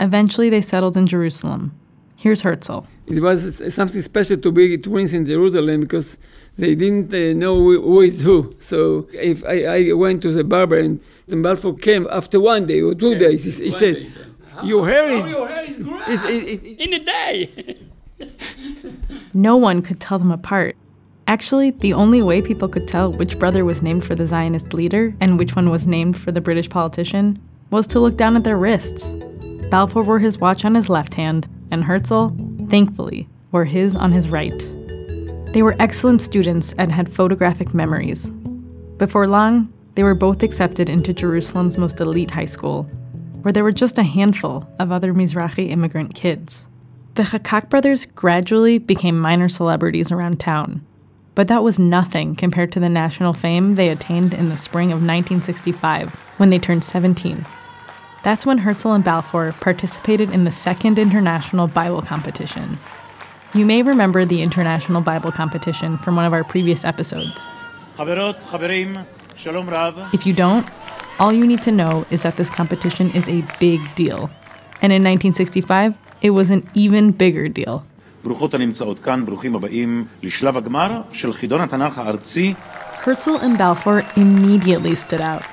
Eventually, 0.00 0.48
they 0.48 0.62
settled 0.62 0.96
in 0.96 1.06
Jerusalem. 1.06 1.78
Here's 2.16 2.40
Herzl. 2.40 2.86
It 3.06 3.20
was 3.20 3.60
something 3.74 4.00
special 4.00 4.38
to 4.38 4.50
be 4.50 4.78
twins 4.78 5.12
in 5.12 5.26
Jerusalem 5.26 5.82
because 5.82 6.16
they 6.56 6.74
didn't 6.74 7.12
uh, 7.12 7.38
know 7.38 7.56
who 7.56 8.00
is 8.00 8.22
who. 8.22 8.54
So 8.58 9.06
if 9.12 9.44
I, 9.44 9.90
I, 9.90 9.92
went 9.92 10.22
to 10.22 10.32
the 10.32 10.44
barber 10.44 10.78
and 10.78 10.98
the 11.28 11.36
Balfour 11.36 11.74
came 11.74 12.08
after 12.10 12.40
one 12.40 12.64
day 12.64 12.80
or 12.80 12.94
two 12.94 13.10
yeah, 13.10 13.18
days, 13.18 13.44
he, 13.44 13.64
he 13.66 13.70
said, 13.70 13.96
day, 13.96 14.10
"Your 14.64 14.88
hair 14.88 15.10
is, 15.10 15.24
oh, 15.26 15.28
your 15.28 15.48
hair 15.48 15.64
is, 15.66 15.76
is, 15.76 16.22
is, 16.24 16.62
is 16.62 16.76
in 16.78 16.94
a 16.94 17.04
day." 17.04 17.78
no 19.34 19.56
one 19.56 19.82
could 19.82 20.00
tell 20.00 20.18
them 20.18 20.30
apart. 20.30 20.76
Actually, 21.28 21.72
the 21.72 21.92
only 21.92 22.22
way 22.22 22.40
people 22.40 22.68
could 22.68 22.86
tell 22.86 23.12
which 23.12 23.38
brother 23.38 23.64
was 23.64 23.82
named 23.82 24.04
for 24.04 24.14
the 24.14 24.26
Zionist 24.26 24.72
leader 24.72 25.14
and 25.20 25.38
which 25.38 25.56
one 25.56 25.70
was 25.70 25.86
named 25.86 26.16
for 26.16 26.30
the 26.30 26.40
British 26.40 26.70
politician 26.70 27.40
was 27.70 27.86
to 27.88 27.98
look 27.98 28.16
down 28.16 28.36
at 28.36 28.44
their 28.44 28.58
wrists. 28.58 29.12
Balfour 29.70 30.04
wore 30.04 30.20
his 30.20 30.38
watch 30.38 30.64
on 30.64 30.76
his 30.76 30.88
left 30.88 31.14
hand, 31.14 31.48
and 31.72 31.82
Herzl, 31.82 32.28
thankfully, 32.68 33.28
wore 33.50 33.64
his 33.64 33.96
on 33.96 34.12
his 34.12 34.28
right. 34.28 34.56
They 35.52 35.62
were 35.62 35.74
excellent 35.80 36.22
students 36.22 36.72
and 36.74 36.92
had 36.92 37.08
photographic 37.08 37.74
memories. 37.74 38.30
Before 38.98 39.26
long, 39.26 39.72
they 39.94 40.04
were 40.04 40.14
both 40.14 40.42
accepted 40.42 40.88
into 40.88 41.12
Jerusalem's 41.12 41.78
most 41.78 42.00
elite 42.00 42.30
high 42.30 42.44
school, 42.44 42.84
where 43.42 43.52
there 43.52 43.64
were 43.64 43.72
just 43.72 43.98
a 43.98 44.04
handful 44.04 44.68
of 44.78 44.92
other 44.92 45.12
Mizrahi 45.12 45.70
immigrant 45.70 46.14
kids. 46.14 46.68
The 47.16 47.22
Chakak 47.22 47.70
brothers 47.70 48.04
gradually 48.04 48.76
became 48.76 49.18
minor 49.18 49.48
celebrities 49.48 50.12
around 50.12 50.38
town, 50.38 50.84
but 51.34 51.48
that 51.48 51.62
was 51.62 51.78
nothing 51.78 52.36
compared 52.36 52.70
to 52.72 52.80
the 52.80 52.90
national 52.90 53.32
fame 53.32 53.74
they 53.74 53.88
attained 53.88 54.34
in 54.34 54.50
the 54.50 54.56
spring 54.58 54.88
of 54.88 54.98
1965 54.98 56.14
when 56.36 56.50
they 56.50 56.58
turned 56.58 56.84
17. 56.84 57.46
That's 58.22 58.44
when 58.44 58.58
Herzl 58.58 58.90
and 58.90 59.02
Balfour 59.02 59.52
participated 59.52 60.30
in 60.30 60.44
the 60.44 60.52
second 60.52 60.98
international 60.98 61.68
Bible 61.68 62.02
competition. 62.02 62.78
You 63.54 63.64
may 63.64 63.80
remember 63.80 64.26
the 64.26 64.42
international 64.42 65.00
Bible 65.00 65.32
competition 65.32 65.96
from 65.96 66.16
one 66.16 66.26
of 66.26 66.34
our 66.34 66.44
previous 66.44 66.84
episodes. 66.84 67.46
If 70.12 70.26
you 70.26 70.34
don't, 70.34 70.68
all 71.18 71.32
you 71.32 71.46
need 71.46 71.62
to 71.62 71.72
know 71.72 72.04
is 72.10 72.20
that 72.24 72.36
this 72.36 72.50
competition 72.50 73.10
is 73.12 73.26
a 73.26 73.42
big 73.58 73.80
deal. 73.94 74.28
And 74.82 74.92
in 74.92 75.02
1965, 75.02 75.98
it 76.22 76.30
was 76.30 76.50
an 76.50 76.68
even 76.74 77.12
bigger 77.12 77.48
deal. 77.48 77.86
Herzl 83.04 83.36
and 83.36 83.56
Balfour 83.56 84.04
immediately 84.16 84.94
stood 84.96 85.20
out. 85.20 85.44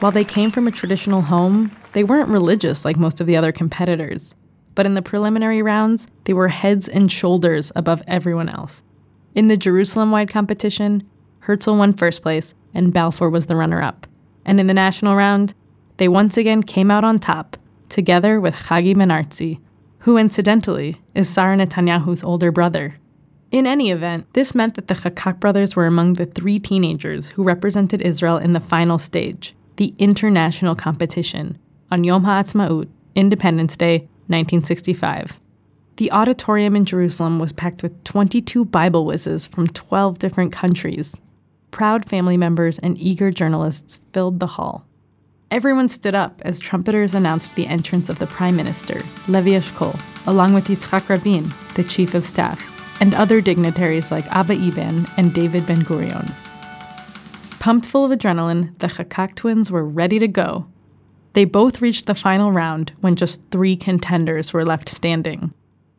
While 0.00 0.12
they 0.12 0.24
came 0.24 0.50
from 0.50 0.66
a 0.66 0.70
traditional 0.70 1.20
home, 1.20 1.70
they 1.92 2.04
weren't 2.04 2.30
religious 2.30 2.84
like 2.84 2.96
most 2.96 3.20
of 3.20 3.26
the 3.26 3.36
other 3.36 3.52
competitors. 3.52 4.34
But 4.74 4.86
in 4.86 4.94
the 4.94 5.02
preliminary 5.02 5.60
rounds, 5.62 6.08
they 6.24 6.32
were 6.32 6.48
heads 6.48 6.88
and 6.88 7.12
shoulders 7.12 7.70
above 7.76 8.02
everyone 8.06 8.48
else. 8.48 8.82
In 9.34 9.48
the 9.48 9.56
Jerusalem 9.56 10.10
wide 10.10 10.30
competition, 10.30 11.06
Herzl 11.40 11.76
won 11.76 11.92
first 11.92 12.22
place 12.22 12.54
and 12.72 12.92
Balfour 12.92 13.28
was 13.28 13.46
the 13.46 13.56
runner 13.56 13.82
up. 13.82 14.06
And 14.44 14.58
in 14.58 14.66
the 14.66 14.74
national 14.74 15.16
round, 15.16 15.54
they 15.98 16.08
once 16.08 16.36
again 16.36 16.62
came 16.62 16.90
out 16.90 17.04
on 17.04 17.18
top, 17.18 17.56
together 17.88 18.40
with 18.40 18.54
Chagi 18.54 18.96
Ben-Artzi, 18.96 19.60
who 20.02 20.18
incidentally 20.18 21.00
is 21.14 21.28
Sarah 21.28 21.56
Netanyahu's 21.56 22.24
older 22.24 22.50
brother. 22.50 22.98
In 23.52 23.66
any 23.66 23.90
event, 23.90 24.26
this 24.32 24.54
meant 24.54 24.74
that 24.74 24.88
the 24.88 24.94
Chakak 24.94 25.38
brothers 25.38 25.76
were 25.76 25.86
among 25.86 26.14
the 26.14 26.26
three 26.26 26.58
teenagers 26.58 27.28
who 27.30 27.44
represented 27.44 28.02
Israel 28.02 28.36
in 28.36 28.52
the 28.52 28.60
final 28.60 28.98
stage, 28.98 29.54
the 29.76 29.94
international 29.98 30.74
competition, 30.74 31.58
on 31.90 32.02
Yom 32.02 32.24
HaAtzmaut, 32.24 32.88
Independence 33.14 33.76
Day, 33.76 33.98
1965. 34.26 35.38
The 35.96 36.10
auditorium 36.10 36.74
in 36.74 36.84
Jerusalem 36.84 37.38
was 37.38 37.52
packed 37.52 37.82
with 37.82 38.02
22 38.02 38.64
Bible 38.64 39.04
whizzes 39.04 39.46
from 39.46 39.68
12 39.68 40.18
different 40.18 40.50
countries. 40.50 41.20
Proud 41.70 42.08
family 42.08 42.36
members 42.36 42.78
and 42.78 42.98
eager 42.98 43.30
journalists 43.30 44.00
filled 44.12 44.40
the 44.40 44.46
hall. 44.46 44.86
Everyone 45.52 45.90
stood 45.90 46.14
up 46.14 46.40
as 46.46 46.58
trumpeters 46.58 47.14
announced 47.14 47.56
the 47.56 47.66
entrance 47.66 48.08
of 48.08 48.18
the 48.18 48.26
Prime 48.26 48.56
Minister, 48.56 49.02
Levi 49.28 49.50
Eshkol, 49.50 50.00
along 50.26 50.54
with 50.54 50.68
Yitzhak 50.68 51.10
Rabin, 51.10 51.44
the 51.74 51.84
Chief 51.84 52.14
of 52.14 52.24
Staff, 52.24 52.98
and 53.02 53.12
other 53.12 53.42
dignitaries 53.42 54.10
like 54.10 54.24
Abba 54.28 54.54
Eban 54.54 55.06
and 55.18 55.34
David 55.34 55.66
Ben 55.66 55.82
Gurion. 55.84 56.32
Pumped 57.60 57.86
full 57.86 58.10
of 58.10 58.18
adrenaline, 58.18 58.74
the 58.78 58.86
Chakak 58.86 59.34
twins 59.34 59.70
were 59.70 59.84
ready 59.84 60.18
to 60.18 60.26
go. 60.26 60.68
They 61.34 61.44
both 61.44 61.82
reached 61.82 62.06
the 62.06 62.14
final 62.14 62.50
round 62.50 62.92
when 63.02 63.14
just 63.14 63.42
three 63.50 63.76
contenders 63.76 64.54
were 64.54 64.64
left 64.64 64.88
standing 64.88 65.52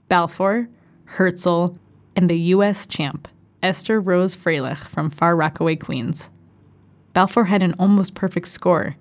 Balfour, 0.10 0.68
Herzl, 1.20 1.78
and 2.16 2.28
the 2.28 2.39
U.S. 2.39 2.88
champ, 2.88 3.28
Esther 3.62 4.01
Rose 4.01 4.36
Freilich 4.36 4.88
from 4.88 5.12
Far 5.12 5.36
Rockaway, 5.36 5.76
Queens. 5.76 6.32
Balfour 7.14 7.43
had 7.43 7.62
an 7.62 7.76
almost 7.78 8.16
perfect 8.16 8.47
score, 8.47 8.95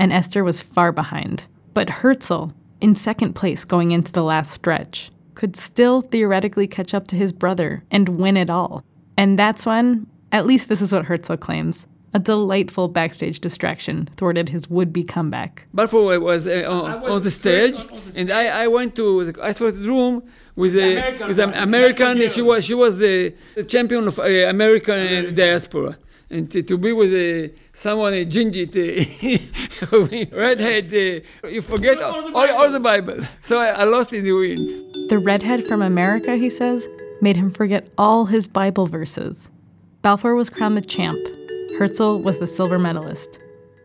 and 0.00 0.14
Esther 0.14 0.42
was 0.42 0.62
far 0.62 0.90
behind. 0.90 1.46
But 1.74 1.90
Herzl, 1.90 2.52
in 2.80 2.94
second 2.94 3.34
place 3.34 3.66
going 3.66 3.92
into 3.92 4.10
the 4.10 4.22
last 4.22 4.50
stretch, 4.50 5.10
could 5.34 5.54
still 5.56 6.00
theoretically 6.00 6.66
catch 6.66 6.94
up 6.94 7.06
to 7.08 7.16
his 7.16 7.32
brother 7.32 7.84
and 7.90 8.08
win 8.08 8.38
it 8.38 8.48
all. 8.48 8.82
And 9.18 9.38
that's 9.38 9.66
when, 9.66 10.06
at 10.32 10.46
least 10.46 10.70
this 10.70 10.80
is 10.80 10.92
what 10.92 11.04
Herzl 11.04 11.34
claims, 11.34 11.86
a 12.14 12.18
delightful 12.18 12.88
backstage 12.88 13.40
distraction 13.40 14.08
thwarted 14.16 14.48
his 14.48 14.70
would-be 14.70 15.04
comeback. 15.04 15.66
Balfour 15.74 16.18
was, 16.18 16.46
uh, 16.46 16.64
on, 16.66 17.02
was 17.02 17.12
on, 17.12 17.22
the 17.22 17.30
stage, 17.30 17.78
on, 17.78 18.00
the 18.08 18.20
and 18.20 18.30
I, 18.32 18.64
I 18.64 18.68
went 18.68 18.96
to 18.96 19.30
the 19.30 19.44
isolated 19.44 19.82
room 19.82 20.22
with 20.56 20.76
a 20.76 20.92
American, 20.92 21.28
with 21.28 21.38
an 21.38 21.52
American. 21.52 22.06
American 22.06 22.28
she 22.28 22.42
was 22.42 22.64
she 22.64 22.74
was 22.74 22.98
the, 22.98 23.34
the 23.54 23.64
champion 23.64 24.08
of 24.08 24.18
uh, 24.18 24.22
American, 24.22 24.94
American 24.94 25.34
diaspora 25.34 25.98
and 26.30 26.50
to, 26.52 26.62
to 26.62 26.78
be 26.78 26.92
with 26.92 27.12
uh, 27.12 27.52
someone 27.72 28.14
a 28.14 28.24
ginger, 28.24 28.60
redhead, 30.32 31.24
uh, 31.44 31.48
you 31.48 31.60
forget 31.60 32.00
all, 32.00 32.36
all, 32.36 32.50
all, 32.50 32.70
the 32.70 32.80
Bible. 32.80 33.16
So 33.40 33.58
I, 33.58 33.68
I 33.68 33.84
lost 33.84 34.12
in 34.12 34.24
the 34.24 34.32
winds. 34.32 34.80
The 35.08 35.18
redhead 35.18 35.64
from 35.66 35.82
America, 35.82 36.36
he 36.36 36.48
says, 36.48 36.88
made 37.20 37.36
him 37.36 37.50
forget 37.50 37.92
all 37.98 38.26
his 38.26 38.46
Bible 38.46 38.86
verses. 38.86 39.50
Balfour 40.02 40.34
was 40.34 40.50
crowned 40.50 40.76
the 40.76 40.82
champ. 40.82 41.18
Herzl 41.78 42.22
was 42.22 42.38
the 42.38 42.46
silver 42.46 42.78
medalist. 42.78 43.40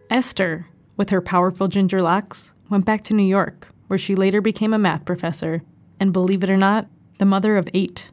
Esther, 0.09 0.67
with 0.97 1.09
her 1.09 1.21
powerful 1.21 1.67
ginger 1.67 2.01
locks, 2.01 2.53
went 2.69 2.85
back 2.85 3.03
to 3.05 3.13
New 3.13 3.23
York, 3.23 3.69
where 3.87 3.97
she 3.97 4.15
later 4.15 4.39
became 4.39 4.73
a 4.73 4.77
math 4.77 5.03
professor, 5.03 5.61
and 5.99 6.13
believe 6.13 6.43
it 6.43 6.49
or 6.49 6.57
not, 6.57 6.87
the 7.17 7.25
mother 7.25 7.57
of 7.57 7.69
eight. 7.73 8.11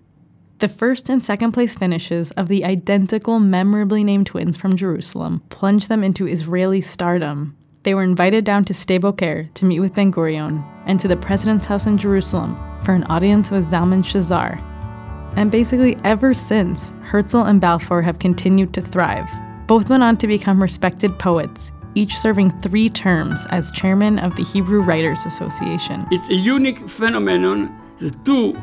The 0.63 0.69
first 0.69 1.11
and 1.11 1.25
second 1.25 1.51
place 1.51 1.75
finishes 1.75 2.31
of 2.31 2.47
the 2.47 2.65
identical, 2.65 3.41
memorably 3.41 4.05
named 4.05 4.29
twins 4.29 4.57
from 4.57 4.77
Jerusalem 4.77 5.43
plunged 5.49 5.89
them 5.89 6.05
into 6.05 6.29
Israeli 6.29 6.81
stardom. 6.81 7.57
They 7.83 7.97
were 7.97 8.05
invited 8.05 8.45
down 8.45 8.65
to 8.67 8.73
Sde 8.73 9.01
Boker 9.01 9.49
to 9.55 9.65
meet 9.65 9.81
with 9.81 9.97
Ben 9.97 10.13
Gurion 10.13 10.65
and 10.87 11.01
to 11.01 11.09
the 11.09 11.17
president's 11.17 11.67
house 11.67 11.87
in 11.87 11.99
Jerusalem 11.99 12.55
for 12.85 12.95
an 12.95 13.03
audience 13.11 13.51
with 13.51 13.69
Zalman 13.69 14.05
Shazar. 14.05 14.63
And 15.37 15.51
basically, 15.51 15.99
ever 16.05 16.33
since, 16.33 16.93
Herzl 17.03 17.39
and 17.39 17.61
Balfour 17.61 18.01
have 18.01 18.21
continued 18.21 18.73
to 18.75 18.83
thrive. 18.83 19.29
Both 19.67 19.91
went 19.91 20.05
on 20.05 20.17
to 20.19 20.29
become 20.29 20.63
respected 20.63 21.19
poets, 21.19 21.73
each 21.97 22.17
serving 22.17 22.51
three 22.61 22.89
terms 22.89 23.47
as 23.51 23.73
chairman 23.73 24.21
of 24.21 24.37
the 24.37 24.45
Hebrew 24.45 24.83
Writers 24.83 25.27
Association. 25.27 26.07
It's 26.13 26.29
a 26.29 26.37
unique 26.37 26.89
phenomenon. 26.89 27.77
The 27.99 28.13
two 28.25 28.57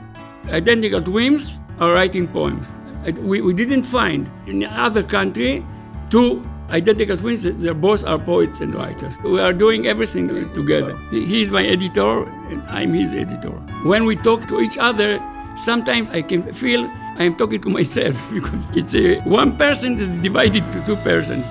identical 0.47 1.01
twins 1.01 1.59
are 1.79 1.93
writing 1.93 2.27
poems. 2.27 2.77
We, 3.17 3.41
we 3.41 3.53
didn't 3.53 3.83
find 3.83 4.29
in 4.47 4.63
other 4.65 5.03
country 5.03 5.65
two 6.09 6.43
identical 6.69 7.17
twins. 7.17 7.43
They 7.43 7.71
both 7.71 8.03
are 8.05 8.19
poets 8.19 8.61
and 8.61 8.73
writers. 8.73 9.17
We 9.23 9.39
are 9.39 9.53
doing 9.53 9.87
everything 9.87 10.27
together. 10.53 10.97
He 11.11 11.41
is 11.41 11.51
my 11.51 11.65
editor 11.65 12.23
and 12.49 12.61
I'm 12.63 12.93
his 12.93 13.13
editor. 13.13 13.51
When 13.83 14.05
we 14.05 14.15
talk 14.15 14.47
to 14.47 14.59
each 14.59 14.77
other, 14.77 15.19
sometimes 15.55 16.09
I 16.09 16.21
can 16.21 16.51
feel 16.53 16.85
I 17.17 17.23
am 17.23 17.35
talking 17.35 17.61
to 17.61 17.69
myself 17.79 18.15
because 18.33 18.67
it's 18.73 18.95
a 18.95 19.19
one 19.21 19.57
person 19.57 19.97
is 19.97 20.09
divided 20.19 20.71
to 20.71 20.85
two 20.85 20.95
persons. 20.97 21.45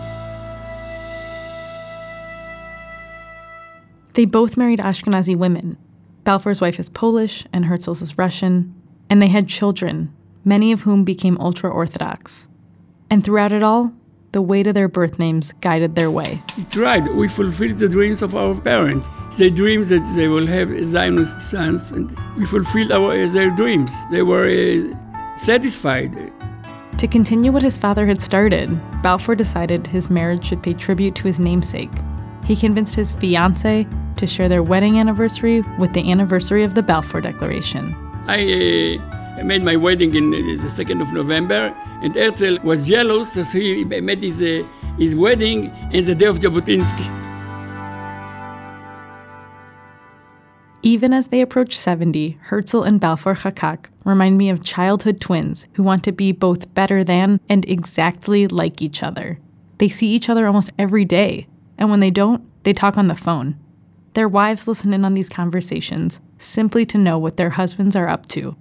They 4.14 4.24
both 4.24 4.56
married 4.56 4.80
Ashkenazi 4.80 5.36
women. 5.36 5.78
Balfour's 6.24 6.60
wife 6.60 6.80
is 6.80 6.90
Polish 6.90 7.46
and 7.52 7.66
Herzl's 7.66 8.02
is 8.02 8.18
Russian, 8.18 8.74
and 9.08 9.22
they 9.22 9.28
had 9.28 9.48
children, 9.48 10.12
many 10.48 10.72
of 10.72 10.80
whom 10.80 11.04
became 11.04 11.36
ultra 11.38 11.70
Orthodox. 11.70 12.48
And 13.10 13.22
throughout 13.22 13.52
it 13.52 13.62
all, 13.62 13.92
the 14.32 14.42
weight 14.42 14.66
of 14.66 14.74
their 14.74 14.88
birth 14.88 15.18
names 15.18 15.52
guided 15.60 15.94
their 15.94 16.10
way. 16.10 16.42
It's 16.56 16.76
right. 16.76 17.04
We 17.14 17.28
fulfilled 17.28 17.78
the 17.78 17.88
dreams 17.88 18.22
of 18.22 18.34
our 18.34 18.54
parents. 18.54 19.10
They 19.36 19.50
dreamed 19.50 19.84
that 19.84 20.04
they 20.16 20.28
will 20.28 20.46
have 20.46 20.68
Zionist 20.84 21.42
sons, 21.42 21.90
and 21.92 22.16
we 22.36 22.46
fulfilled 22.46 22.92
our, 22.92 23.26
their 23.26 23.50
dreams. 23.50 23.92
They 24.10 24.22
were 24.22 24.48
uh, 24.48 25.36
satisfied. 25.36 26.32
To 26.98 27.06
continue 27.06 27.52
what 27.52 27.62
his 27.62 27.78
father 27.78 28.06
had 28.06 28.20
started, 28.20 28.68
Balfour 29.02 29.34
decided 29.34 29.86
his 29.86 30.10
marriage 30.10 30.44
should 30.44 30.62
pay 30.62 30.74
tribute 30.74 31.14
to 31.16 31.24
his 31.24 31.38
namesake. 31.38 31.92
He 32.44 32.56
convinced 32.56 32.96
his 32.96 33.12
fiancee 33.12 33.86
to 34.16 34.26
share 34.26 34.48
their 34.48 34.62
wedding 34.62 34.98
anniversary 34.98 35.62
with 35.78 35.92
the 35.92 36.10
anniversary 36.10 36.64
of 36.64 36.74
the 36.74 36.82
Balfour 36.82 37.20
Declaration. 37.20 37.94
I 38.26 38.98
uh, 38.98 39.17
made 39.44 39.62
my 39.62 39.76
wedding 39.76 40.14
in 40.14 40.28
uh, 40.28 40.62
the 40.62 40.68
2nd 40.68 41.02
of 41.02 41.12
November, 41.12 41.74
and 42.02 42.14
Herzl 42.14 42.58
was 42.62 42.88
jealous 42.88 43.36
as 43.36 43.52
he 43.52 43.84
made 43.84 44.22
his, 44.22 44.40
uh, 44.40 44.66
his 44.98 45.14
wedding 45.14 45.72
in 45.92 46.04
the 46.04 46.14
day 46.14 46.26
of 46.26 46.38
Jabotinsky. 46.38 47.28
Even 50.82 51.12
as 51.12 51.28
they 51.28 51.40
approach 51.40 51.76
70, 51.76 52.38
Herzl 52.42 52.82
and 52.82 53.00
Balfour 53.00 53.34
Chakak 53.34 53.86
remind 54.04 54.38
me 54.38 54.48
of 54.48 54.62
childhood 54.62 55.20
twins 55.20 55.66
who 55.74 55.82
want 55.82 56.04
to 56.04 56.12
be 56.12 56.30
both 56.30 56.72
better 56.72 57.02
than 57.02 57.40
and 57.48 57.68
exactly 57.68 58.46
like 58.46 58.80
each 58.80 59.02
other. 59.02 59.40
They 59.78 59.88
see 59.88 60.08
each 60.08 60.28
other 60.28 60.46
almost 60.46 60.72
every 60.78 61.04
day, 61.04 61.48
and 61.76 61.90
when 61.90 62.00
they 62.00 62.10
don't, 62.10 62.44
they 62.62 62.72
talk 62.72 62.96
on 62.96 63.08
the 63.08 63.14
phone. 63.14 63.58
Their 64.14 64.28
wives 64.28 64.66
listen 64.66 64.94
in 64.94 65.04
on 65.04 65.14
these 65.14 65.28
conversations 65.28 66.20
simply 66.38 66.84
to 66.86 66.98
know 66.98 67.18
what 67.18 67.36
their 67.36 67.50
husbands 67.50 67.96
are 67.96 68.08
up 68.08 68.26
to. 68.30 68.56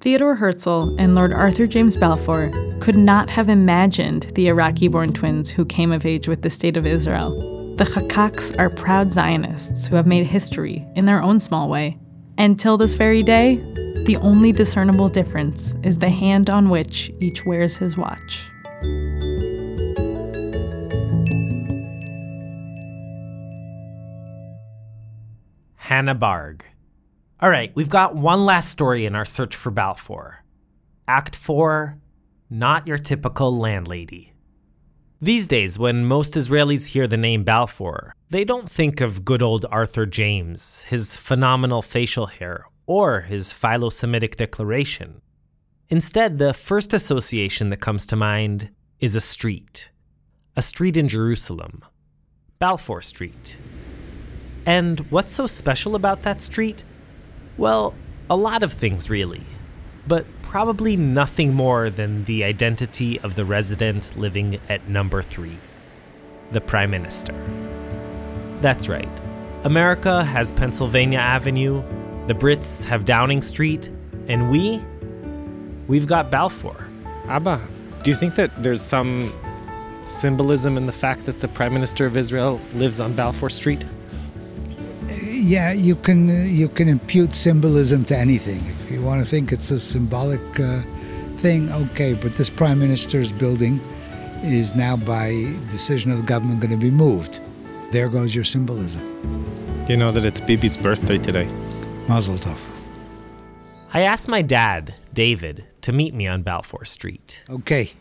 Theodore 0.00 0.34
Herzl 0.34 0.96
and 0.98 1.14
Lord 1.14 1.30
Arthur 1.30 1.66
James 1.66 1.94
Balfour 1.94 2.50
could 2.80 2.96
not 2.96 3.28
have 3.28 3.50
imagined 3.50 4.32
the 4.34 4.48
Iraqi 4.48 4.88
born 4.88 5.12
twins 5.12 5.50
who 5.50 5.66
came 5.66 5.92
of 5.92 6.06
age 6.06 6.26
with 6.26 6.40
the 6.40 6.48
State 6.48 6.78
of 6.78 6.86
Israel. 6.86 7.38
The 7.76 7.84
Chakaks 7.84 8.58
are 8.58 8.70
proud 8.70 9.12
Zionists 9.12 9.86
who 9.86 9.96
have 9.96 10.06
made 10.06 10.24
history 10.24 10.86
in 10.96 11.04
their 11.04 11.22
own 11.22 11.38
small 11.38 11.68
way. 11.68 11.98
And 12.38 12.58
till 12.58 12.78
this 12.78 12.94
very 12.94 13.22
day, 13.22 13.56
the 14.06 14.16
only 14.22 14.52
discernible 14.52 15.10
difference 15.10 15.76
is 15.82 15.98
the 15.98 16.08
hand 16.08 16.48
on 16.48 16.70
which 16.70 17.10
each 17.20 17.44
wears 17.44 17.76
his 17.76 17.98
watch. 17.98 18.46
Hannah 25.76 26.14
Barg. 26.14 26.62
All 27.42 27.48
right, 27.48 27.74
we've 27.74 27.88
got 27.88 28.14
one 28.14 28.44
last 28.44 28.68
story 28.68 29.06
in 29.06 29.14
our 29.14 29.24
search 29.24 29.56
for 29.56 29.70
Balfour. 29.70 30.44
Act 31.08 31.34
4 31.34 31.98
Not 32.50 32.86
Your 32.86 32.98
Typical 32.98 33.56
Landlady. 33.56 34.34
These 35.22 35.48
days, 35.48 35.78
when 35.78 36.04
most 36.04 36.34
Israelis 36.34 36.88
hear 36.88 37.06
the 37.06 37.16
name 37.16 37.42
Balfour, 37.42 38.14
they 38.28 38.44
don't 38.44 38.70
think 38.70 39.00
of 39.00 39.24
good 39.24 39.40
old 39.40 39.64
Arthur 39.70 40.04
James, 40.04 40.82
his 40.84 41.16
phenomenal 41.16 41.80
facial 41.80 42.26
hair, 42.26 42.66
or 42.84 43.22
his 43.22 43.54
Philo 43.54 43.88
Semitic 43.88 44.36
declaration. 44.36 45.22
Instead, 45.88 46.36
the 46.36 46.52
first 46.52 46.92
association 46.92 47.70
that 47.70 47.80
comes 47.80 48.04
to 48.04 48.16
mind 48.16 48.68
is 48.98 49.16
a 49.16 49.20
street. 49.20 49.90
A 50.56 50.62
street 50.62 50.98
in 50.98 51.08
Jerusalem. 51.08 51.86
Balfour 52.58 53.00
Street. 53.00 53.56
And 54.66 55.00
what's 55.10 55.32
so 55.32 55.46
special 55.46 55.94
about 55.94 56.20
that 56.24 56.42
street? 56.42 56.84
Well, 57.60 57.94
a 58.30 58.36
lot 58.36 58.62
of 58.62 58.72
things, 58.72 59.10
really. 59.10 59.42
But 60.08 60.24
probably 60.40 60.96
nothing 60.96 61.52
more 61.52 61.90
than 61.90 62.24
the 62.24 62.42
identity 62.42 63.20
of 63.20 63.34
the 63.34 63.44
resident 63.44 64.16
living 64.16 64.58
at 64.70 64.88
number 64.88 65.20
three 65.20 65.58
the 66.52 66.60
Prime 66.62 66.90
Minister. 66.90 67.34
That's 68.62 68.88
right. 68.88 69.10
America 69.64 70.24
has 70.24 70.50
Pennsylvania 70.50 71.18
Avenue, 71.18 71.84
the 72.28 72.34
Brits 72.34 72.82
have 72.86 73.04
Downing 73.04 73.42
Street, 73.42 73.90
and 74.26 74.50
we? 74.50 74.80
We've 75.86 76.06
got 76.06 76.30
Balfour. 76.30 76.88
Abba, 77.26 77.60
do 78.02 78.10
you 78.10 78.16
think 78.16 78.36
that 78.36 78.62
there's 78.62 78.82
some 78.82 79.30
symbolism 80.06 80.78
in 80.78 80.86
the 80.86 80.92
fact 80.92 81.26
that 81.26 81.40
the 81.40 81.48
Prime 81.48 81.74
Minister 81.74 82.06
of 82.06 82.16
Israel 82.16 82.58
lives 82.74 83.00
on 83.00 83.12
Balfour 83.12 83.50
Street? 83.50 83.84
Yeah, 85.22 85.72
you 85.72 85.96
can 85.96 86.28
you 86.48 86.68
can 86.68 86.88
impute 86.88 87.34
symbolism 87.34 88.04
to 88.06 88.16
anything. 88.16 88.64
If 88.84 88.90
you 88.90 89.02
want 89.02 89.20
to 89.20 89.26
think 89.26 89.52
it's 89.52 89.70
a 89.70 89.78
symbolic 89.78 90.60
uh, 90.60 90.82
thing, 91.36 91.70
okay. 91.72 92.14
But 92.14 92.32
this 92.34 92.50
prime 92.50 92.78
minister's 92.78 93.32
building 93.32 93.80
is 94.42 94.74
now, 94.74 94.96
by 94.96 95.30
decision 95.68 96.10
of 96.10 96.18
the 96.18 96.24
government, 96.24 96.60
going 96.60 96.70
to 96.70 96.76
be 96.76 96.90
moved. 96.90 97.40
There 97.90 98.08
goes 98.08 98.34
your 98.34 98.44
symbolism. 98.44 99.02
You 99.88 99.96
know 99.96 100.12
that 100.12 100.24
it's 100.24 100.40
Bibi's 100.40 100.76
birthday 100.76 101.18
today. 101.18 101.46
Mazel 102.08 102.36
tov. 102.36 102.66
I 103.92 104.02
asked 104.02 104.28
my 104.28 104.42
dad, 104.42 104.94
David, 105.12 105.64
to 105.82 105.92
meet 105.92 106.14
me 106.14 106.28
on 106.28 106.42
Balfour 106.42 106.84
Street. 106.84 107.42
Okay, 107.50 107.92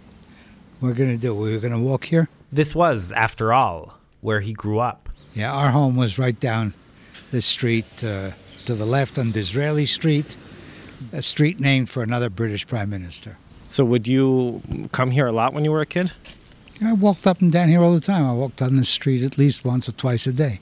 we're 0.81 0.93
going 0.93 1.11
to 1.11 1.17
do. 1.17 1.33
We're 1.33 1.59
going 1.59 1.73
to 1.73 1.79
walk 1.79 2.05
here. 2.05 2.29
This 2.51 2.75
was, 2.75 3.11
after 3.13 3.53
all, 3.53 3.97
where 4.21 4.39
he 4.39 4.53
grew 4.53 4.79
up. 4.79 5.09
Yeah, 5.33 5.51
our 5.51 5.71
home 5.71 5.95
was 5.95 6.19
right 6.19 6.39
down 6.39 6.73
this 7.31 7.45
street 7.45 8.03
uh, 8.03 8.31
to 8.65 8.75
the 8.75 8.85
left 8.85 9.17
on 9.17 9.31
Disraeli 9.31 9.85
Street, 9.85 10.37
a 11.13 11.21
street 11.21 11.59
named 11.59 11.89
for 11.89 12.03
another 12.03 12.29
British 12.29 12.67
prime 12.67 12.89
minister. 12.89 13.37
So, 13.67 13.85
would 13.85 14.07
you 14.07 14.61
come 14.91 15.11
here 15.11 15.27
a 15.27 15.31
lot 15.31 15.53
when 15.53 15.63
you 15.63 15.71
were 15.71 15.81
a 15.81 15.85
kid? 15.85 16.11
I 16.83 16.93
walked 16.93 17.27
up 17.27 17.41
and 17.41 17.51
down 17.51 17.67
here 17.67 17.81
all 17.81 17.93
the 17.93 17.99
time. 17.99 18.25
I 18.25 18.33
walked 18.33 18.61
on 18.61 18.77
this 18.77 18.89
street 18.89 19.21
at 19.23 19.37
least 19.37 19.65
once 19.65 19.89
or 19.89 19.91
twice 19.91 20.25
a 20.27 20.33
day 20.33 20.59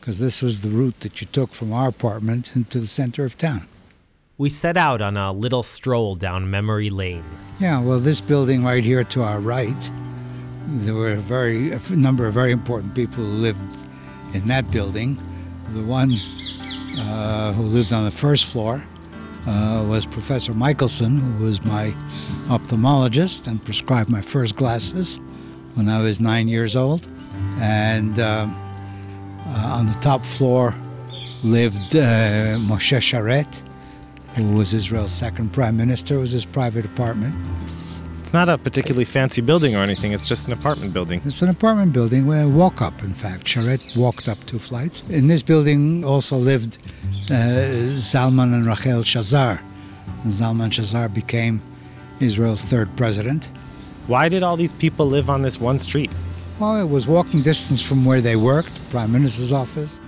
because 0.00 0.18
this 0.18 0.40
was 0.40 0.62
the 0.62 0.70
route 0.70 1.00
that 1.00 1.20
you 1.20 1.26
took 1.26 1.52
from 1.52 1.72
our 1.72 1.88
apartment 1.88 2.56
into 2.56 2.80
the 2.80 2.86
center 2.86 3.24
of 3.24 3.36
town. 3.36 3.68
We 4.38 4.48
set 4.48 4.76
out 4.76 5.02
on 5.02 5.16
a 5.16 5.32
little 5.32 5.62
stroll 5.62 6.14
down 6.14 6.50
memory 6.50 6.90
lane. 6.90 7.24
Yeah, 7.60 7.80
well, 7.80 7.98
this 7.98 8.20
building 8.20 8.64
right 8.64 8.82
here 8.82 9.04
to 9.04 9.22
our 9.22 9.40
right, 9.40 9.90
there 10.68 10.94
were 10.94 11.12
a 11.12 11.16
very 11.16 11.72
a 11.72 11.80
number 11.90 12.26
of 12.26 12.34
very 12.34 12.52
important 12.52 12.94
people 12.94 13.24
who 13.24 13.30
lived 13.30 13.86
in 14.32 14.46
that 14.46 14.70
building. 14.70 15.18
The 15.74 15.84
one 15.84 16.12
uh, 16.98 17.52
who 17.52 17.62
lived 17.62 17.92
on 17.92 18.04
the 18.04 18.10
first 18.10 18.46
floor 18.46 18.84
uh, 19.46 19.84
was 19.88 20.06
Professor 20.06 20.54
Michaelson, 20.54 21.18
who 21.18 21.44
was 21.44 21.64
my 21.64 21.94
ophthalmologist 22.48 23.46
and 23.46 23.64
prescribed 23.64 24.10
my 24.10 24.20
first 24.20 24.56
glasses 24.56 25.20
when 25.74 25.88
I 25.88 26.02
was 26.02 26.20
nine 26.20 26.48
years 26.48 26.76
old. 26.76 27.06
And 27.60 28.18
uh 28.18 28.46
on 29.48 29.86
the 29.86 29.98
top 30.00 30.24
floor 30.24 30.74
lived 31.42 31.96
uh, 31.96 32.58
Moshe 32.68 32.98
Sharet, 32.98 33.62
who 34.34 34.56
was 34.56 34.74
Israel's 34.74 35.12
second 35.12 35.52
prime 35.52 35.76
minister. 35.76 36.16
It 36.16 36.20
was 36.20 36.32
his 36.32 36.44
private 36.44 36.84
apartment. 36.84 37.34
It's 38.28 38.34
not 38.34 38.50
a 38.50 38.58
particularly 38.58 39.06
fancy 39.06 39.40
building 39.40 39.74
or 39.74 39.78
anything, 39.78 40.12
it's 40.12 40.28
just 40.28 40.48
an 40.48 40.52
apartment 40.52 40.92
building. 40.92 41.22
It's 41.24 41.40
an 41.40 41.48
apartment 41.48 41.94
building 41.94 42.26
where 42.26 42.42
I 42.42 42.44
walk 42.44 42.82
up, 42.82 43.02
in 43.02 43.14
fact. 43.14 43.46
Sharet 43.46 43.96
walked 43.96 44.28
up 44.28 44.38
two 44.44 44.58
flights. 44.58 45.08
In 45.08 45.28
this 45.28 45.42
building 45.42 46.04
also 46.04 46.36
lived 46.36 46.76
uh, 47.30 47.64
Zalman 47.96 48.52
and 48.52 48.66
Rachel 48.66 49.00
Shazar. 49.00 49.58
Zalman 50.26 50.68
Shazar 50.68 51.08
became 51.14 51.62
Israel's 52.20 52.64
third 52.64 52.94
president. 52.98 53.50
Why 54.08 54.28
did 54.28 54.42
all 54.42 54.58
these 54.58 54.74
people 54.74 55.06
live 55.06 55.30
on 55.30 55.40
this 55.40 55.58
one 55.58 55.78
street? 55.78 56.10
Well, 56.58 56.76
it 56.76 56.90
was 56.90 57.06
walking 57.06 57.40
distance 57.40 57.80
from 57.80 58.04
where 58.04 58.20
they 58.20 58.36
worked, 58.36 58.78
Prime 58.90 59.10
Minister's 59.10 59.54
office. 59.54 60.02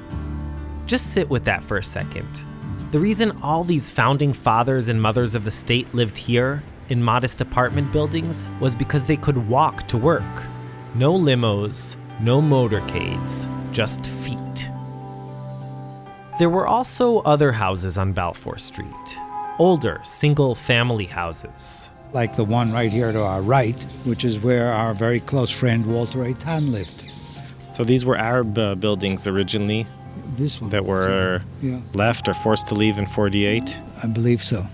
Just 0.84 1.14
sit 1.14 1.30
with 1.30 1.46
that 1.46 1.62
for 1.62 1.78
a 1.78 1.82
second. 1.82 2.44
The 2.90 2.98
reason 2.98 3.30
all 3.42 3.64
these 3.64 3.88
founding 3.88 4.34
fathers 4.34 4.90
and 4.90 5.00
mothers 5.00 5.34
of 5.34 5.46
the 5.46 5.50
state 5.50 5.94
lived 5.94 6.18
here, 6.18 6.62
in 6.90 7.02
modest 7.02 7.40
apartment 7.40 7.90
buildings, 7.92 8.50
was 8.60 8.76
because 8.76 9.04
they 9.06 9.16
could 9.16 9.48
walk 9.48 9.86
to 9.88 9.96
work. 9.96 10.42
No 10.94 11.14
limos, 11.14 11.96
no 12.20 12.40
motorcades, 12.42 13.48
just 13.72 14.06
feet. 14.06 14.70
There 16.38 16.50
were 16.50 16.66
also 16.66 17.18
other 17.20 17.52
houses 17.52 17.98
on 17.98 18.12
Balfour 18.12 18.58
Street, 18.58 19.18
older 19.58 20.00
single 20.02 20.54
family 20.54 21.04
houses. 21.04 21.90
Like 22.12 22.34
the 22.34 22.44
one 22.44 22.72
right 22.72 22.90
here 22.90 23.12
to 23.12 23.22
our 23.22 23.42
right, 23.42 23.80
which 24.04 24.24
is 24.24 24.40
where 24.40 24.72
our 24.72 24.94
very 24.94 25.20
close 25.20 25.50
friend 25.50 25.86
Walter 25.86 26.20
Eytan 26.20 26.72
lived. 26.72 27.04
So 27.68 27.84
these 27.84 28.04
were 28.04 28.16
Arab 28.16 28.58
uh, 28.58 28.74
buildings 28.74 29.26
originally 29.28 29.86
This 30.36 30.60
one 30.60 30.70
that 30.70 30.84
were 30.84 31.40
Yeah. 31.62 31.78
left 31.94 32.26
or 32.28 32.34
forced 32.34 32.66
to 32.68 32.74
leave 32.74 32.98
in 32.98 33.06
48, 33.06 33.78
I 34.02 34.08
believe 34.08 34.42
so. 34.42 34.64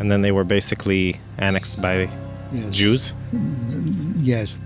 And 0.00 0.10
then 0.10 0.22
they 0.22 0.32
were 0.32 0.44
basically 0.44 1.16
annexed 1.38 1.80
by 1.80 2.08
Yes. 2.52 2.70
Jews. 2.70 3.14
Yes. 4.18 4.58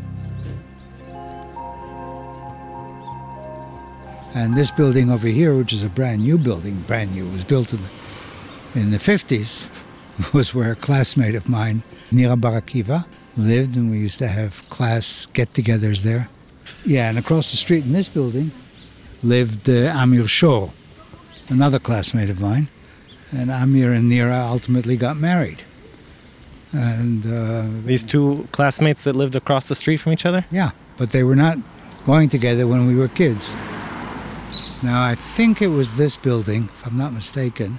And 4.35 4.55
this 4.55 4.71
building 4.71 5.11
over 5.11 5.29
here, 5.29 5.55
which 5.55 5.73
is 5.73 5.85
a 5.85 5.91
brand 5.91 6.23
new 6.23 6.39
building, 6.39 6.81
brand 6.87 7.15
new, 7.15 7.27
was 7.29 7.45
built 7.45 7.73
in 7.73 7.81
the, 7.83 8.81
in 8.81 8.91
the 8.91 8.97
50s, 8.97 9.71
was 10.35 10.55
where 10.55 10.73
a 10.73 10.75
classmate 10.75 11.35
of 11.35 11.49
mine, 11.49 11.83
Nira 12.11 12.41
Barakiva, 12.41 13.07
lived, 13.37 13.77
and 13.77 13.91
we 13.91 13.99
used 13.99 14.19
to 14.19 14.29
have 14.29 14.69
class 14.71 15.27
get 15.27 15.53
togethers 15.53 16.03
there. 16.03 16.29
Yeah, 16.85 17.09
and 17.11 17.19
across 17.19 17.51
the 17.51 17.57
street 17.57 17.85
in 17.85 17.93
this 17.93 18.09
building 18.09 18.51
lived 19.23 19.69
uh, 19.71 19.93
Amir 19.97 20.27
Shor, 20.27 20.73
another 21.49 21.79
classmate 21.79 22.31
of 22.31 22.41
mine. 22.41 22.69
And 23.37 23.51
Amir 23.51 23.93
and 23.93 24.11
Nira 24.11 24.49
ultimately 24.49 24.97
got 24.97 25.17
married. 25.17 25.63
And 26.73 27.25
uh, 27.27 27.67
These 27.87 28.05
two 28.05 28.49
classmates 28.53 29.03
that 29.03 29.15
lived 29.15 29.37
across 29.37 29.67
the 29.67 29.75
street 29.75 29.99
from 29.99 30.13
each 30.13 30.27
other? 30.27 30.45
yeah, 30.51 30.71
but 30.97 31.11
they 31.11 31.23
were 31.23 31.37
not 31.37 31.59
going 32.07 32.29
together 32.29 32.67
when 32.67 32.87
we 32.87 32.95
were 32.95 33.09
kids. 33.09 33.55
Now, 34.83 35.03
I 35.03 35.15
think 35.15 35.63
it 35.63 35.69
was 35.69 35.97
this 35.97 36.17
building, 36.17 36.65
if 36.65 36.87
I'm 36.87 36.99
not 36.99 37.13
mistaken, 37.13 37.79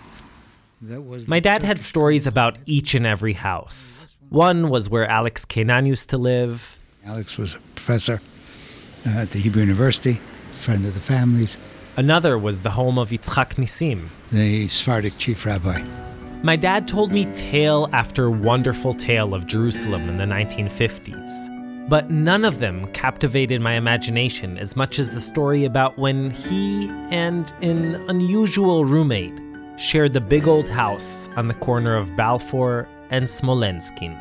that 0.82 1.02
was. 1.02 1.28
My 1.28 1.40
dad 1.40 1.62
had 1.64 1.82
stories 1.82 2.26
about 2.26 2.58
each 2.66 2.96
and 2.96 3.06
every 3.06 3.34
house. 3.34 4.18
One 4.30 4.70
was 4.70 4.90
where 4.90 5.08
Alex 5.08 5.46
Keynan 5.46 5.86
used 5.86 6.10
to 6.10 6.18
live. 6.18 6.78
Alex 7.06 7.38
was 7.38 7.56
a 7.56 7.60
professor 7.76 8.22
uh, 9.06 9.22
at 9.22 9.32
the 9.32 9.40
Hebrew 9.40 9.62
University, 9.62 10.20
friend 10.52 10.84
of 10.86 10.94
the 10.96 11.00
family's, 11.00 11.58
Another 11.98 12.38
was 12.38 12.62
the 12.62 12.72
home 12.72 13.00
of 13.00 13.10
Yitzchak 13.12 13.56
Nisim. 13.56 14.10
the 14.30 14.68
Sephardic 14.68 15.18
chief 15.18 15.46
rabbi. 15.46 15.82
My 16.44 16.58
dad 16.58 16.90
told 16.90 17.12
me 17.14 17.24
tale 17.32 17.88
after 17.94 18.30
wonderful 18.30 18.94
tale 18.94 19.34
of 19.34 19.48
Jerusalem 19.48 20.10
in 20.10 20.18
the 20.18 20.26
1950s. 20.26 21.88
But 21.88 22.10
none 22.10 22.44
of 22.44 22.60
them 22.60 22.86
captivated 22.88 23.62
my 23.62 23.76
imagination 23.76 24.58
as 24.58 24.76
much 24.76 25.00
as 25.00 25.14
the 25.14 25.22
story 25.22 25.64
about 25.64 25.98
when 25.98 26.32
he 26.32 26.90
and 27.12 27.54
an 27.62 27.96
unusual 28.10 28.84
roommate 28.84 29.40
shared 29.78 30.12
the 30.12 30.22
big 30.22 30.50
old 30.50 30.68
house 30.68 31.30
on 31.38 31.48
the 31.48 31.54
corner 31.54 31.96
of 31.96 32.14
Balfour 32.18 32.90
and 33.10 33.26
Smolenskin. 33.26 34.16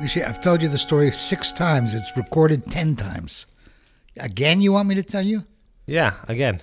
Actually, 0.00 0.24
I've 0.24 0.40
told 0.40 0.60
you 0.60 0.68
the 0.68 0.78
story 0.78 1.12
six 1.12 1.52
times. 1.52 1.94
It's 1.94 2.16
recorded 2.16 2.66
ten 2.66 2.96
times. 2.96 3.46
Again, 4.18 4.60
you 4.60 4.72
want 4.72 4.88
me 4.88 4.96
to 4.96 5.02
tell 5.04 5.22
you? 5.22 5.44
Yeah, 5.86 6.14
again. 6.26 6.60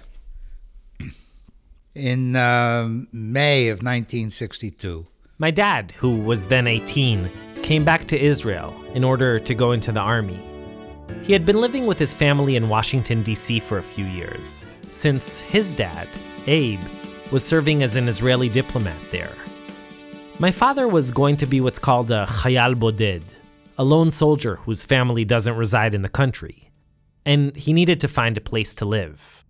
In 1.95 2.35
um 2.35 3.07
May 3.11 3.67
of 3.67 3.83
1962, 3.83 5.05
My 5.37 5.51
dad, 5.51 5.91
who 5.91 6.17
was 6.17 6.47
then 6.47 6.65
18, 6.65 7.29
came 7.61 7.85
back 7.85 8.05
to 8.05 8.19
Israel 8.19 8.73
in 8.95 9.03
order 9.03 9.37
to 9.37 9.53
go 9.53 9.73
into 9.73 9.91
the 9.91 9.99
army. 9.99 10.39
He 11.21 11.33
had 11.33 11.45
been 11.45 11.61
living 11.61 11.85
with 11.85 11.99
his 11.99 12.11
family 12.11 12.55
in 12.55 12.67
Washington, 12.67 13.21
D.C. 13.21 13.59
for 13.59 13.77
a 13.77 13.83
few 13.83 14.05
years, 14.05 14.65
since 14.89 15.41
his 15.41 15.75
dad, 15.75 16.07
Abe, 16.47 16.79
was 17.31 17.45
serving 17.45 17.83
as 17.83 17.95
an 17.95 18.07
Israeli 18.07 18.49
diplomat 18.49 18.97
there. 19.11 19.35
My 20.39 20.49
father 20.49 20.87
was 20.87 21.11
going 21.11 21.37
to 21.37 21.45
be 21.45 21.61
what's 21.61 21.77
called 21.77 22.09
a 22.09 22.25
Chayal 22.25 22.73
Boded, 22.73 23.23
a 23.77 23.83
lone 23.83 24.09
soldier 24.09 24.55
whose 24.55 24.83
family 24.83 25.25
doesn't 25.25 25.55
reside 25.55 25.93
in 25.93 26.01
the 26.01 26.09
country, 26.09 26.71
and 27.23 27.55
he 27.55 27.71
needed 27.71 28.01
to 28.01 28.07
find 28.07 28.35
a 28.35 28.41
place 28.41 28.73
to 28.75 28.85
live. 28.85 29.42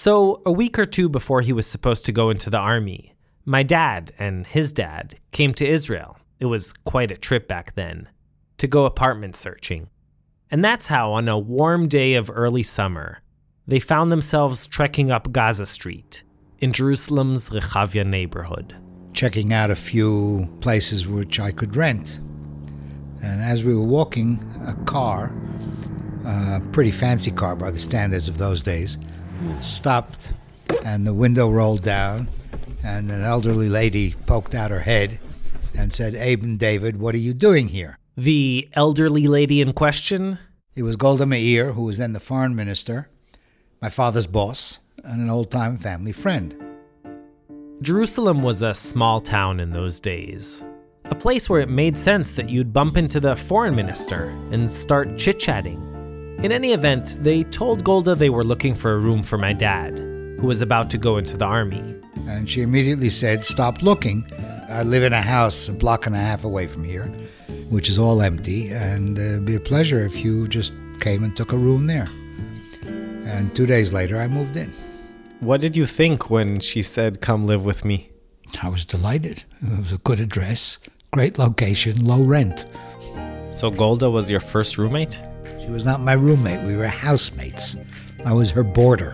So, 0.00 0.42
a 0.46 0.52
week 0.52 0.78
or 0.78 0.86
two 0.86 1.08
before 1.08 1.40
he 1.40 1.52
was 1.52 1.66
supposed 1.66 2.04
to 2.04 2.12
go 2.12 2.30
into 2.30 2.50
the 2.50 2.56
army, 2.56 3.16
my 3.44 3.64
dad 3.64 4.12
and 4.16 4.46
his 4.46 4.72
dad 4.72 5.18
came 5.32 5.52
to 5.54 5.66
Israel. 5.66 6.16
It 6.38 6.46
was 6.46 6.72
quite 6.72 7.10
a 7.10 7.16
trip 7.16 7.48
back 7.48 7.74
then 7.74 8.08
to 8.58 8.68
go 8.68 8.86
apartment 8.86 9.34
searching. 9.34 9.88
And 10.52 10.64
that's 10.64 10.86
how, 10.86 11.10
on 11.10 11.28
a 11.28 11.36
warm 11.36 11.88
day 11.88 12.14
of 12.14 12.30
early 12.32 12.62
summer, 12.62 13.22
they 13.66 13.80
found 13.80 14.12
themselves 14.12 14.68
trekking 14.68 15.10
up 15.10 15.32
Gaza 15.32 15.66
Street 15.66 16.22
in 16.60 16.72
Jerusalem's 16.72 17.50
Rechavia 17.50 18.06
neighborhood. 18.06 18.76
checking 19.14 19.52
out 19.52 19.72
a 19.72 19.74
few 19.74 20.48
places 20.60 21.08
which 21.08 21.40
I 21.40 21.50
could 21.50 21.74
rent. 21.74 22.20
And 23.20 23.40
as 23.40 23.64
we 23.64 23.74
were 23.74 23.82
walking, 23.82 24.38
a 24.64 24.74
car, 24.84 25.34
a 26.24 26.60
pretty 26.70 26.92
fancy 26.92 27.32
car 27.32 27.56
by 27.56 27.72
the 27.72 27.80
standards 27.80 28.28
of 28.28 28.38
those 28.38 28.62
days, 28.62 28.96
stopped 29.60 30.32
and 30.84 31.06
the 31.06 31.14
window 31.14 31.48
rolled 31.50 31.82
down 31.82 32.28
and 32.84 33.10
an 33.10 33.22
elderly 33.22 33.68
lady 33.68 34.14
poked 34.26 34.54
out 34.54 34.70
her 34.70 34.80
head 34.80 35.18
and 35.76 35.92
said, 35.92 36.14
Abe 36.14 36.42
and 36.42 36.58
David, 36.58 36.98
what 36.98 37.14
are 37.14 37.18
you 37.18 37.34
doing 37.34 37.68
here? 37.68 37.98
The 38.16 38.68
elderly 38.72 39.28
lady 39.28 39.60
in 39.60 39.72
question? 39.72 40.38
It 40.74 40.82
was 40.82 40.96
Golda 40.96 41.26
Meir, 41.26 41.72
who 41.72 41.82
was 41.82 41.98
then 41.98 42.12
the 42.12 42.20
foreign 42.20 42.54
minister, 42.54 43.08
my 43.80 43.90
father's 43.90 44.26
boss, 44.26 44.80
and 45.04 45.20
an 45.20 45.30
old 45.30 45.50
time 45.50 45.78
family 45.78 46.12
friend. 46.12 46.56
Jerusalem 47.80 48.42
was 48.42 48.62
a 48.62 48.74
small 48.74 49.20
town 49.20 49.60
in 49.60 49.70
those 49.70 50.00
days. 50.00 50.64
A 51.04 51.14
place 51.14 51.48
where 51.48 51.60
it 51.60 51.70
made 51.70 51.96
sense 51.96 52.32
that 52.32 52.50
you'd 52.50 52.72
bump 52.72 52.96
into 52.96 53.20
the 53.20 53.36
foreign 53.36 53.74
minister 53.74 54.36
and 54.50 54.68
start 54.68 55.16
chit 55.16 55.38
chatting. 55.38 55.97
In 56.40 56.52
any 56.52 56.72
event, 56.72 57.16
they 57.20 57.42
told 57.42 57.82
Golda 57.82 58.14
they 58.14 58.30
were 58.30 58.44
looking 58.44 58.76
for 58.76 58.92
a 58.92 58.98
room 58.98 59.24
for 59.24 59.36
my 59.36 59.52
dad, 59.52 59.98
who 60.38 60.46
was 60.46 60.62
about 60.62 60.88
to 60.90 60.96
go 60.96 61.16
into 61.16 61.36
the 61.36 61.44
army. 61.44 61.82
And 62.28 62.48
she 62.48 62.62
immediately 62.62 63.10
said, 63.10 63.42
Stop 63.42 63.82
looking. 63.82 64.24
I 64.68 64.84
live 64.84 65.02
in 65.02 65.12
a 65.12 65.20
house 65.20 65.68
a 65.68 65.72
block 65.72 66.06
and 66.06 66.14
a 66.14 66.20
half 66.20 66.44
away 66.44 66.68
from 66.68 66.84
here, 66.84 67.06
which 67.70 67.88
is 67.88 67.98
all 67.98 68.22
empty, 68.22 68.70
and 68.70 69.18
uh, 69.18 69.22
it'd 69.22 69.46
be 69.46 69.56
a 69.56 69.60
pleasure 69.60 70.06
if 70.06 70.24
you 70.24 70.46
just 70.46 70.74
came 71.00 71.24
and 71.24 71.36
took 71.36 71.52
a 71.52 71.56
room 71.56 71.88
there. 71.88 72.06
And 72.84 73.52
two 73.52 73.66
days 73.66 73.92
later, 73.92 74.20
I 74.20 74.28
moved 74.28 74.56
in. 74.56 74.72
What 75.40 75.60
did 75.60 75.76
you 75.76 75.86
think 75.86 76.30
when 76.30 76.60
she 76.60 76.82
said, 76.82 77.20
Come 77.20 77.46
live 77.46 77.64
with 77.64 77.84
me? 77.84 78.12
I 78.62 78.68
was 78.68 78.84
delighted. 78.84 79.42
It 79.60 79.76
was 79.76 79.92
a 79.92 79.98
good 79.98 80.20
address, 80.20 80.78
great 81.10 81.36
location, 81.36 82.04
low 82.04 82.22
rent. 82.22 82.64
So 83.50 83.72
Golda 83.72 84.08
was 84.08 84.30
your 84.30 84.40
first 84.40 84.78
roommate? 84.78 85.20
She 85.68 85.72
was 85.72 85.84
not 85.84 86.00
my 86.00 86.14
roommate, 86.14 86.62
we 86.62 86.76
were 86.76 86.86
housemates. 86.86 87.76
I 88.24 88.32
was 88.32 88.50
her 88.52 88.64
boarder. 88.64 89.10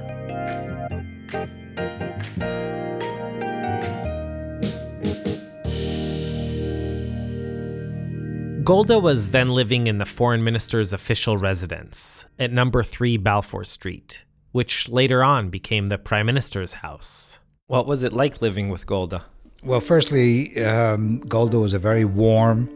Golda 8.62 9.00
was 9.00 9.30
then 9.30 9.48
living 9.48 9.88
in 9.88 9.98
the 9.98 10.04
foreign 10.04 10.44
minister's 10.44 10.92
official 10.92 11.36
residence 11.36 12.26
at 12.38 12.52
number 12.52 12.84
3 12.84 13.16
Balfour 13.16 13.64
Street, 13.64 14.22
which 14.52 14.88
later 14.88 15.24
on 15.24 15.50
became 15.50 15.88
the 15.88 15.98
prime 15.98 16.26
minister's 16.26 16.74
house. 16.74 17.40
What 17.66 17.88
was 17.88 18.04
it 18.04 18.12
like 18.12 18.40
living 18.40 18.68
with 18.68 18.86
Golda? 18.86 19.24
Well, 19.64 19.80
firstly, 19.80 20.56
um, 20.62 21.18
Golda 21.18 21.58
was 21.58 21.74
a 21.74 21.80
very 21.80 22.04
warm 22.04 22.70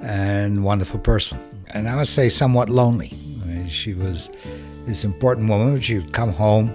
and 0.00 0.64
wonderful 0.64 0.98
person. 0.98 1.38
And 1.72 1.88
I 1.88 1.94
must 1.94 2.14
say, 2.14 2.28
somewhat 2.28 2.68
lonely. 2.68 3.12
I 3.42 3.46
mean, 3.46 3.68
she 3.68 3.94
was 3.94 4.28
this 4.86 5.04
important 5.04 5.48
woman. 5.48 5.80
She 5.80 5.98
would 5.98 6.12
come 6.12 6.32
home, 6.32 6.72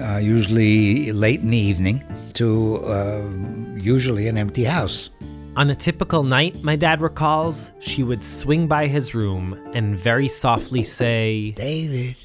uh, 0.00 0.18
usually 0.18 1.12
late 1.12 1.40
in 1.40 1.50
the 1.50 1.58
evening, 1.58 2.04
to 2.34 2.76
uh, 2.84 3.28
usually 3.76 4.28
an 4.28 4.36
empty 4.36 4.64
house. 4.64 5.10
On 5.56 5.70
a 5.70 5.74
typical 5.74 6.22
night, 6.22 6.62
my 6.62 6.76
dad 6.76 7.00
recalls, 7.00 7.72
she 7.80 8.02
would 8.02 8.22
swing 8.22 8.68
by 8.68 8.86
his 8.86 9.14
room 9.14 9.58
and 9.72 9.96
very 9.96 10.28
softly 10.28 10.82
say, 10.82 11.52
David, 11.52 12.16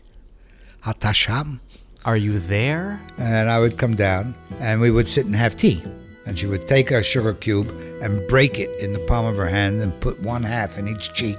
Hatasham. 0.83 1.59
Are 2.03 2.17
you 2.17 2.39
there? 2.39 2.99
And 3.17 3.49
I 3.49 3.59
would 3.59 3.77
come 3.77 3.95
down 3.95 4.35
and 4.59 4.81
we 4.81 4.91
would 4.91 5.07
sit 5.07 5.25
and 5.25 5.35
have 5.35 5.55
tea. 5.55 5.81
And 6.25 6.37
she 6.37 6.45
would 6.45 6.67
take 6.67 6.91
a 6.91 7.03
sugar 7.03 7.33
cube 7.33 7.69
and 8.01 8.27
break 8.27 8.59
it 8.59 8.69
in 8.79 8.91
the 8.91 8.99
palm 9.07 9.25
of 9.25 9.37
her 9.37 9.47
hand 9.47 9.81
and 9.81 9.97
put 10.01 10.19
one 10.21 10.43
half 10.43 10.77
in 10.77 10.87
each 10.87 11.13
cheek. 11.13 11.37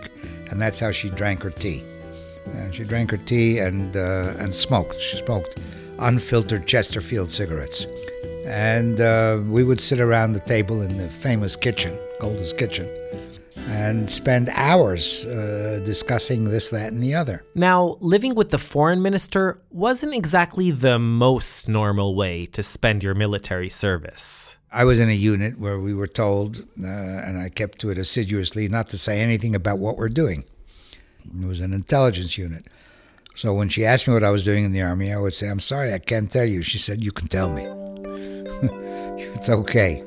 And 0.52 0.60
that's 0.60 0.78
how 0.78 0.90
she 0.90 1.08
drank 1.08 1.42
her 1.44 1.50
tea. 1.50 1.82
And 2.56 2.74
she 2.74 2.84
drank 2.84 3.10
her 3.10 3.16
tea 3.16 3.58
and, 3.58 3.96
uh, 3.96 4.34
and 4.38 4.54
smoked. 4.54 5.00
She 5.00 5.16
smoked 5.16 5.58
unfiltered 5.98 6.66
Chesterfield 6.66 7.30
cigarettes. 7.30 7.86
And 8.44 9.00
uh, 9.00 9.40
we 9.46 9.64
would 9.64 9.80
sit 9.80 9.98
around 9.98 10.34
the 10.34 10.40
table 10.40 10.82
in 10.82 10.98
the 10.98 11.08
famous 11.08 11.56
kitchen, 11.56 11.98
Golda's 12.20 12.52
kitchen, 12.52 12.86
and 13.68 14.10
spend 14.10 14.50
hours 14.52 15.24
uh, 15.24 15.80
discussing 15.84 16.44
this, 16.44 16.68
that, 16.68 16.92
and 16.92 17.02
the 17.02 17.14
other. 17.14 17.44
Now, 17.54 17.96
living 18.00 18.34
with 18.34 18.50
the 18.50 18.58
foreign 18.58 19.00
minister 19.00 19.58
wasn't 19.70 20.14
exactly 20.14 20.70
the 20.70 20.98
most 20.98 21.66
normal 21.66 22.14
way 22.14 22.44
to 22.46 22.62
spend 22.62 23.02
your 23.02 23.14
military 23.14 23.70
service. 23.70 24.58
I 24.72 24.84
was 24.84 24.98
in 24.98 25.10
a 25.10 25.12
unit 25.12 25.58
where 25.58 25.78
we 25.78 25.92
were 25.92 26.06
told, 26.06 26.60
uh, 26.82 26.86
and 26.86 27.38
I 27.38 27.50
kept 27.50 27.78
to 27.80 27.90
it 27.90 27.98
assiduously, 27.98 28.68
not 28.68 28.88
to 28.88 28.98
say 28.98 29.20
anything 29.20 29.54
about 29.54 29.78
what 29.78 29.98
we're 29.98 30.08
doing. 30.08 30.44
It 31.26 31.46
was 31.46 31.60
an 31.60 31.74
intelligence 31.74 32.38
unit. 32.38 32.66
So 33.34 33.52
when 33.52 33.68
she 33.68 33.84
asked 33.84 34.08
me 34.08 34.14
what 34.14 34.24
I 34.24 34.30
was 34.30 34.44
doing 34.44 34.64
in 34.64 34.72
the 34.72 34.80
army, 34.80 35.12
I 35.12 35.18
would 35.18 35.34
say, 35.34 35.48
I'm 35.48 35.60
sorry, 35.60 35.92
I 35.92 35.98
can't 35.98 36.30
tell 36.30 36.46
you. 36.46 36.62
She 36.62 36.78
said, 36.78 37.04
You 37.04 37.12
can 37.12 37.28
tell 37.28 37.50
me. 37.50 37.64
it's 39.36 39.50
okay. 39.50 40.04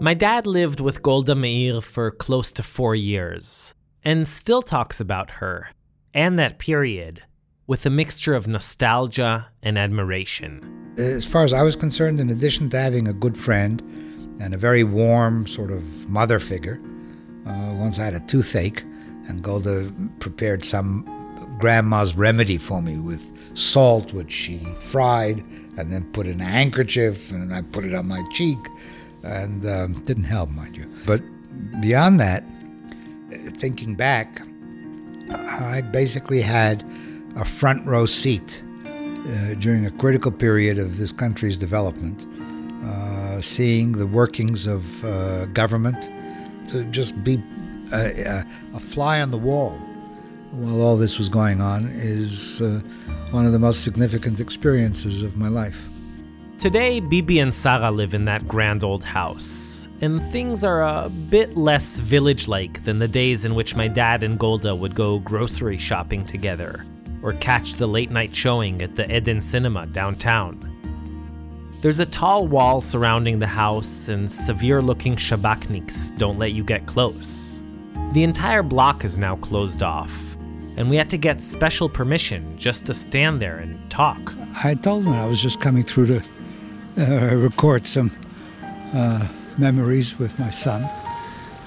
My 0.00 0.14
dad 0.14 0.46
lived 0.46 0.80
with 0.80 1.02
Golda 1.02 1.34
Meir 1.34 1.82
for 1.82 2.10
close 2.10 2.52
to 2.52 2.62
four 2.62 2.94
years 2.94 3.74
and 4.02 4.26
still 4.26 4.62
talks 4.62 4.98
about 4.98 5.30
her 5.42 5.70
and 6.14 6.38
that 6.38 6.58
period 6.58 7.22
with 7.66 7.84
a 7.84 7.90
mixture 7.90 8.34
of 8.34 8.46
nostalgia 8.46 9.48
and 9.62 9.78
admiration. 9.78 10.94
As 10.96 11.26
far 11.26 11.44
as 11.44 11.52
I 11.52 11.62
was 11.62 11.76
concerned, 11.76 12.20
in 12.20 12.30
addition 12.30 12.70
to 12.70 12.78
having 12.78 13.08
a 13.08 13.12
good 13.12 13.36
friend 13.36 13.82
and 14.40 14.54
a 14.54 14.56
very 14.56 14.84
warm 14.84 15.46
sort 15.46 15.70
of 15.70 16.08
mother 16.08 16.38
figure, 16.38 16.80
uh, 17.46 17.72
once 17.74 17.98
I 17.98 18.04
had 18.04 18.14
a 18.14 18.20
toothache, 18.20 18.82
and 19.28 19.42
Golda 19.42 19.90
prepared 20.20 20.64
some 20.64 21.04
grandma's 21.58 22.16
remedy 22.16 22.58
for 22.58 22.82
me 22.82 22.98
with 22.98 23.32
salt, 23.56 24.12
which 24.12 24.32
she 24.32 24.58
fried 24.78 25.38
and 25.78 25.92
then 25.92 26.04
put 26.12 26.26
in 26.26 26.40
a 26.40 26.44
handkerchief, 26.44 27.30
and 27.30 27.52
I 27.54 27.62
put 27.62 27.84
it 27.84 27.94
on 27.94 28.06
my 28.06 28.22
cheek, 28.32 28.58
and 29.22 29.66
um, 29.66 29.92
didn't 29.92 30.24
help, 30.24 30.50
mind 30.50 30.76
you. 30.76 30.86
But 31.06 31.22
beyond 31.80 32.20
that, 32.20 32.44
thinking 33.56 33.94
back, 33.94 34.42
I 35.30 35.82
basically 35.82 36.40
had 36.40 36.84
a 37.36 37.44
front 37.44 37.86
row 37.86 38.06
seat 38.06 38.62
uh, 38.84 39.54
during 39.54 39.86
a 39.86 39.90
critical 39.90 40.30
period 40.30 40.78
of 40.78 40.98
this 40.98 41.12
country's 41.12 41.56
development, 41.56 42.26
uh, 42.84 43.40
seeing 43.40 43.92
the 43.92 44.06
workings 44.06 44.66
of 44.66 45.04
uh, 45.04 45.46
government, 45.46 46.10
to 46.68 46.84
just 46.86 47.22
be 47.22 47.42
a, 47.92 48.44
a, 48.74 48.80
fly 48.80 49.20
on 49.20 49.30
the 49.30 49.38
wall 49.38 49.78
while 50.50 50.80
all 50.82 50.96
this 50.96 51.18
was 51.18 51.28
going 51.28 51.60
on 51.60 51.86
is 51.94 52.60
uh, 52.60 52.80
one 53.30 53.46
of 53.46 53.52
the 53.52 53.58
most 53.58 53.84
significant 53.84 54.40
experiences 54.40 55.22
of 55.22 55.36
my 55.36 55.48
life. 55.48 55.88
Today, 56.58 57.00
Bibi 57.00 57.40
and 57.40 57.52
Sarah 57.52 57.90
live 57.90 58.14
in 58.14 58.24
that 58.24 58.48
grand 58.48 58.82
old 58.82 59.04
house, 59.04 59.88
and 60.00 60.22
things 60.22 60.64
are 60.64 60.82
a 60.82 61.10
bit 61.10 61.54
less 61.54 62.00
village 62.00 62.48
like 62.48 62.82
than 62.84 62.98
the 62.98 63.06
days 63.06 63.44
in 63.44 63.54
which 63.54 63.76
my 63.76 63.88
dad 63.88 64.24
and 64.24 64.38
Golda 64.38 64.74
would 64.74 64.94
go 64.94 65.18
grocery 65.18 65.76
shopping 65.76 66.24
together 66.24 66.84
or 67.22 67.34
catch 67.34 67.74
the 67.74 67.86
late 67.86 68.10
night 68.10 68.34
showing 68.34 68.80
at 68.80 68.96
the 68.96 69.14
Eden 69.14 69.42
Cinema 69.42 69.86
downtown. 69.86 70.75
There's 71.86 72.00
a 72.00 72.04
tall 72.04 72.48
wall 72.48 72.80
surrounding 72.80 73.38
the 73.38 73.46
house, 73.46 74.08
and 74.08 74.28
severe 74.28 74.82
looking 74.82 75.14
shabakniks 75.14 76.18
don't 76.18 76.36
let 76.36 76.52
you 76.52 76.64
get 76.64 76.84
close. 76.86 77.62
The 78.10 78.24
entire 78.24 78.64
block 78.64 79.04
is 79.04 79.16
now 79.18 79.36
closed 79.36 79.84
off, 79.84 80.36
and 80.76 80.90
we 80.90 80.96
had 80.96 81.08
to 81.10 81.16
get 81.16 81.40
special 81.40 81.88
permission 81.88 82.58
just 82.58 82.86
to 82.86 82.92
stand 82.92 83.40
there 83.40 83.58
and 83.58 83.88
talk. 83.88 84.18
I 84.64 84.74
told 84.74 85.04
them 85.04 85.12
I 85.12 85.26
was 85.26 85.40
just 85.40 85.60
coming 85.60 85.84
through 85.84 86.06
to 86.06 86.22
uh, 86.98 87.36
record 87.36 87.86
some 87.86 88.10
uh, 88.92 89.28
memories 89.56 90.18
with 90.18 90.36
my 90.40 90.50
son, 90.50 90.82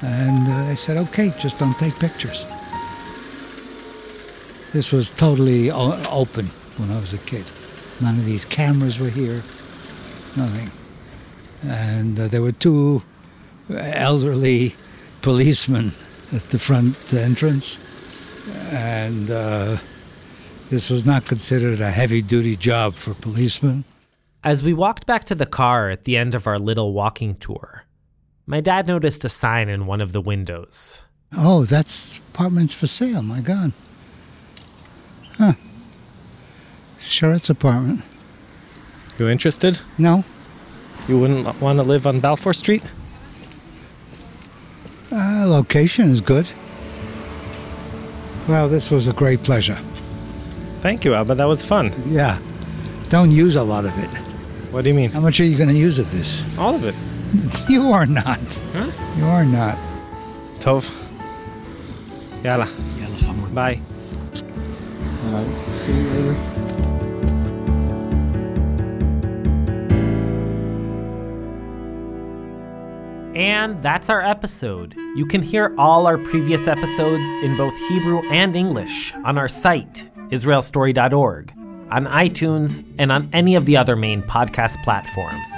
and 0.01 0.45
uh, 0.49 0.67
they 0.67 0.75
said, 0.75 0.97
okay, 0.97 1.31
just 1.39 1.59
don't 1.59 1.79
take 1.79 1.97
pictures. 1.97 2.45
This 4.73 4.91
was 4.91 5.11
totally 5.11 5.71
o- 5.71 6.03
open 6.11 6.47
when 6.75 6.91
I 6.91 6.99
was 6.99 7.13
a 7.13 7.19
kid. 7.19 7.45
None 8.01 8.17
of 8.17 8.25
these 8.25 8.45
cameras 8.45 8.99
were 8.99 9.09
here, 9.09 9.43
nothing. 10.35 10.71
And 11.63 12.19
uh, 12.19 12.27
there 12.27 12.41
were 12.41 12.51
two 12.51 13.03
elderly 13.69 14.75
policemen 15.21 15.91
at 16.33 16.43
the 16.49 16.59
front 16.59 17.13
entrance. 17.13 17.79
And 18.71 19.29
uh, 19.29 19.77
this 20.69 20.89
was 20.89 21.05
not 21.05 21.25
considered 21.25 21.81
a 21.81 21.91
heavy 21.91 22.21
duty 22.21 22.55
job 22.55 22.95
for 22.95 23.13
policemen. 23.13 23.83
As 24.43 24.63
we 24.63 24.73
walked 24.73 25.05
back 25.05 25.25
to 25.25 25.35
the 25.35 25.45
car 25.45 25.89
at 25.89 26.05
the 26.05 26.15
end 26.15 26.33
of 26.33 26.47
our 26.47 26.57
little 26.57 26.93
walking 26.93 27.35
tour, 27.35 27.83
my 28.45 28.61
dad 28.61 28.87
noticed 28.87 29.25
a 29.25 29.29
sign 29.29 29.69
in 29.69 29.85
one 29.85 30.01
of 30.01 30.11
the 30.11 30.21
windows. 30.21 31.03
Oh, 31.37 31.65
that's 31.65 32.19
apartments 32.33 32.73
for 32.73 32.87
sale, 32.87 33.21
my 33.21 33.41
God. 33.41 33.73
Huh. 35.37 35.53
Sure, 36.99 37.33
it's 37.33 37.49
apartment. 37.49 38.03
You 39.19 39.27
interested? 39.27 39.81
No. 39.97 40.23
You 41.09 41.19
wouldn't 41.19 41.61
want 41.61 41.77
to 41.79 41.83
live 41.83 42.07
on 42.07 42.21
Balfour 42.21 42.53
Street? 42.53 42.83
Uh, 45.11 45.45
location 45.45 46.09
is 46.09 46.21
good. 46.21 46.47
Well, 48.47 48.69
this 48.69 48.89
was 48.89 49.07
a 49.07 49.13
great 49.13 49.43
pleasure. 49.43 49.75
Thank 50.81 51.03
you, 51.03 51.13
Abba. 51.13 51.35
That 51.35 51.45
was 51.45 51.65
fun. 51.65 51.91
Yeah. 52.07 52.39
Don't 53.09 53.31
use 53.31 53.55
a 53.55 53.63
lot 53.63 53.83
of 53.83 53.97
it. 54.01 54.09
What 54.71 54.83
do 54.83 54.89
you 54.89 54.95
mean? 54.95 55.11
How 55.11 55.19
much 55.19 55.41
are 55.41 55.45
you 55.45 55.57
going 55.57 55.69
to 55.69 55.75
use 55.75 55.99
of 55.99 56.09
this? 56.11 56.45
All 56.57 56.75
of 56.75 56.85
it. 56.85 56.95
You 57.69 57.91
are 57.91 58.07
not. 58.07 58.39
Huh? 58.73 58.89
You 59.17 59.25
are 59.25 59.45
not. 59.45 59.77
Tov. 60.59 60.89
Yalla. 62.43 62.67
Yalla, 62.95 63.49
Bye. 63.53 63.81
All 65.25 65.43
right. 65.43 65.75
See 65.75 65.93
you 65.93 66.09
later. 66.09 66.88
And 73.39 73.81
that's 73.81 74.09
our 74.09 74.21
episode. 74.21 74.95
You 75.15 75.25
can 75.25 75.41
hear 75.41 75.73
all 75.77 76.07
our 76.07 76.17
previous 76.17 76.67
episodes 76.67 77.25
in 77.35 77.55
both 77.55 77.73
Hebrew 77.87 78.21
and 78.29 78.53
English 78.53 79.13
on 79.23 79.37
our 79.37 79.47
site, 79.47 80.09
israelstory.org, 80.27 81.53
on 81.89 82.05
iTunes, 82.07 82.85
and 82.97 83.13
on 83.13 83.29
any 83.31 83.55
of 83.55 83.65
the 83.65 83.77
other 83.77 83.95
main 83.95 84.23
podcast 84.23 84.83
platforms. 84.83 85.49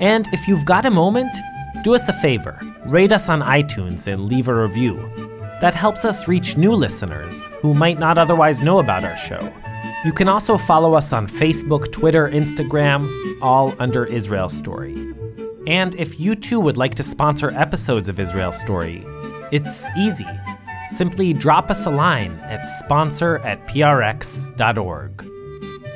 And 0.00 0.26
if 0.32 0.48
you've 0.48 0.64
got 0.64 0.86
a 0.86 0.90
moment, 0.90 1.30
do 1.84 1.94
us 1.94 2.08
a 2.08 2.12
favor 2.14 2.60
rate 2.86 3.12
us 3.12 3.28
on 3.28 3.42
iTunes 3.42 4.12
and 4.12 4.24
leave 4.24 4.48
a 4.48 4.62
review. 4.62 4.96
That 5.60 5.76
helps 5.76 6.04
us 6.04 6.26
reach 6.26 6.56
new 6.56 6.72
listeners 6.72 7.48
who 7.60 7.74
might 7.74 8.00
not 8.00 8.18
otherwise 8.18 8.60
know 8.60 8.80
about 8.80 9.04
our 9.04 9.16
show. 9.16 9.52
You 10.04 10.12
can 10.12 10.28
also 10.28 10.56
follow 10.56 10.94
us 10.94 11.12
on 11.12 11.28
Facebook, 11.28 11.92
Twitter, 11.92 12.28
Instagram, 12.28 13.08
all 13.40 13.74
under 13.78 14.04
Israel 14.04 14.48
Story. 14.48 15.14
And 15.66 15.94
if 15.96 16.18
you 16.18 16.34
too 16.34 16.60
would 16.60 16.76
like 16.76 16.94
to 16.96 17.02
sponsor 17.02 17.50
episodes 17.50 18.08
of 18.08 18.18
Israel 18.18 18.52
Story, 18.52 19.04
it's 19.52 19.88
easy. 19.96 20.26
Simply 20.88 21.32
drop 21.32 21.70
us 21.70 21.86
a 21.86 21.90
line 21.90 22.32
at 22.40 22.66
sponsor 22.66 23.38
at 23.38 23.66
prx.org. 23.66 25.26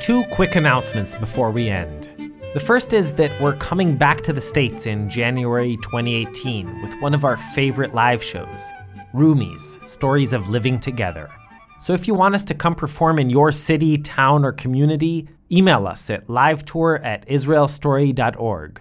Two 0.00 0.24
quick 0.32 0.56
announcements 0.56 1.14
before 1.14 1.50
we 1.50 1.68
end. 1.68 2.10
The 2.52 2.60
first 2.60 2.92
is 2.92 3.14
that 3.14 3.40
we're 3.40 3.56
coming 3.56 3.96
back 3.96 4.20
to 4.22 4.32
the 4.32 4.40
States 4.40 4.86
in 4.86 5.08
January 5.08 5.76
2018 5.78 6.82
with 6.82 6.94
one 7.00 7.14
of 7.14 7.24
our 7.24 7.36
favorite 7.36 7.94
live 7.94 8.22
shows, 8.22 8.70
Roomies 9.12 9.84
Stories 9.86 10.32
of 10.32 10.48
Living 10.48 10.78
Together. 10.78 11.30
So 11.80 11.94
if 11.94 12.06
you 12.06 12.14
want 12.14 12.34
us 12.34 12.44
to 12.44 12.54
come 12.54 12.74
perform 12.74 13.18
in 13.18 13.28
your 13.28 13.50
city, 13.50 13.98
town, 13.98 14.44
or 14.44 14.52
community, 14.52 15.28
email 15.50 15.86
us 15.86 16.08
at 16.10 16.28
livetour 16.28 17.04
at 17.04 17.26
israelstory.org. 17.26 18.80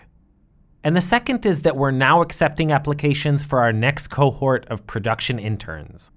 And 0.83 0.95
the 0.95 1.01
second 1.01 1.45
is 1.45 1.61
that 1.61 1.77
we're 1.77 1.91
now 1.91 2.21
accepting 2.21 2.71
applications 2.71 3.43
for 3.43 3.61
our 3.61 3.71
next 3.71 4.07
cohort 4.07 4.65
of 4.67 4.85
production 4.85 5.39
interns. 5.39 6.11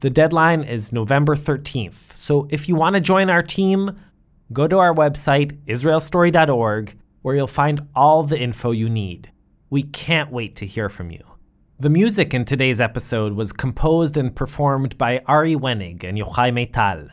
The 0.00 0.10
deadline 0.10 0.64
is 0.64 0.92
November 0.92 1.36
13th, 1.36 2.12
so 2.12 2.48
if 2.50 2.68
you 2.68 2.74
want 2.74 2.94
to 2.94 3.00
join 3.00 3.30
our 3.30 3.42
team, 3.42 3.96
go 4.52 4.66
to 4.66 4.78
our 4.78 4.94
website, 4.94 5.56
israelstory.org, 5.66 6.96
where 7.22 7.36
you'll 7.36 7.46
find 7.46 7.86
all 7.94 8.22
the 8.22 8.38
info 8.38 8.70
you 8.70 8.88
need. 8.88 9.30
We 9.70 9.82
can't 9.82 10.32
wait 10.32 10.56
to 10.56 10.66
hear 10.66 10.88
from 10.88 11.10
you. 11.10 11.22
The 11.80 11.90
music 11.90 12.34
in 12.34 12.44
today's 12.44 12.80
episode 12.80 13.34
was 13.34 13.52
composed 13.52 14.16
and 14.16 14.34
performed 14.34 14.98
by 14.98 15.20
Ari 15.26 15.54
Wenig 15.54 16.02
and 16.02 16.18
Yochai 16.18 16.50
Maital. 16.52 17.10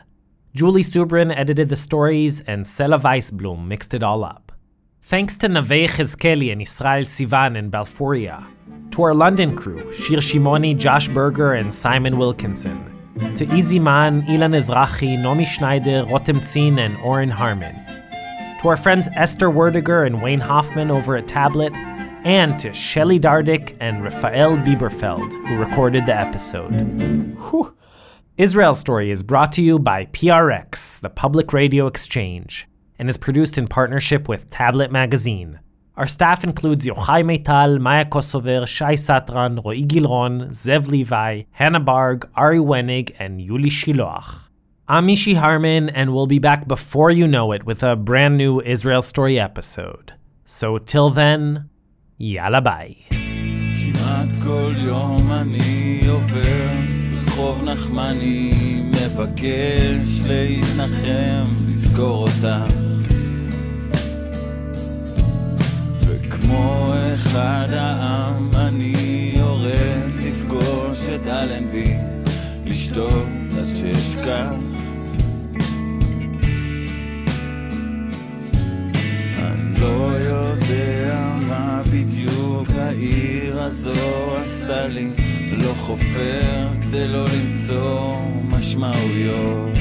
Julie 0.54 0.82
Subrin 0.82 1.36
edited 1.36 1.68
the 1.68 1.76
stories, 1.76 2.40
and 2.40 2.64
Sela 2.64 3.00
Weisblum 3.00 3.66
mixed 3.66 3.94
it 3.94 4.02
all 4.02 4.24
up. 4.24 4.45
Thanks 5.08 5.36
to 5.36 5.46
Naveh 5.46 5.86
Chizkeli 5.86 6.50
and 6.50 6.60
Israel 6.60 7.04
Sivan 7.04 7.56
in 7.56 7.70
Balfouria. 7.70 8.44
To 8.90 9.04
our 9.04 9.14
London 9.14 9.54
crew, 9.54 9.92
Shir 9.92 10.16
Shimoni, 10.16 10.76
Josh 10.76 11.06
Berger, 11.06 11.52
and 11.52 11.72
Simon 11.72 12.18
Wilkinson. 12.18 12.76
To 13.36 13.46
Iziman, 13.46 14.26
Ilan 14.26 14.56
Ezrachi, 14.56 15.16
Nomi 15.16 15.46
Schneider, 15.46 16.04
Rotem 16.06 16.42
Zin, 16.42 16.80
and 16.80 16.96
Oren 17.02 17.28
Harmon. 17.28 17.76
To 18.60 18.66
our 18.66 18.76
friends 18.76 19.08
Esther 19.14 19.48
Werdiger 19.48 20.04
and 20.04 20.20
Wayne 20.20 20.40
Hoffman 20.40 20.90
over 20.90 21.16
at 21.16 21.28
Tablet, 21.28 21.72
and 22.24 22.58
to 22.58 22.74
Shelly 22.74 23.20
Dardick 23.20 23.76
and 23.78 24.02
Rafael 24.02 24.56
Bieberfeld, 24.56 25.32
who 25.46 25.56
recorded 25.56 26.06
the 26.06 26.18
episode. 26.18 26.72
Whew. 27.50 27.72
Israel 28.38 28.74
Story 28.74 29.12
is 29.12 29.22
brought 29.22 29.52
to 29.52 29.62
you 29.62 29.78
by 29.78 30.06
PRX, 30.06 30.98
the 30.98 31.10
Public 31.10 31.52
Radio 31.52 31.86
Exchange, 31.86 32.66
and 32.98 33.08
is 33.08 33.16
produced 33.16 33.58
in 33.58 33.68
partnership 33.68 34.28
with 34.28 34.50
Tablet 34.50 34.90
Magazine. 34.90 35.60
Our 35.96 36.06
staff 36.06 36.44
includes 36.44 36.86
Yochai 36.86 37.24
Maital, 37.24 37.80
Maya 37.80 38.04
Kosover, 38.04 38.66
Shai 38.66 38.94
Satran, 38.94 39.64
Roy 39.64 39.78
Gilron, 39.80 40.50
Zev 40.50 40.88
Levi, 40.88 41.42
Hannah 41.52 41.80
Barg, 41.80 42.28
Ari 42.34 42.58
Wenig, 42.58 43.14
and 43.18 43.40
Yuli 43.40 43.70
Shiloach. 43.70 44.48
I'm 44.88 45.06
Mishy 45.06 45.34
Harman, 45.36 45.88
and 45.88 46.14
we'll 46.14 46.26
be 46.26 46.38
back 46.38 46.68
before 46.68 47.10
you 47.10 47.26
know 47.26 47.52
it 47.52 47.64
with 47.64 47.82
a 47.82 47.96
brand 47.96 48.36
new 48.36 48.60
Israel 48.60 49.02
Story 49.02 49.40
episode. 49.40 50.12
So 50.44 50.78
till 50.78 51.10
then, 51.10 51.70
yalla 52.18 52.60
bye. 52.60 52.96
מבקש 59.18 60.20
להתנחם, 60.26 61.44
לזכור 61.68 62.22
אותך. 62.22 62.72
וכמו 66.00 66.92
אחד 67.14 67.66
העם 67.70 68.50
אני 68.54 69.32
יורד 69.36 70.10
לפגוש 70.18 70.98
את 71.14 71.26
אלנבי, 71.26 71.94
לשתות 72.66 73.26
עד 73.58 73.76
שאשכח. 73.76 74.52
אני 79.38 79.80
לא 79.80 80.12
יודע 80.20 81.36
מה 81.48 81.82
בדיוק 81.92 82.68
העיר 82.78 83.62
הזו 83.62 84.36
עשתה 84.36 84.86
לי, 84.88 85.10
לא 85.56 85.72
חופר 85.74 86.68
כדי 86.82 87.08
לא 87.08 87.24
למצוא 87.28 88.16
משמעויות. 88.44 89.78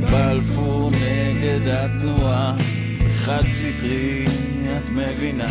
בלפור 0.00 0.90
נגד 0.90 1.68
התנועה, 1.68 2.54
זה 2.98 3.12
חד 3.12 3.42
סטרי, 3.42 4.26
את 4.76 4.90
מבינה, 4.90 5.48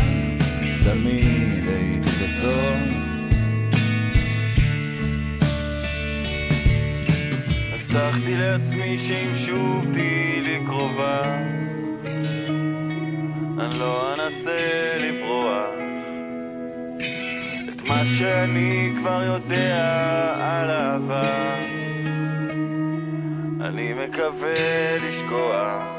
תמיד 0.81 1.67
היית 1.67 2.03
כזאת. 2.05 3.03
הבטחתי 7.73 8.35
לעצמי 8.35 8.99
שאם 9.07 9.45
שוב 9.45 9.85
תהיי 9.93 10.41
לי 10.41 10.59
קרובה 10.65 11.37
אני 13.59 13.79
לא 13.79 14.13
אנסה 14.13 14.97
לברוח 14.99 15.72
מה 17.87 18.03
שאני 18.17 18.93
כבר 18.99 19.23
יודע 19.23 19.75
על 20.39 20.69
אהבה. 20.71 21.55
אני 23.61 23.93
מקווה 23.93 24.97
לשכוח 24.97 25.92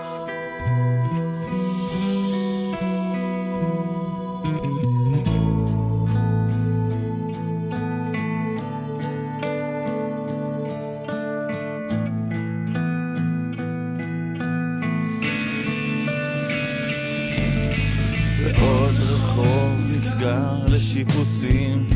נסגר 20.94 21.02
לשיפוצים 21.02 21.88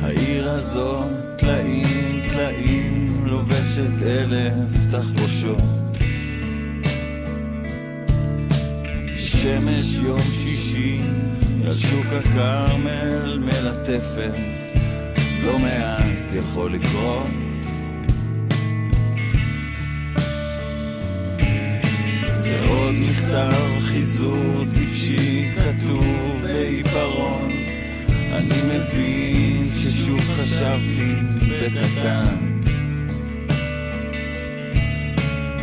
העיר 0.00 0.50
הזאת 0.50 1.06
טלאים 1.38 2.22
טלאים 2.30 3.22
לובשת 3.26 4.02
אלף 4.02 4.92
תחבושות. 4.92 5.62
שמש 9.16 9.94
יום 10.02 10.20
שישי 10.20 11.00
על 11.66 11.74
שוק 11.74 12.06
הכרמל 12.06 13.38
מלטפת. 13.38 14.38
לא 15.44 15.58
מעט 15.58 16.32
יכול 16.32 16.72
לקרות. 16.72 17.26
עוד 22.68 22.94
מכתב 22.94 23.80
חיזור 23.80 24.64
טיפשי 24.74 25.50
כתוב 25.56 26.42
בעיפרון 26.42 27.55
אני 28.36 28.62
מבין 28.62 29.70
ששוב 29.74 30.20
חשבתי 30.20 31.14
בקטן. 31.40 32.36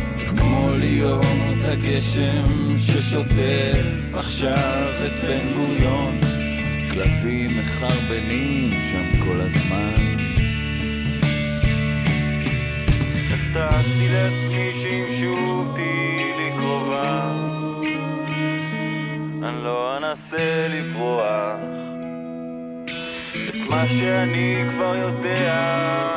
זה 0.06 0.30
כמו 0.36 0.70
להיות 0.78 1.64
הגשם 1.64 2.78
ששוטף 2.78 4.14
עכשיו 4.14 4.88
את 5.06 5.24
בן 5.24 5.52
גוריון. 5.56 6.20
כלבים 6.92 7.50
מחרבנים 7.58 8.70
שם 8.70 9.24
כל 9.24 9.40
הזמן. 9.40 10.14
הבטחתי 13.32 14.08
לעצמי 14.12 14.70
שאם 14.82 15.04
שוב 15.20 15.72
תהיי 15.74 16.36
לי 16.36 16.50
קרובה 16.56 17.32
אני 19.42 19.64
לא 19.64 19.96
אנסה 19.96 20.68
לברוח 20.68 21.73
מה 23.74 23.86
שאני 23.86 24.64
כבר 24.70 24.96
יודע 24.96 25.54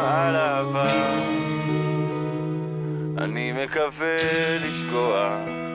על 0.03 0.35
אהבה 0.35 1.19
אני 3.17 3.51
מקווה 3.51 4.57
לשכוח 4.59 5.66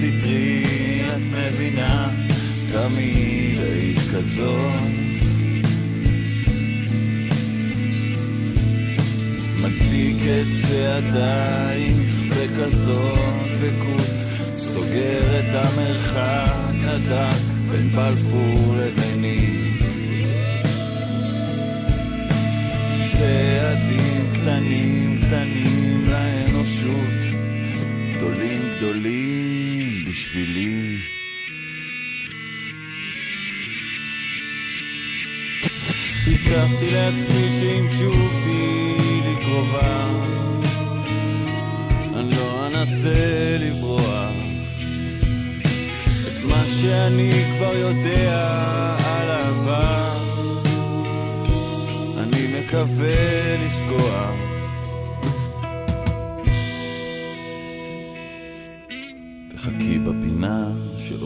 סטרי 0.00 1.02
את 1.08 1.22
מבינה? 1.32 2.10
תמיד 2.72 3.58
היית 3.58 3.98
כזאת. 4.12 4.82
מדביק 9.56 10.16
את 10.22 10.68
צעדייך 10.68 12.22
בכזאת 12.30 13.18
דבקות 13.54 14.10
סוגר 14.52 15.38
את 15.38 15.54
המרחק 15.54 16.74
הדק 16.84 17.40
בין 17.70 17.88
בלפור 17.88 18.76
לביני. 18.76 19.76
צעדים 23.18 24.32
קטנים 24.32 25.20
קטנים 25.22 26.04
לאנושות 26.08 27.20
גדולים 28.16 28.62
גדולים 28.76 29.29
בשבילי. 30.20 30.98
הבטחתי 36.26 36.90
לעצמי 36.90 37.48
שאם 37.60 37.86
שוב 37.98 38.32
תהיי 38.44 39.20
לי 39.20 39.44
קרובה 39.44 40.06
אני 42.16 42.36
לא 42.36 42.66
אנסה 42.66 43.56
לברוח. 43.60 44.50
שאני 46.80 47.44
כבר 47.56 47.76
יודע 47.76 48.56
על 49.04 49.30
העבר 49.30 50.16
אני 52.18 52.60
מקווה 52.60 53.56
לשכוח 53.56 54.29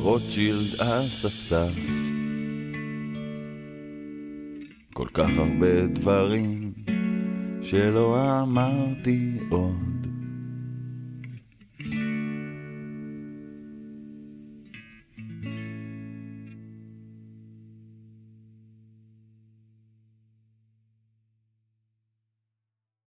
רוטשילד 0.04 0.80
על 0.80 1.02
ספסל 1.02 1.70
כל 4.92 5.08
כך 5.14 5.28
הרבה 5.36 5.86
דברים 5.86 6.72
שלא 7.62 8.40
אמרתי 8.42 9.38
עוד 9.48 9.93